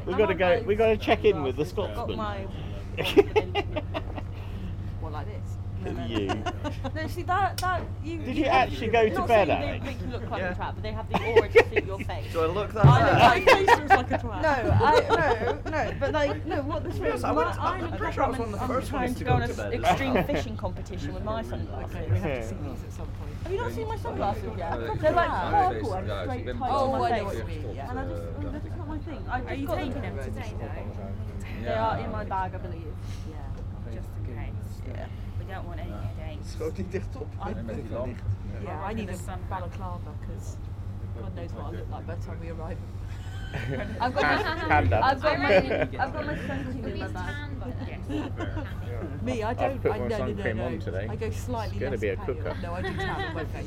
[0.06, 0.62] We've got to go.
[0.66, 2.18] we've got to check in with the Scotsman.
[5.00, 5.45] well, like this.
[6.06, 6.26] You.
[6.94, 8.18] No, see that that you.
[8.18, 9.84] Did you actually go to not bed, saying Alex?
[9.84, 10.50] They make you look like Yeah.
[10.50, 12.32] a twat, but they have the aura to suit your face.
[12.32, 14.42] Do I look that I look like face looks like a twat.
[14.42, 14.48] No,
[14.84, 16.62] I no no, but like no.
[16.62, 17.24] What this Yes, was?
[17.24, 19.18] I my- went- I'm I'm, pretty sure I was one of the first trying ones
[19.18, 19.90] to to go go on to an bed.
[19.90, 21.94] extreme fishing competition with my sunglasses.
[21.96, 23.32] Okay, we have to see these at some point.
[23.42, 24.58] Have you not seen my sunglasses yet?
[24.58, 24.94] Yeah.
[25.00, 27.38] They're like purple and Yeah, straight it's tight Oh, on my I know face.
[27.40, 27.78] what you mean.
[27.78, 29.24] And I just, oh, that's not my thing.
[29.28, 30.16] I just Are you got taking them.
[30.16, 31.64] them today though?
[31.64, 32.82] They are in my bag, I believe.
[33.30, 33.94] Yeah.
[33.94, 34.52] Just in case.
[34.88, 35.06] Yeah.
[35.46, 36.50] We don't want any headaches.
[36.52, 37.26] Schoot niet dicht op.
[37.46, 38.18] I- Met die lamp.
[38.62, 40.56] Yeah, I need a balaclava because
[41.20, 42.76] God knows what I look like by the time we arrive.
[44.00, 45.04] I've got Hand- my, hand up.
[45.04, 45.56] I've got my,
[46.02, 49.22] I've got my suntan in my bag.
[49.22, 49.82] Me, I I've don't.
[49.82, 50.64] put I, my no, no, sun no, cream no.
[50.66, 51.06] on today.
[51.10, 52.26] I go slightly It's gonna be a pale.
[52.34, 52.56] cooker.
[52.62, 53.66] No, I do tan on my face.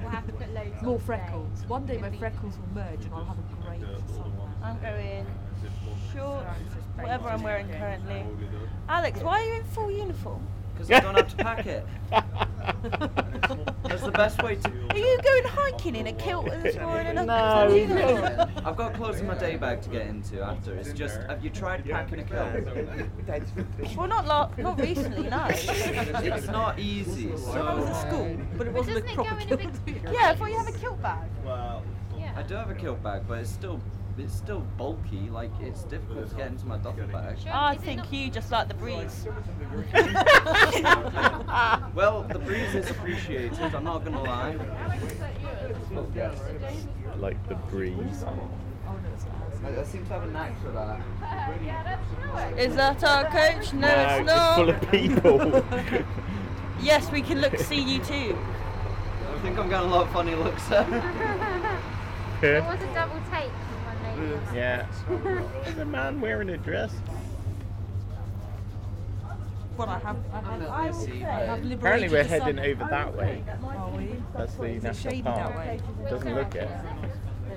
[0.00, 1.64] We'll have to put loads More freckles.
[1.66, 3.80] One day my freckles will merge and I'll have a great
[4.14, 4.32] sun.
[4.62, 5.26] I'm going
[6.12, 6.44] short,
[6.96, 8.24] whatever I'm wearing currently.
[8.88, 10.46] Alex, why are you in full uniform?
[10.80, 11.86] Because I don't have to pack it.
[13.84, 14.70] That's the best way to.
[14.90, 18.50] Are you going hiking in a kilt and snoring in a No, full uniform?
[18.64, 20.74] I've got clothes in my day bag to get into after.
[20.74, 23.96] It's just, have you tried packing a kilt?
[23.96, 25.46] Well, not la- not recently, no.
[25.50, 27.26] It's not easy.
[27.26, 29.60] When I was So at school, but it wasn't a proper kilt.
[30.10, 31.28] Yeah, I thought you have a kilt bag.
[31.44, 31.82] Well,
[32.36, 33.80] I do have a kilt bag, but it's still,
[34.18, 35.28] it's still bulky.
[35.30, 37.36] Like it's difficult to get into my duffel bag.
[37.48, 39.26] Ah, I think you just like the breeze.
[41.94, 43.58] Well, the breeze is appreciated.
[43.74, 44.56] I'm not gonna lie.
[47.18, 48.24] like the breeze.
[49.64, 52.58] I, I seem to have a knack for that.
[52.58, 53.72] Is that our coach?
[53.74, 54.56] No, No, it's it's not.
[54.56, 55.64] full of people.
[56.80, 58.38] yes, we can look see you too.
[59.34, 60.62] I think I'm getting a lot of funny looks.
[62.40, 63.50] There was a double take
[64.20, 64.86] from yeah.
[65.64, 66.92] There's a man wearing a dress.
[69.76, 70.94] Well, I have, I have, I have,
[71.24, 72.66] I have Apparently we're the heading sun.
[72.66, 73.42] over that way.
[73.64, 74.08] Are we?
[74.36, 75.36] That's the Is it national shady park.
[75.36, 75.80] that way?
[76.10, 76.68] Doesn't look it.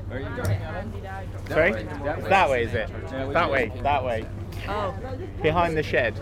[0.08, 1.48] Where are you going?
[1.50, 1.72] Sorry?
[1.84, 2.30] That way.
[2.30, 2.90] That way is it?
[3.12, 4.26] Yeah, we That way, that way.
[4.70, 4.96] Oh.
[5.42, 6.14] behind the shed.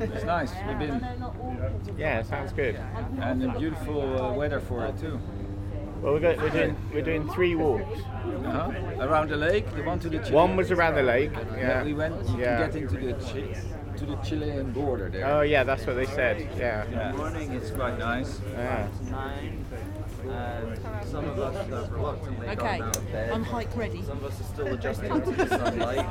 [0.00, 0.52] It's nice.
[0.68, 1.04] We've been
[1.96, 2.78] Yeah, sounds good.
[3.20, 5.18] and a beautiful uh, weather for it too.
[6.00, 8.00] Well, we're, go- we're doing we're doing three walks.
[8.00, 8.70] Uh-huh.
[9.00, 10.34] Around the lake, the one to the Chilean.
[10.34, 11.32] One was around the lake.
[11.56, 11.82] Yeah.
[11.84, 12.14] we went.
[12.30, 12.68] You Yeah.
[12.68, 13.60] can get into the Chi-
[13.98, 15.26] to the Chilean border there.
[15.26, 16.48] Oh yeah, that's what they said.
[16.56, 16.84] Yeah.
[16.90, 17.12] Yeah.
[17.12, 18.40] morning, it's quite nice.
[18.52, 18.88] Yeah.
[19.10, 19.64] Nine.
[20.26, 23.30] And some of us have reluctantly Okay, gone out of bed.
[23.30, 24.02] I'm hike ready.
[24.02, 26.06] Some of us are still adjusting to the sunlight.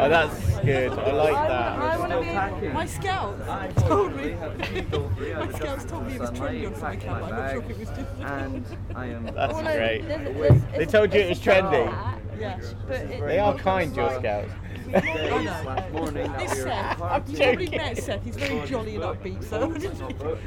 [0.00, 0.92] Oh, that's good.
[0.92, 1.98] I like I that.
[1.98, 2.60] want to Still packing.
[2.60, 2.68] be.
[2.68, 4.22] My scouts I told me.
[4.22, 5.32] totally have feel free.
[5.32, 7.22] I've My scouts told me it was trendy on summer packed camp.
[7.24, 8.22] I'm not sure if it was different.
[8.24, 9.24] and I am.
[9.34, 10.02] That's great.
[10.08, 12.14] there's- there's- They told you it was trendy.
[12.38, 14.52] Yeah, but it, They are kind, your scouts.
[14.92, 15.88] Know.
[15.92, 16.98] morning It's Seth.
[16.98, 17.28] partying.
[17.30, 18.24] You probably met Seth.
[18.24, 19.44] He's very jolly and upbeat.
[19.44, 19.70] So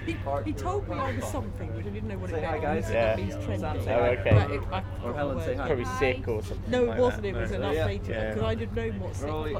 [0.05, 0.15] he,
[0.45, 2.61] he told me I was something, but I didn't know what it hi, meant.
[2.63, 2.85] guys.
[2.87, 3.25] He said Yeah.
[3.25, 3.87] Means trendy.
[3.87, 4.55] Oh, okay.
[4.55, 4.61] It-
[5.03, 5.67] Or Helen, say hi.
[5.67, 6.71] Probably sick or something.
[6.71, 7.25] No, it wasn't.
[7.25, 7.67] It was an Yeah.
[7.87, 8.29] update Yeah.
[8.29, 9.51] because I didn't know what sick was.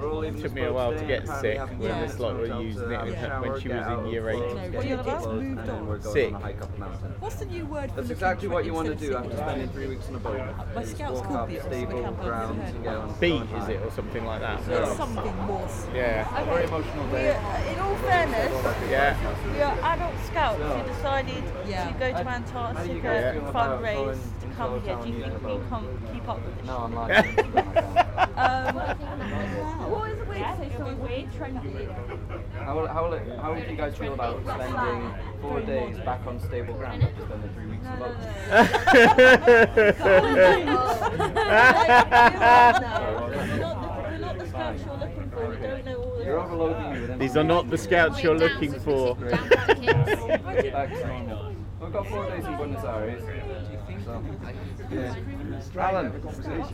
[0.00, 2.06] we're Took me a while to get sick having when Yeah.
[2.06, 3.00] this lot were using it
[3.40, 4.38] when she was in year eight.
[4.38, 6.02] No, the boat, Moved on.
[6.02, 6.34] Sick.
[6.34, 6.40] on.
[7.20, 9.86] What's the new word for That's exactly what you want to do after spending three
[9.88, 10.40] weeks in a boat.
[10.74, 13.14] My scouts called it, so stable ground on.
[13.20, 14.64] Beat, is it, or something like that?
[14.66, 15.68] There's something more.
[15.94, 16.42] Yeah.
[16.42, 17.34] A very emotional day.
[17.34, 18.52] are, in all fairness,
[18.90, 19.16] Yeah.
[19.52, 21.88] we are adult scouts who decided Yeah.
[21.88, 24.96] to go to How Antarctica guys and feel fundraise going to come here.
[25.02, 25.38] Do you think we using the
[25.68, 26.66] can keep up with this?
[26.66, 27.10] No, I'm not.
[28.36, 28.88] Um, what
[30.10, 31.86] is the weird say something weird trendy?
[32.64, 36.20] How will, how will it, how would you guys feel about spending four days back
[36.26, 37.96] on stable ground after spending three weeks in a
[43.56, 43.62] boat?
[46.36, 49.14] You're overloading me with These are not the scouts you're looking for.
[49.24, 49.30] We've
[51.92, 53.22] got four days in Buenos Aires.
[54.04, 54.22] So,
[54.90, 55.14] yeah.
[55.78, 56.12] Alan,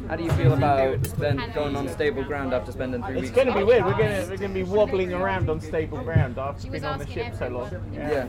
[0.09, 3.37] how do you feel about spend, going on stable ground after spending three It's weeks?
[3.37, 3.85] going to be weird.
[3.85, 6.99] We're going to we're going to be wobbling around on stable ground after being on
[6.99, 7.71] the ship so long.
[7.95, 8.29] Yeah.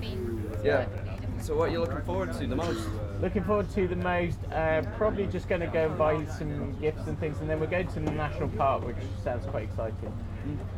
[0.64, 0.86] Yeah.
[1.42, 2.88] So what are you looking forward to the most?
[3.22, 4.38] Looking forward to the most.
[4.52, 7.66] Uh, probably just going to go and buy some gifts and things, and then we're
[7.66, 10.14] going to the national park, which sounds quite exciting.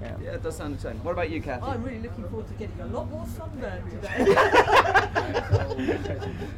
[0.01, 0.15] Yeah.
[0.21, 1.03] Yeah, it does sound exciting.
[1.03, 1.65] What about you, Kathy?
[1.65, 4.35] I'm really looking forward to getting a lot more sunburn today.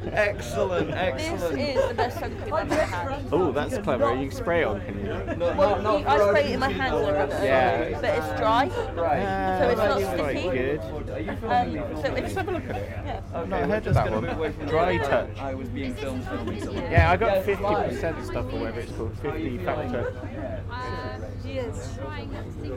[0.11, 1.59] Excellent, This excellent.
[1.61, 3.25] is the best sunscreen I've ever had.
[3.31, 4.13] Oh, that's clever.
[4.15, 5.05] You can spray it on, can you?
[5.37, 7.43] No, Well, no, you- no, I for spray it in my hands and rub it
[7.43, 8.01] Yeah.
[8.01, 9.59] but it's dry, Right.
[9.59, 10.57] so it's not that's quite sticky.
[10.57, 10.79] good.
[11.09, 12.01] Are you Um, filming me?
[12.01, 12.89] so it's have a look at it.
[13.05, 13.21] Yeah.
[13.33, 14.53] I've Okay, not we're heard of just that gonna away one.
[14.53, 15.39] from the Dry touch.
[15.39, 16.83] I was being filmed filming someone.
[16.91, 19.17] Yeah, I got 50% stuff or whatever it's called.
[19.19, 20.13] 50 factor.
[21.45, 21.97] Yes.
[21.97, 22.73] Trying not to think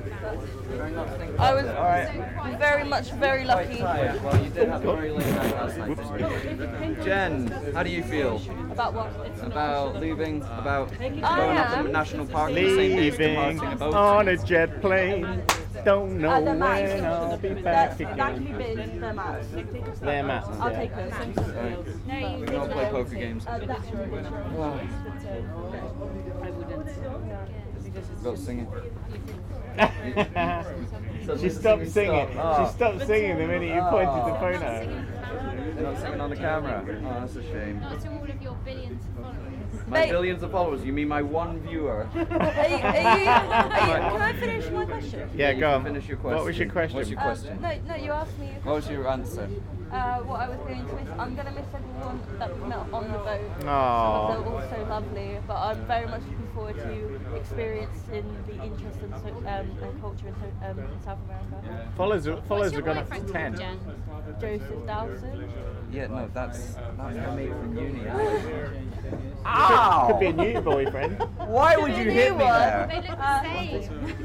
[1.41, 1.77] I about was it.
[1.77, 2.59] All right.
[2.59, 3.82] very much, very lucky.
[3.82, 7.05] Well, you did have a very late night last night.
[7.05, 9.11] Jen, how do you feel About what?
[9.43, 10.43] about leaving?
[10.43, 11.87] About going I up to am.
[11.87, 15.43] the national park the same day as Leaving departing on a jet plane.
[15.85, 16.93] Don't know Uh, the mats.
[16.93, 18.45] when I'll be That, back that can again.
[18.45, 19.47] be big, they're mats.
[20.01, 20.78] They're mats, I'll yeah.
[20.78, 21.12] take those.
[22.07, 22.41] Right.
[22.41, 23.47] We don't play poker games.
[28.09, 28.66] That's Go singing.
[31.40, 32.28] she stopped singing.
[32.39, 32.66] Oh.
[32.66, 35.06] She stopped singing the minute you pointed the phone at her.
[35.74, 36.85] You're not singing on the camera.
[36.86, 37.81] Oh, that's a shame.
[37.81, 39.86] Not to all of your billions of followers.
[39.86, 40.10] My Mate.
[40.10, 40.85] billions of followers.
[40.85, 42.09] You mean my one viewer?
[42.14, 45.31] Are you, are you, are you, can I finish my question?
[45.35, 45.85] Yeah, go on.
[45.85, 46.36] Finish your question.
[46.36, 46.97] What was your question?
[46.98, 47.20] What's your
[47.52, 49.48] Um, no, no, you asked me a What was your answer?
[49.93, 51.09] uh, what I was going to miss.
[51.18, 53.66] I'm going to miss everyone that we met on the boat.
[53.66, 54.28] Aw.
[54.28, 59.15] They're all so lovely, but I'm very much looking forward to experiencing the interest and,
[59.15, 61.93] so, um, and culture in, so, um, South America.
[61.97, 63.57] Follows, follows What's have your gone up to 10.
[63.57, 63.78] Jen?
[64.41, 65.51] Joseph Dowson.
[65.91, 68.01] Yeah, no, that's that's my mate from uni.
[70.07, 71.19] Could be a new boyfriend.
[71.47, 72.89] Why would you hit me there?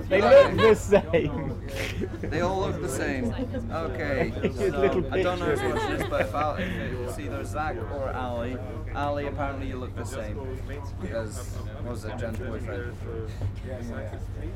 [0.07, 1.09] They look the same.
[1.09, 2.29] They look the same.
[2.29, 3.33] They all look the same.
[3.71, 4.31] Okay.
[4.43, 5.73] Little So, I don't know who's pictures.
[5.81, 8.57] watching this, but if, I, if it's either Zach or Ali,
[8.95, 10.39] Ali, apparently you look the same.
[11.01, 12.95] Because, was it, Jen's boyfriend?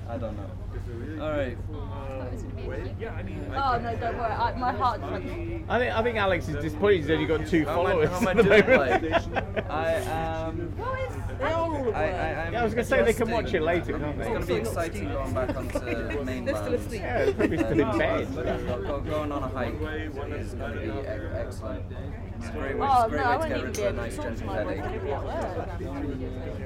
[0.10, 1.24] I don't know.
[1.24, 1.58] Alright.
[1.70, 4.32] Oh no, don't worry.
[4.32, 5.24] I, my heart's like.
[5.70, 8.10] I think I think Alex is disappointed he's only got two How am I, followers.
[8.10, 9.12] how am I at the doing, moment.
[9.56, 9.70] like?
[9.70, 10.74] I am.
[11.38, 14.00] They're all I, I, I'm Yeah, I was gonna say they can watch it later,
[14.00, 16.48] can't It's going to be exciting going back onto the mainland.
[16.48, 17.02] They're still asleep.
[17.02, 18.36] Yeah, they're probably still in bed.
[18.36, 20.38] Go- go- Going on a hike is going to
[20.80, 20.92] be
[21.38, 21.84] excellent.
[22.40, 23.66] It's a great way, Oh it's a no, great I way to won't get even
[23.68, 24.78] rid be of a to nice talk gentle my headache.
[24.82, 24.94] boyfriend.
[24.94, 25.70] He'll be at work.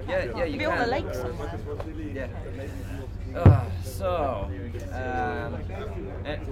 [0.07, 0.91] Yeah, yeah, you He'll be on the can.
[0.91, 1.59] lake somewhere.
[2.13, 3.39] Yeah.
[3.39, 4.51] Uh, so,
[4.93, 5.51] um,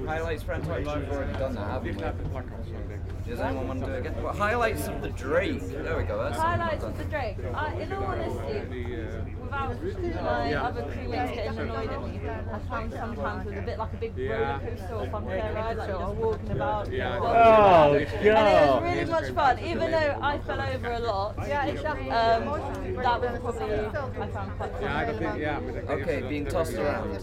[0.05, 0.99] highlights for Antarctica.
[0.99, 3.29] We've already done that, haven't we?
[3.29, 4.23] Does anyone want to do it again?
[4.23, 5.61] Well, highlights of the Drake.
[5.61, 6.17] There we go.
[6.23, 7.37] That's Highlights of the Drake.
[7.53, 8.97] I, in all honesty,
[9.41, 10.63] without my Yeah.
[10.63, 13.97] other crewmates getting annoyed at me, I found sometimes it was a bit like a
[13.97, 14.33] big Yeah.
[14.57, 16.91] roller coaster or fun fair ride, like you're walking about.
[16.91, 17.17] Yeah.
[17.21, 17.95] Oh, about.
[17.95, 21.35] And it was really much fun, even though I fell over a lot.
[21.47, 25.39] Yeah, Um, that was probably I found quite fun.
[25.39, 25.59] Yeah,
[25.89, 27.13] okay, being tossed around.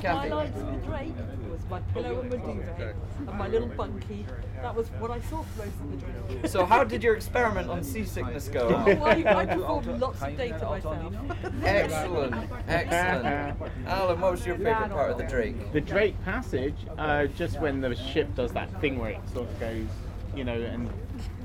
[0.00, 0.28] Kathy.
[0.28, 1.37] Highlights of the Drake was
[1.70, 4.26] my pillow and my duvet and my little bunkie.
[4.62, 6.46] That was what I saw for most of the Drake.
[6.50, 8.68] So, how did your experiment on seasickness go?
[8.88, 11.14] Oh, I, I performed lots of data myself.
[11.62, 13.58] Excellent, excellent.
[13.86, 15.72] Alan, what was your favourite part of the Drake?
[15.72, 19.60] The Drake Passage, uh, just when the ship does that thing where it sort of
[19.60, 19.86] goes,
[20.34, 20.90] you know, and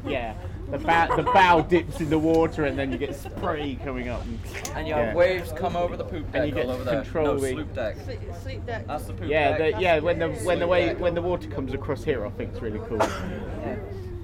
[0.06, 0.36] yeah,
[0.74, 4.24] the bow, the bow dips in the water and then you get spray coming up.
[4.24, 4.40] And,
[4.76, 5.16] And you have yeah.
[5.16, 7.24] waves come over the poop deck And deck you get all over to there.
[7.24, 7.98] No, the- sloop deck.
[8.41, 8.88] Sleep deck.
[8.88, 9.76] That's the poop Yeah, deck.
[9.76, 10.00] the, yeah.
[10.00, 12.80] When the when the way when the water comes across here, I think it's really
[12.88, 13.02] cool.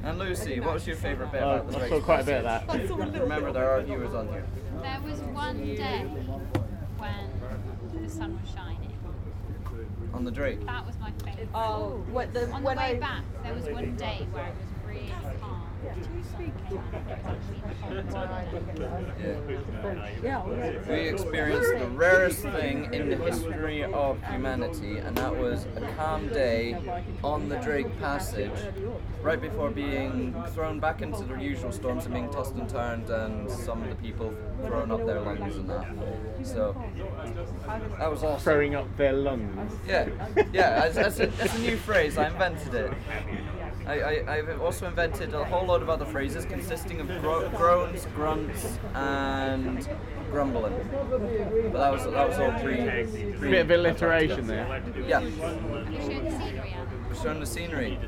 [0.04, 1.92] And Lucy, what was your favourite bit oh, about the I Drake?
[1.92, 2.64] saw quite a bit of that.
[2.70, 4.46] I saw a little Remember, there are viewers on here.
[4.82, 6.06] There was one day
[6.98, 8.78] when the sun was shining.
[10.14, 10.66] On the Drake.
[10.66, 11.50] That was my favourite.
[11.54, 14.56] Oh, what the On when the way I back, there was one day where it
[14.56, 15.29] was really calm.
[20.24, 20.46] Yeah.
[20.88, 26.28] We experienced the rarest thing in the history of humanity, and that was a calm
[26.30, 26.78] day
[27.24, 28.52] on the Drake Passage,
[29.22, 33.50] right before being thrown back into the usual storms and being tossed and turned, and
[33.50, 34.34] some of the people
[34.66, 35.88] throwing up their lungs and that.
[36.44, 36.76] So
[37.98, 38.44] that was awesome.
[38.44, 39.74] Throwing up their lungs.
[39.88, 40.10] Yeah,
[40.54, 40.84] yeah.
[40.86, 42.94] As, as, a, as a new phrase, I invented it.
[43.90, 48.06] I, I, I've also invented a whole lot of other phrases consisting of gro- groans,
[48.16, 49.88] grunts, and
[50.30, 50.76] grumbling.
[51.72, 52.76] But that was that was all pre.
[53.40, 54.84] pre Bit of alliteration there.
[55.08, 55.22] Yeah.
[55.22, 57.06] Have you shown the scenery, Alan?
[57.10, 58.00] We're showing the scenery.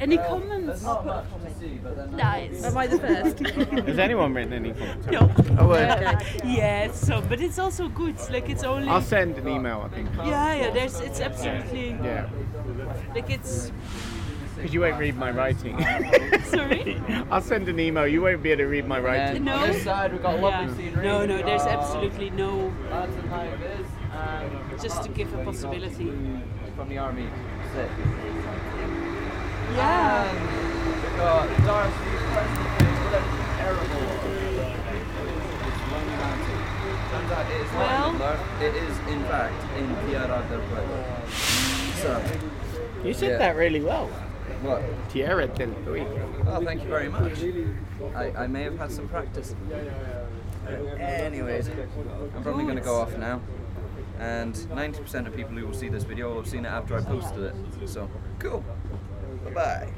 [0.00, 0.66] Any Well, comments?
[0.66, 2.64] there's not much to see, but then- Nice.
[2.64, 3.38] Am I the first?
[3.86, 5.06] Has anyone written any comments?
[5.08, 5.30] No.
[5.58, 6.22] Oh, uh, well.
[6.42, 8.16] Yes, so but it's also good.
[8.30, 8.88] Like it's only.
[8.88, 9.82] I'll send an email.
[9.86, 10.08] I think.
[10.16, 10.70] Yeah, yeah.
[10.70, 12.28] There's it's absolutely Yeah.
[13.14, 13.70] like it's.
[14.60, 15.78] Because you won't read my writing.
[16.44, 17.00] Sorry?
[17.30, 18.06] I'll send an email.
[18.06, 19.44] You won't be able to read my writing.
[19.44, 19.54] No.
[19.56, 20.76] On this side, we've got lovely Yeah.
[20.90, 21.06] scenery.
[21.06, 21.38] No, no.
[21.42, 22.70] There's Uh, absolutely no.
[22.90, 23.48] That's a high
[24.82, 26.12] Just to give a possibility.
[26.76, 27.26] from the army.
[29.74, 30.24] Yeah.
[30.28, 30.38] And
[31.02, 33.22] we've got Darcy's question page with a
[33.56, 34.04] terrible.
[35.64, 36.60] It's Lonely Mountain.
[37.10, 40.98] Turns out it is not Well- in It is, in fact, in Tierra del Fuego.
[42.02, 42.22] So.
[43.08, 43.38] You said yeah.
[43.38, 44.10] that really well.
[44.62, 44.82] What?
[45.10, 46.44] Tierra del Fuego.
[46.46, 47.42] Oh, thank you very much.
[48.14, 49.54] I, I may have had some practice.
[50.98, 53.40] Anyways, I'm probably going to go off now.
[54.18, 57.00] And 90% of people who will see this video will have seen it after I
[57.00, 57.88] posted it.
[57.88, 58.62] So, cool.
[59.44, 59.88] Bye bye.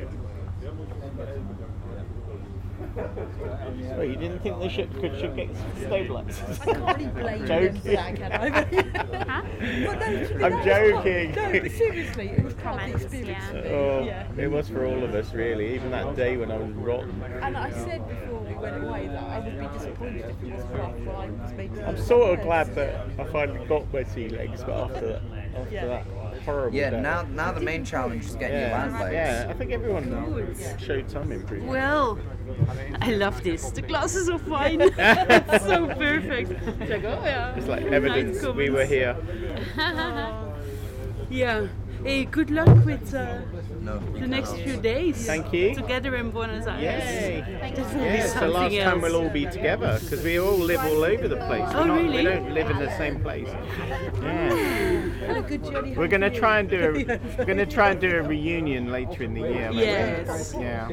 [2.95, 6.61] Well, you didn't think the ship could should get stabilised?
[6.69, 7.81] I can't really blame them joking.
[7.81, 9.23] for that, can I?
[9.33, 9.43] Huh?
[9.87, 11.33] But no, to me, I'm joking.
[11.33, 11.53] fun.
[11.53, 13.45] No, but seriously, it was part of the experience.
[13.55, 13.61] yeah.
[13.73, 14.27] Oh, Yeah.
[14.37, 15.75] it was for all of us, really.
[15.75, 17.23] Even that day when I was rotten.
[17.43, 20.75] And I said before we went away that I would be disappointed if it wasn't
[20.75, 24.63] after I was made I'm sort of glad that I finally got my sea legs,
[24.65, 25.23] but after that,
[25.57, 25.87] after Yeah.
[25.87, 26.07] that
[26.45, 27.01] horrible Yeah, day.
[27.01, 29.15] now now the main challenge is getting you yeah, land legs.
[29.15, 31.71] yeah, I think everyone showed some improvement.
[31.71, 32.19] Well,
[33.01, 33.71] I love this.
[33.71, 34.81] The glasses are fine.
[34.97, 36.51] it's so perfect.
[36.81, 37.55] It's like, oh yeah.
[37.57, 39.17] It's like Nice evidence we were here.
[41.31, 41.67] Yeah.
[42.05, 43.39] Hey, good luck with uh,
[43.83, 45.27] No, the next few days.
[45.27, 45.75] Thank you.
[45.75, 46.83] Together in Buenos Aires.
[46.83, 47.45] Yay!
[47.61, 50.81] That will be the something last time we'll all be together because we all live
[50.81, 51.69] all over the place.
[51.75, 52.17] Oh, We're not- really?
[52.19, 53.49] We don't live in the same place.
[54.23, 55.41] Yeah.
[55.49, 55.95] Good journey.
[55.97, 59.35] We're gonna try and do a we're gonna try and do a reunion later in
[59.35, 59.71] the year.
[59.73, 59.79] maybe.
[59.87, 60.55] Yes.
[60.59, 60.89] Yeah.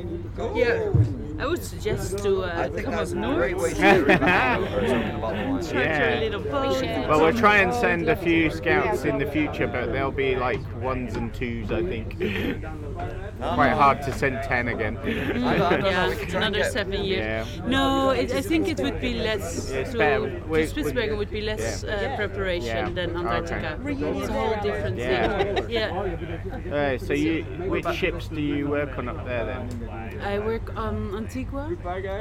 [0.55, 0.91] Yeah.
[1.39, 3.37] I would suggest to uh, I think come that's up north.
[3.37, 5.61] great way to get rid of hangover, talking about the wine.
[5.63, 6.19] Charter Yeah.
[6.19, 6.81] a little boat.
[7.09, 10.59] Well, we'll try and send a few scouts in the future, but they'll be like
[10.81, 12.17] ones and twos, I think.
[13.39, 14.97] Quite hard to send ten again.
[14.97, 17.47] Mm, yeah, another seven years.
[17.55, 17.65] Yeah.
[17.67, 19.71] No, it, I think it would be less.
[19.71, 20.29] Yeah, to, better.
[20.39, 21.93] to Spitsbergen would be less yeah.
[21.93, 22.89] uh, preparation Yeah.
[22.89, 23.79] than Antarctica.
[23.81, 23.93] Okay.
[24.19, 25.43] It's a whole different Yeah.
[25.43, 25.69] thing.
[25.69, 26.75] Yeah.
[26.75, 30.19] Uh, so you, which ships do you work on up there then?
[30.21, 31.69] I work on Antigua.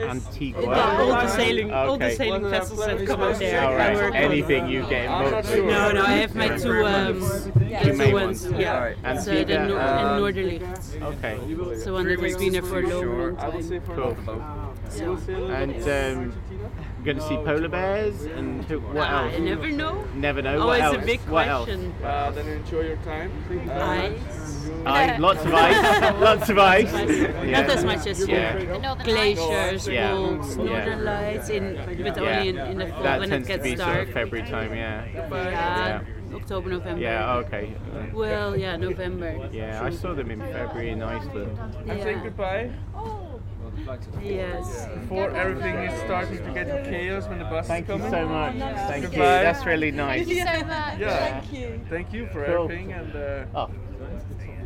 [0.05, 0.77] Antigua.
[0.77, 3.63] Yeah, all the sailing, all the sailing vessels that come out there.
[3.63, 3.95] All I right.
[3.97, 4.17] work on.
[4.17, 5.65] Anything you get involved with.
[5.65, 8.47] No, no, I have my two, um, Two two main ones.
[8.47, 8.61] ones.
[8.61, 8.97] Yeah, Alright.
[9.05, 11.03] it's uh, the Antigua, nor- um, and Noorderlicht.
[11.03, 11.81] Okay.
[11.85, 13.81] So one that has been there for a long, long time.
[13.87, 14.17] Cool.
[14.91, 15.17] So.
[15.49, 19.35] And um, you're going to see polar bears and who, what Ah, else?
[19.35, 20.05] I never know.
[20.15, 20.59] Never know.
[20.63, 20.97] Oh, what it's else?
[20.97, 21.65] a big what else?
[21.67, 21.95] question.
[22.05, 23.31] Uh, then enjoy your time.
[23.69, 24.48] Uh, Ice.
[24.87, 26.93] Ice, lots of ice, lots of ice.
[26.93, 27.61] Yeah.
[27.61, 28.35] Not as much as you.
[28.35, 28.95] Yeah.
[29.05, 30.13] Glaciers, Yeah.
[30.15, 30.63] wolves, Yeah.
[30.65, 32.23] northern lights, in, but Yeah.
[32.39, 33.95] only in, in the fall that when tends it to gets be dark.
[33.97, 35.05] sort of February time, yeah.
[35.15, 36.01] Yeah,
[36.35, 37.01] October, November.
[37.01, 37.75] Yeah, okay.
[38.13, 39.49] Well, yeah, November.
[39.53, 41.59] Yeah, I saw them in February in Iceland.
[41.89, 42.71] I'm saying goodbye.
[44.23, 44.87] Yes.
[45.01, 48.55] Before everything is starting to get chaos when the bus Thank is you so much.
[48.57, 49.19] Thank you.
[49.19, 50.27] That's really nice.
[50.27, 50.99] Thank you so much.
[50.99, 51.41] Yeah.
[51.41, 51.81] Thank you.
[51.89, 52.65] Thank you for Cool.
[52.65, 53.71] everything and uh, Oh.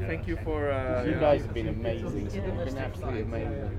[0.06, 0.70] Thank you for.
[0.70, 2.30] Uh, You guys have been amazing.
[2.42, 3.70] You've been absolutely amazing.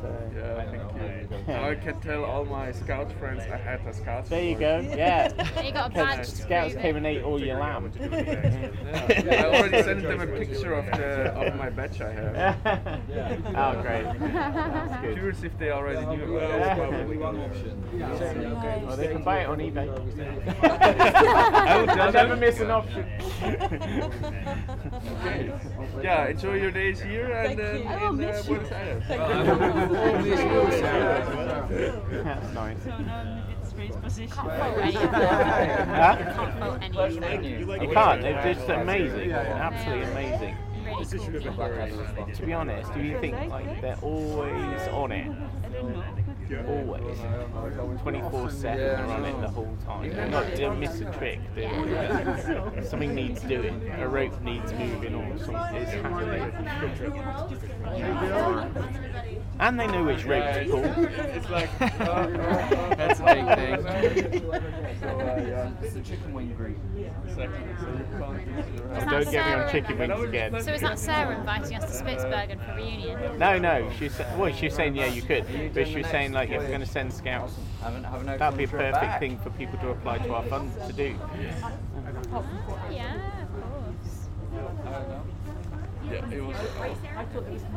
[0.00, 1.44] So, Yeah, thank you.
[1.48, 4.26] Now I can tell all my scout friends I had a scout.
[4.26, 4.78] There you go.
[4.96, 5.32] Yeah.
[5.64, 7.90] You got a badge Scouts came and ate all your lamb.
[8.00, 12.56] Yeah, I already sent them a picture of the of my badge I have.
[12.66, 14.04] oh, great.
[14.32, 15.14] That's good.
[15.14, 16.58] Curious if they already knew about it.
[16.58, 16.74] Yeah.
[16.76, 17.84] Probably one option.
[18.86, 19.88] Well, they can buy it on eBay.
[20.62, 22.40] I would I'll never them.
[22.40, 23.04] miss an option.
[25.26, 25.52] Okay.
[26.02, 29.87] Yeah, enjoy your days here and uh, in uh, Buenos Aires.
[32.24, 32.82] That's nice.
[32.82, 34.36] So now I'm in a bit strange position.
[34.36, 36.16] Huh?
[36.16, 37.82] Can't fault any of them.
[37.82, 38.22] You can't.
[38.22, 39.32] They're just amazing.
[39.32, 40.56] Absolutely amazing.
[42.34, 45.30] To be honest, do you think like they're always on it?
[46.66, 47.18] Always.
[48.00, 50.10] 24 7 they're on it the whole time.
[50.10, 51.40] They're not, they miss a trick.
[51.54, 51.68] They,
[52.84, 53.86] something needs doing.
[53.98, 56.52] A rope needs moving or something is happening.
[59.60, 60.84] And they know which rope to pull.
[60.84, 64.40] It's like That's a big thing.
[65.00, 65.70] So, yeah.
[65.82, 66.76] It's the chicken wing group.
[67.34, 70.62] So you can't use your Oh, don't get me on chicken wings again.
[70.62, 73.38] So is that Sarah inviting us to Spitsbergen for a reunion?
[73.38, 73.90] No, no.
[73.98, 75.44] She's well, she's saying yeah, you could,
[75.74, 78.64] but she was saying like if we're going to send scouts, Haven't, haven't that'd be
[78.64, 81.16] a perfect thing for people to apply to our fund to do.
[82.32, 82.44] Oh,
[82.90, 85.28] yeah, of course.
[86.10, 86.56] Yeah, it was.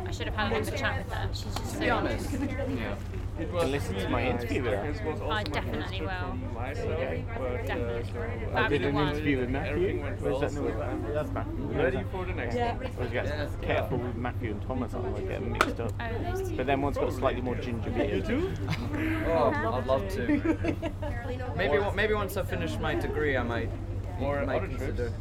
[0.07, 1.29] I should have had another chat with her.
[1.33, 2.95] She's just To so be honest, Yeah.
[3.39, 5.31] You can listen to my interview with her.
[5.31, 6.07] I definitely will.
[6.53, 6.87] Myself,
[7.37, 8.53] but, Definitely.
[8.53, 9.07] uh, I did an one.
[9.09, 9.71] interview with Matthew.
[9.73, 11.65] Everything Was that well, no, so- that's Matthew.
[11.71, 12.75] Ready for the next Yeah.
[12.75, 12.87] one.
[13.17, 14.93] I was careful with Matthew and Thomas.
[14.93, 15.91] I don't get them mixed up.
[15.99, 16.57] Oh, those two.
[16.57, 18.11] But then one's got slightly more ginger beard.
[18.11, 18.53] You too?
[19.27, 20.27] Oh, I'd love to.
[21.55, 23.69] maybe maybe once I finish my degree, I might
[24.19, 25.13] Or might other trips.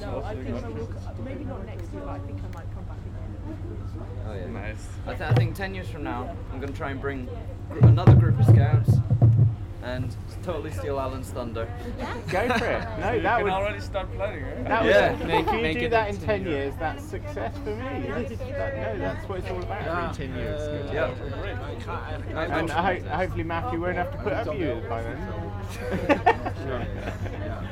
[0.00, 0.12] Consider.
[0.12, 2.84] No, I think I will, maybe not next year, but I think I might come
[2.84, 4.26] back again.
[4.28, 4.46] Oh yeah.
[4.46, 4.88] Nice.
[5.06, 7.28] I, th- I think ten years from now, I'm gonna try and bring
[7.70, 8.90] gr- another group of scouts
[9.82, 11.66] and totally steal Alan's thunder.
[12.28, 12.86] Go for it.
[13.00, 13.52] No, you that can would.
[13.52, 14.64] already start planning, right?
[14.64, 17.02] That Yeah, would, make- if you make do it that in 10 the- years, that's
[17.04, 18.04] success for me.
[18.06, 20.92] That's, that, no, that's what it's all about for in 10 years.
[20.92, 21.14] Yeah.
[22.34, 25.18] And I hope, hopefully Matthew won't have to put up with you by then.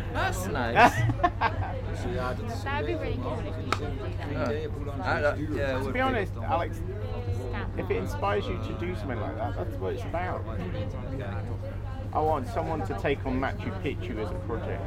[0.15, 0.93] That's nice.
[2.05, 5.01] That would be really cool if you could do that.
[5.01, 6.81] I- I- yeah, it to would be honest, Alex,
[7.77, 10.45] if it inspires you to do something like that, that's what it's about.
[12.13, 14.83] I want someone to take on Machu Picchu as a project.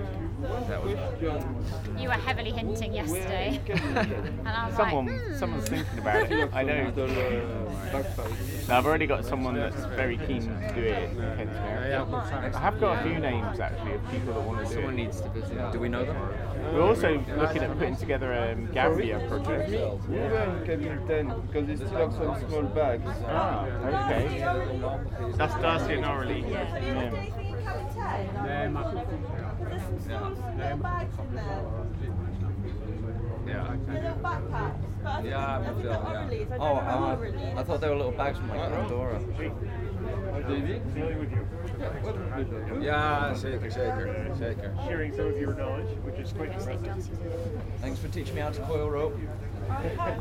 [1.99, 3.59] You were heavily hinting yesterday.
[3.69, 5.35] and I was someone, like, hmm.
[5.35, 6.49] someone's thinking about it.
[6.53, 6.91] I know.
[7.91, 11.09] No, I've already got someone that's very keen to do it.
[11.19, 14.97] I have got a few names actually of people that want to do Someone it.
[15.03, 15.71] needs to visit.
[15.71, 16.15] Do we know them?
[16.73, 19.69] We're also looking at putting together a um, Gambia project.
[19.71, 23.09] Yeah, cabin 10, because they still have some small bags.
[23.27, 24.39] Ah, okay.
[25.35, 26.45] That's Darcy and Orly.
[26.49, 27.19] Yeah.
[28.45, 28.67] Yeah,
[33.55, 35.61] I feel, yeah.
[36.59, 37.17] Oh, uh,
[37.57, 39.19] I thought they were little bags from like Pandora.
[40.47, 40.81] David?
[42.81, 44.73] Ja, zeker, zeker, zeker.
[44.87, 47.09] Sharing some of your knowledge, which is quite impressive.
[47.81, 49.17] Thanks for teaching me how to coil rope.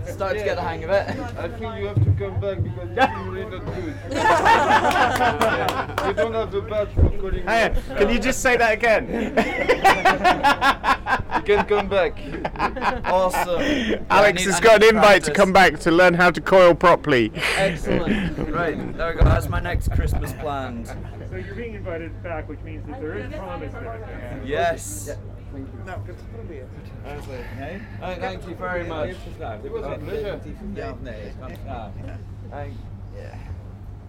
[0.06, 1.08] Starting to get the hang of it.
[1.38, 3.94] I think you have to come back because you're really not good.
[6.08, 7.46] you don't have the badge for calling.
[7.46, 9.08] Hey, can you just say that again?
[11.36, 12.18] you can come back.
[13.06, 14.06] Awesome.
[14.10, 16.40] Alex need- has got an need to invite to come back to learn how to
[16.40, 17.32] coil properly.
[17.56, 18.38] Excellent.
[18.50, 19.24] Right, there we go.
[19.24, 20.86] That's my next Christmas planned.
[21.30, 24.40] So you're being invited back, which means that there is promise there.
[24.44, 25.10] Yes.
[25.52, 26.68] No, it's probably it.
[28.02, 29.10] Oh, thank you very much.
[29.10, 30.40] It was a pleasure.
[32.50, 32.76] Thank-
[33.16, 33.36] yeah.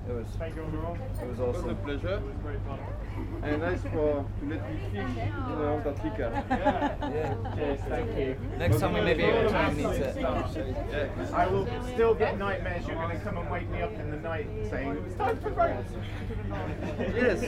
[0.08, 0.26] It was.
[0.38, 1.00] Thank you, everyone.
[1.00, 1.78] It was It was a awesome.
[1.78, 2.22] pleasure.
[3.42, 5.32] And nice for to let me fish in
[5.64, 6.46] Antarctica.
[6.50, 7.56] Yeah.
[7.56, 8.36] Cheers, thank you.
[8.58, 11.34] Next time we may be able to meet uh, it.
[11.34, 12.86] I will still get nightmares.
[12.88, 15.50] You're going to come and wake me up in the night saying it's time for
[15.52, 15.86] vote.
[17.16, 17.40] Yes.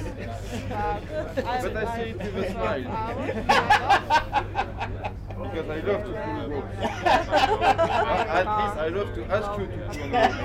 [1.63, 2.81] but I see it with a smile.
[5.51, 6.77] because I love to pull ropes.
[8.31, 10.41] At least I love to ask you to pull ropes.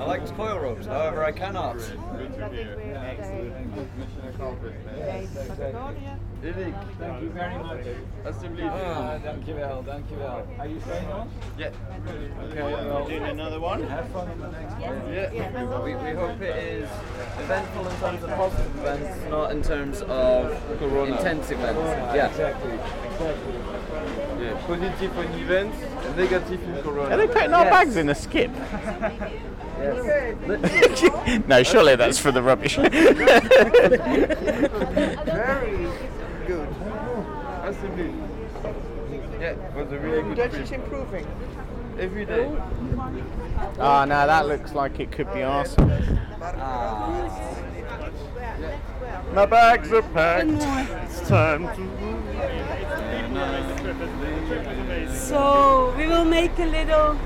[0.00, 1.76] I like to coil ropes, however I cannot.
[3.26, 4.76] Mission accomplished.
[6.44, 7.86] Erik, thank you very much.
[8.24, 8.72] Alsjeblieft.
[8.72, 10.46] Ah, dankjewel, dankjewel.
[10.58, 11.30] Are you staying on?
[11.58, 11.70] Yeah.
[12.44, 13.82] Okay, well, doing another one.
[13.84, 15.12] Have fun in the next one.
[15.12, 15.82] Yeah.
[15.82, 16.88] We, we hope it is
[17.40, 20.52] eventful in terms of positive events, not in terms of
[21.08, 22.14] intense events.
[22.14, 22.28] Yeah.
[22.28, 22.72] Exactly.
[22.72, 23.54] Exactly.
[24.44, 24.66] Yeah.
[24.66, 25.78] Positive on events,
[26.16, 27.14] negative in Corona.
[27.14, 28.50] Are they putting our bags in a skip?
[29.78, 31.46] Yes.
[31.48, 32.76] no, surely that's for the rubbish.
[32.76, 32.98] Very
[36.46, 36.68] good.
[37.64, 38.14] Assembly.
[39.38, 40.62] Yeah, it was a really good Dutch trip.
[40.62, 41.26] is improving.
[41.98, 42.50] Every day.
[43.78, 45.90] Ah, oh, no, that looks like it could be awesome.
[46.40, 47.54] Ah.
[49.32, 50.48] My bags are packed.
[51.10, 51.80] It's time to.
[51.80, 52.16] move.
[55.14, 57.18] So we will make a little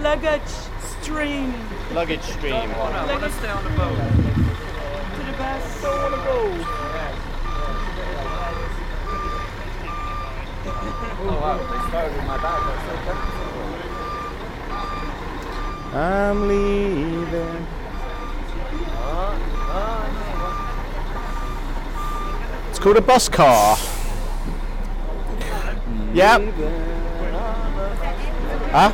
[0.00, 0.67] luggage
[1.08, 1.54] stream
[1.94, 2.52] Luggage stream.
[2.52, 2.66] I
[3.06, 3.96] want to stay on the boat.
[3.96, 5.82] to the bus.
[5.82, 6.36] Don't want to go.
[11.20, 12.60] Oh wow, they started with my bag.
[12.68, 13.58] That's so comfortable.
[15.96, 17.66] I'm leaving.
[22.68, 23.76] It's called a bus car.
[25.86, 26.14] Mm.
[26.14, 26.40] Yep.
[28.72, 28.90] Huh?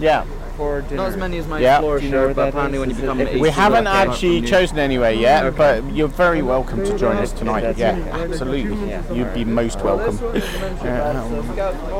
[0.00, 0.24] Yeah.
[0.60, 0.96] For dinner.
[0.96, 1.76] Not as many as my Yeah.
[1.76, 2.80] Explorer Do you know where but apparently is?
[2.80, 5.56] when you Is become if 18, We haven't you actually have chosen anywhere yet, Okay.
[5.56, 7.62] but you're very welcome to join us tonight.
[7.62, 8.06] That's Yeah, it.
[8.30, 8.90] absolutely.
[8.90, 9.00] Yeah.
[9.10, 10.18] You'd be most welcome.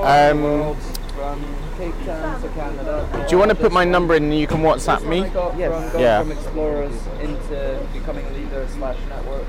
[0.05, 0.77] Um,
[1.17, 1.41] from
[1.79, 3.09] Cape Town to Canada.
[3.27, 5.23] do you want to put my number in and you can WhatsApp me?
[5.25, 5.93] I Yes.
[5.93, 6.21] from Yeah.
[6.21, 6.93] from explorers
[7.23, 9.47] into becoming a leader slash network.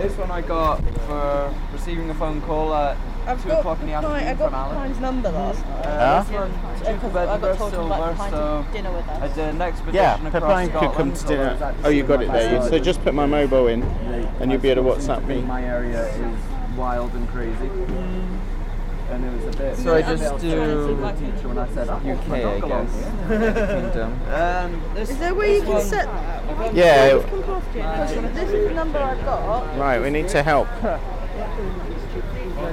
[0.00, 2.96] This one I got for receiving a phone call at
[3.26, 4.76] I've two got o'clock in the afternoon I got from Alan.
[4.76, 5.86] Pine's number last night.
[5.86, 6.92] Uh, this one, Yeah.
[6.92, 9.22] Duke of I got Edinburgh, told to invite Silver, Pine to so dinner with us.
[9.22, 11.74] I did an expedition Yeah, across Pepine could come Scotland, to dinner.
[11.84, 12.56] I Oh, you got it there.
[12.58, 12.70] passage.
[12.70, 13.82] So just put my mobile in
[14.40, 15.40] and you'll be able to WhatsApp me.
[15.42, 17.70] My area is wild and crazy.
[19.10, 19.76] And it was a bit.
[19.76, 22.60] So I a bit just do a teacher when I said I walked UK, I
[22.68, 22.92] guess.
[23.92, 24.20] Kingdom.
[24.32, 26.74] Um, this, Is there a way you can one- set that?
[26.74, 27.08] Yeah.
[27.10, 28.30] Can you come past here?
[28.34, 29.78] This is the number I've got.
[29.78, 30.66] Right, we need to help.
[32.62, 32.70] Uh,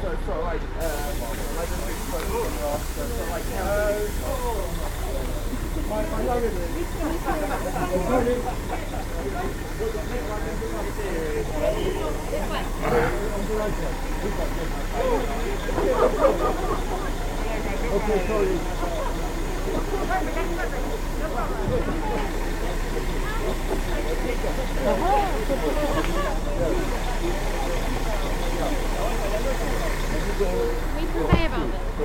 [0.00, 0.62] so it's sort of like,
[1.58, 3.38] like so it's sort of
[17.90, 18.58] Okay, sorry.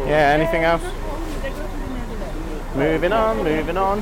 [0.05, 0.83] Yeah, anything else?
[2.75, 3.99] Moving on, moving on.
[3.99, 4.01] I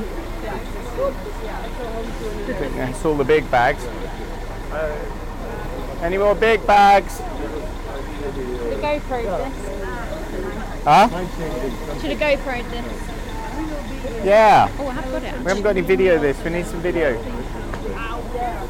[2.54, 3.86] think that's all the big bags.
[6.00, 7.18] Any more big bags?
[7.18, 7.24] The
[8.80, 9.54] GoPro this.
[10.84, 11.08] Huh?
[12.00, 14.24] Should have GoPro this.
[14.24, 14.68] Yeah.
[14.78, 15.38] Oh, I have got it.
[15.38, 16.42] We haven't got any video of this.
[16.42, 17.16] We need some video.
[18.42, 18.66] Getting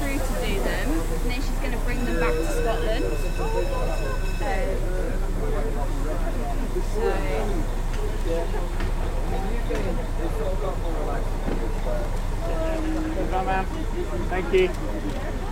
[0.00, 3.04] through to do them, and then she's going to bring them back to Scotland.
[3.04, 3.12] Um,
[4.38, 4.54] so,
[14.28, 14.70] Thank you.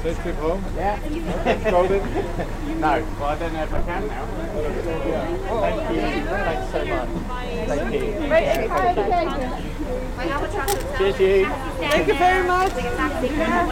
[0.04, 0.64] Let's trip home.
[0.76, 1.70] Yeah.
[1.70, 2.02] Golden?
[2.80, 3.06] No.
[3.18, 4.26] Well, I don't know if I can now.
[5.60, 6.00] Thank you.
[6.30, 7.08] Thanks so much.
[7.68, 8.00] Thank you.
[10.98, 11.46] Cheers, you.
[11.80, 12.72] Thank you very much.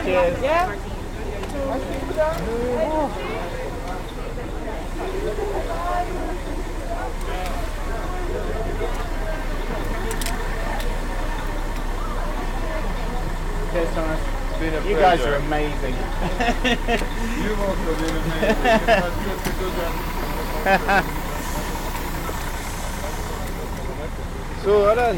[0.05, 0.43] Cheers.
[0.43, 0.88] Yeah.
[13.99, 14.21] Thomas.
[14.51, 15.95] It's been a You guys are amazing.
[17.43, 18.57] You've also been amazing.
[18.89, 19.67] It was good to do
[20.65, 21.29] that.
[24.69, 25.17] So Alan,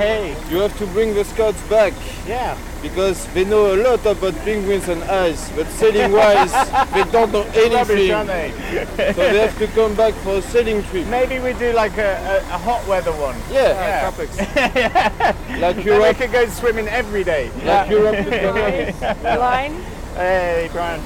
[0.00, 1.92] hey, you have to bring the scouts back.
[2.26, 2.56] Yeah.
[2.80, 6.50] Because they know a lot about penguins and ice, but sailing wise,
[6.94, 8.10] they don't know anything.
[8.10, 8.56] Rubbish,
[8.96, 9.12] they?
[9.12, 11.06] so they have to come back for a sailing trip.
[11.08, 13.36] Maybe we do like a, a, a hot weather one.
[13.52, 14.38] Yeah, tropics.
[15.60, 16.08] Like Then Europe.
[16.08, 17.50] we could go swimming every day.
[17.66, 19.82] Like Europe with the Line.
[20.14, 21.02] Hey, Brian.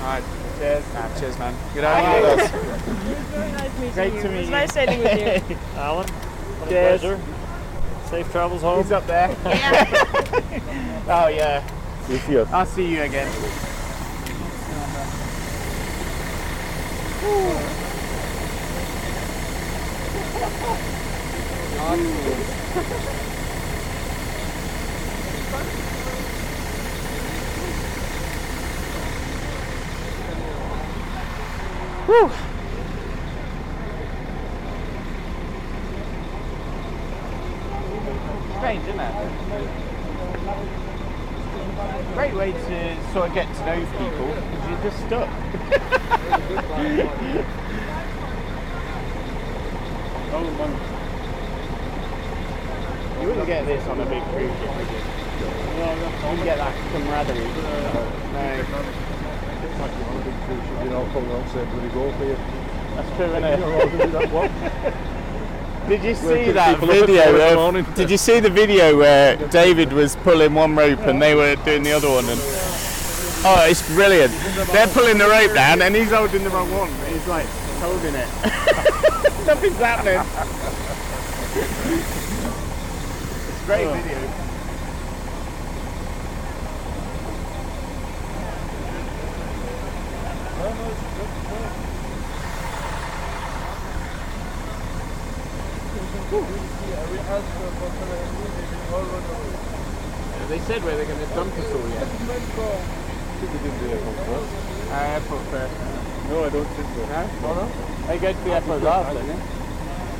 [0.00, 0.22] Alright,
[0.60, 0.84] cheers.
[0.94, 1.54] Nah, cheers, man.
[1.74, 2.00] Good Bye.
[2.00, 2.50] having you guys.
[3.30, 4.20] Very nice meeting Great you.
[4.20, 4.50] to It meet was you.
[4.50, 5.56] nice sailing with you.
[5.76, 7.00] Alan, what a Cheers.
[7.00, 7.20] pleasure.
[8.10, 8.82] Safe travels home.
[8.82, 9.28] He's up there.
[11.08, 11.62] oh yeah.
[12.06, 12.18] See you.
[12.18, 12.48] See you.
[12.52, 13.28] I'll see you again.
[32.10, 32.26] Whew.
[38.58, 39.14] Strange, isn't it?
[42.14, 45.30] Great way to sort of get to know people because you're just stuck.
[53.20, 54.98] you wouldn't get this on a big cruise ship, would you?
[54.98, 55.04] You
[56.26, 57.46] wouldn't get that camaraderie.
[58.32, 58.64] No.
[59.80, 62.36] You know, come around saying, bloody go for you.
[62.94, 64.50] That's true, isn't You know, I'll do that one.
[64.50, 64.94] it?
[65.88, 67.54] Did you see that people up at video?
[67.54, 71.00] four in the Of, did you see the video where David was pulling one rope
[71.00, 72.26] and they were doing the other one?
[72.26, 72.40] And
[73.44, 74.32] oh, it's brilliant.
[74.70, 76.90] They're pulling the rope down and he's holding the wrong one.
[77.12, 77.46] He's like
[77.80, 78.28] holding it.
[79.46, 80.20] Nothing's happening.
[83.48, 84.40] it's a great video.
[100.50, 102.02] They said where they're going to dump us all yet.
[104.90, 105.74] Uh, airport first.
[106.28, 107.06] No, I don't think so.
[107.06, 107.22] No?
[107.54, 108.22] No, no.
[108.26, 109.38] They go to the airport last, don't they?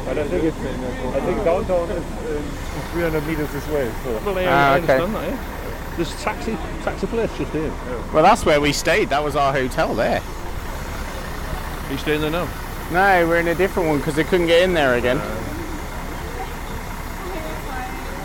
[0.05, 3.93] But I think it's, I think downtown is uh, 300 meters this way.
[4.02, 4.12] So.
[4.24, 4.86] Well, Ah, okay.
[4.86, 5.39] that, yeah.
[5.97, 7.70] There's taxi, taxi place just here.
[8.14, 9.10] Well, that's where we stayed.
[9.10, 10.22] That was our hotel there.
[10.22, 12.48] Are you staying there now?
[12.93, 15.18] No, we're in a different one because they couldn't get in there again.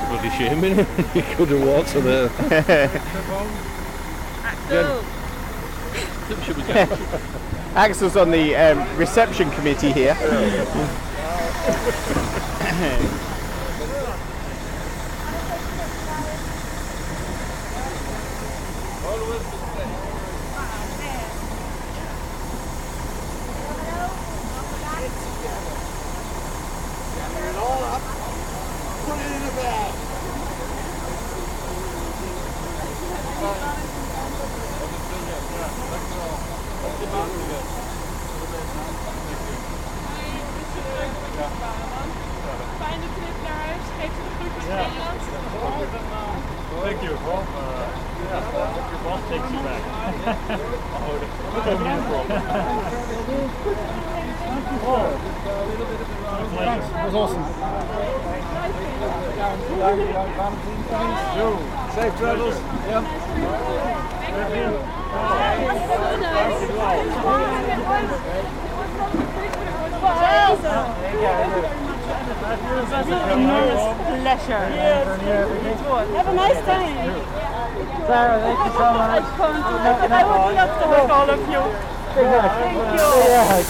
[0.07, 0.87] Bloody shame, innit?
[1.15, 2.29] you could have walked to there.
[6.45, 6.97] Should we go?
[7.75, 10.15] Axel's on the um, reception committee here.
[42.79, 43.85] Fijne trip naar huis.
[43.99, 44.75] Geef ze de groetjes Ja.
[44.75, 45.21] Nederland.
[46.83, 47.13] Thank you.
[47.25, 47.37] Well, uh,
[48.29, 48.43] yeah,
[48.91, 49.81] your boss takes you back.
[50.95, 51.01] oh,
[51.65, 52.41] that's no problem.
[56.55, 56.87] Thanks.
[56.89, 57.45] That was awesome.
[61.95, 62.55] Safe travels.
[62.87, 63.03] Yeah.
[72.45, 73.81] Het was een enormous
[74.21, 74.65] pleasure.
[76.15, 76.95] Have a nice time.
[78.07, 79.09] Sarah, thank you so much.
[79.09, 79.65] I can't.
[80.11, 81.61] I would love to hug all of you.
[82.15, 82.31] Thank you.
[83.25, 83.61] Yeah, It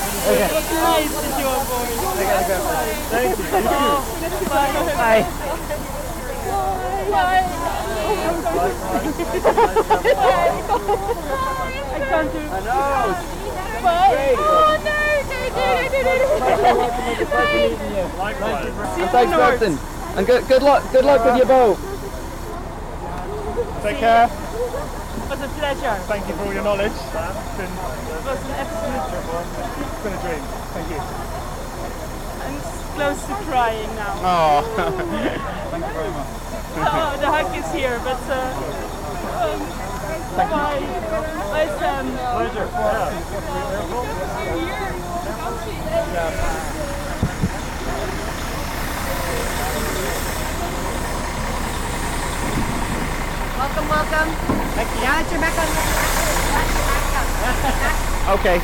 [0.53, 1.90] was nice that you were born.
[3.10, 3.45] Thank you.
[3.56, 3.57] Oh,
[4.49, 4.72] bye.
[4.95, 5.23] Bye.
[7.11, 7.44] Bye.
[10.76, 13.15] I can't do I know.
[13.84, 14.36] Bye.
[14.38, 14.99] Oh no,
[15.30, 15.72] no, no, no,
[19.02, 19.73] And thanks, Captain.
[20.18, 20.23] And
[20.60, 20.91] good, good luck.
[20.91, 21.77] Good luck with your boat.
[23.84, 24.26] Take care.
[24.26, 24.32] It
[25.30, 25.95] was a pleasure.
[26.07, 26.91] Thank you for all your knowledge.
[26.91, 27.11] It's
[27.57, 29.03] been, It was an absolute
[29.84, 30.44] it's been a dream.
[30.72, 31.02] Thank you.
[32.45, 32.56] I'm
[32.95, 34.14] close to crying now.
[34.23, 34.64] Oh.
[35.72, 36.27] Thank you very much.
[36.77, 38.52] Oh, the hug is here, but uh,
[39.44, 39.60] um,
[40.36, 40.84] bye.
[41.52, 42.06] Bye, Sam.
[42.36, 42.68] Pleasure.
[53.57, 54.30] Welcome, welcome.
[54.76, 55.02] Thank you.
[55.02, 55.95] Now that you're back on the
[58.32, 58.60] Okay.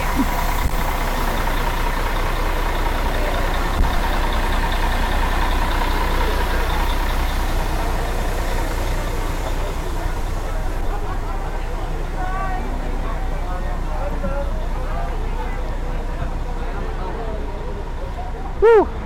[18.61, 19.01] Woo!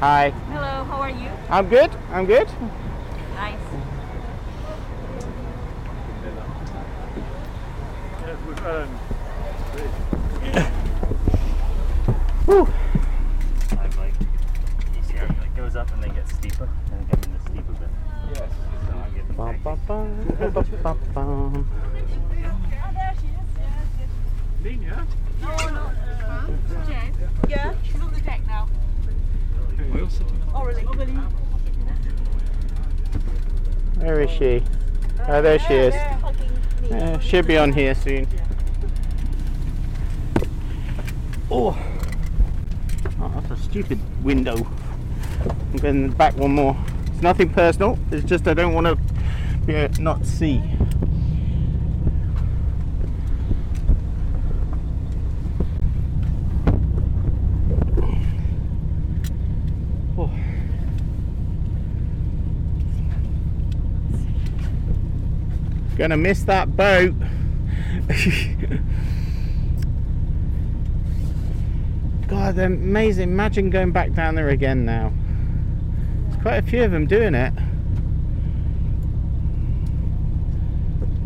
[0.00, 0.30] Hi.
[0.30, 1.37] Hello, how are you?
[1.50, 1.90] I'm good.
[2.10, 2.46] I'm good.
[3.34, 3.58] Nice.
[12.46, 12.68] Woo.
[13.70, 17.06] I'm like, you see how it like goes up and then gets steeper, and then
[17.08, 17.88] getting the steeper bit.
[18.34, 18.50] Yes.
[18.86, 21.66] So I'm getting Bum, bum, bum, bum, bum, bum, bum.
[24.62, 25.06] Lena?
[25.40, 25.92] No, no.
[26.26, 26.46] Uh,
[26.86, 27.14] Jen?
[27.48, 28.68] Yeah, she's on the deck now.
[30.54, 30.84] Aurelie.
[30.84, 31.32] Aurelie.
[33.98, 34.62] Where is she?
[35.68, 36.92] There she is.
[36.92, 38.26] Uh, she'll be on here soon.
[41.50, 41.78] Oh.
[43.20, 44.66] oh, that's a stupid window.
[45.44, 46.74] I'm going back one more.
[47.08, 47.98] It's nothing personal.
[48.10, 48.96] It's just I don't want to
[49.66, 50.62] be uh, not see.
[60.16, 60.30] Oh.
[65.98, 67.12] Gonna miss that boat.
[72.28, 73.30] God, they're amazing.
[73.30, 75.12] Imagine going back down there again now.
[76.28, 77.52] There's quite a few of them doing it.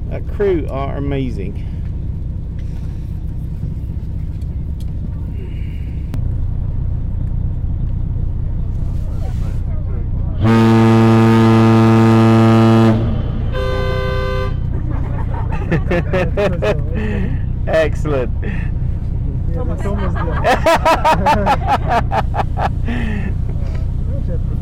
[0.08, 1.68] That crew are amazing.
[17.66, 18.30] Excellent.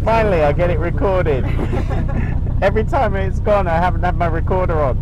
[0.05, 1.43] Finally, I get it recorded.
[2.62, 4.99] Every time it's gone, I haven't had my recorder on.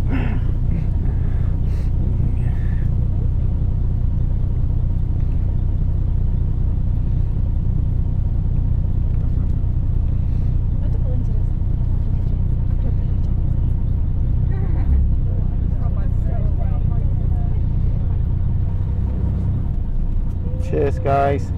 [20.71, 21.51] Cheers, guys.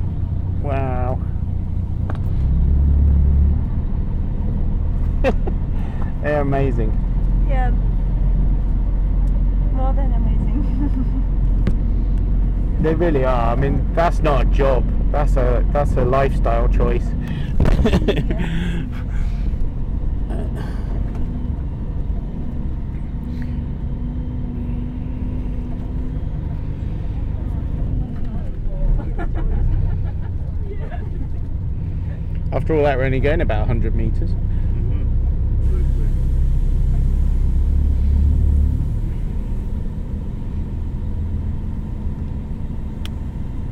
[0.62, 1.18] Wow.
[6.22, 6.93] They're amazing.
[7.48, 7.70] Yeah.
[9.72, 11.16] More than amazing.
[12.82, 13.52] They really are.
[13.52, 14.85] I mean, that's not a job.
[15.12, 17.06] That's a that's a lifestyle choice.
[32.52, 34.28] After all that, we're only going about 100 meters.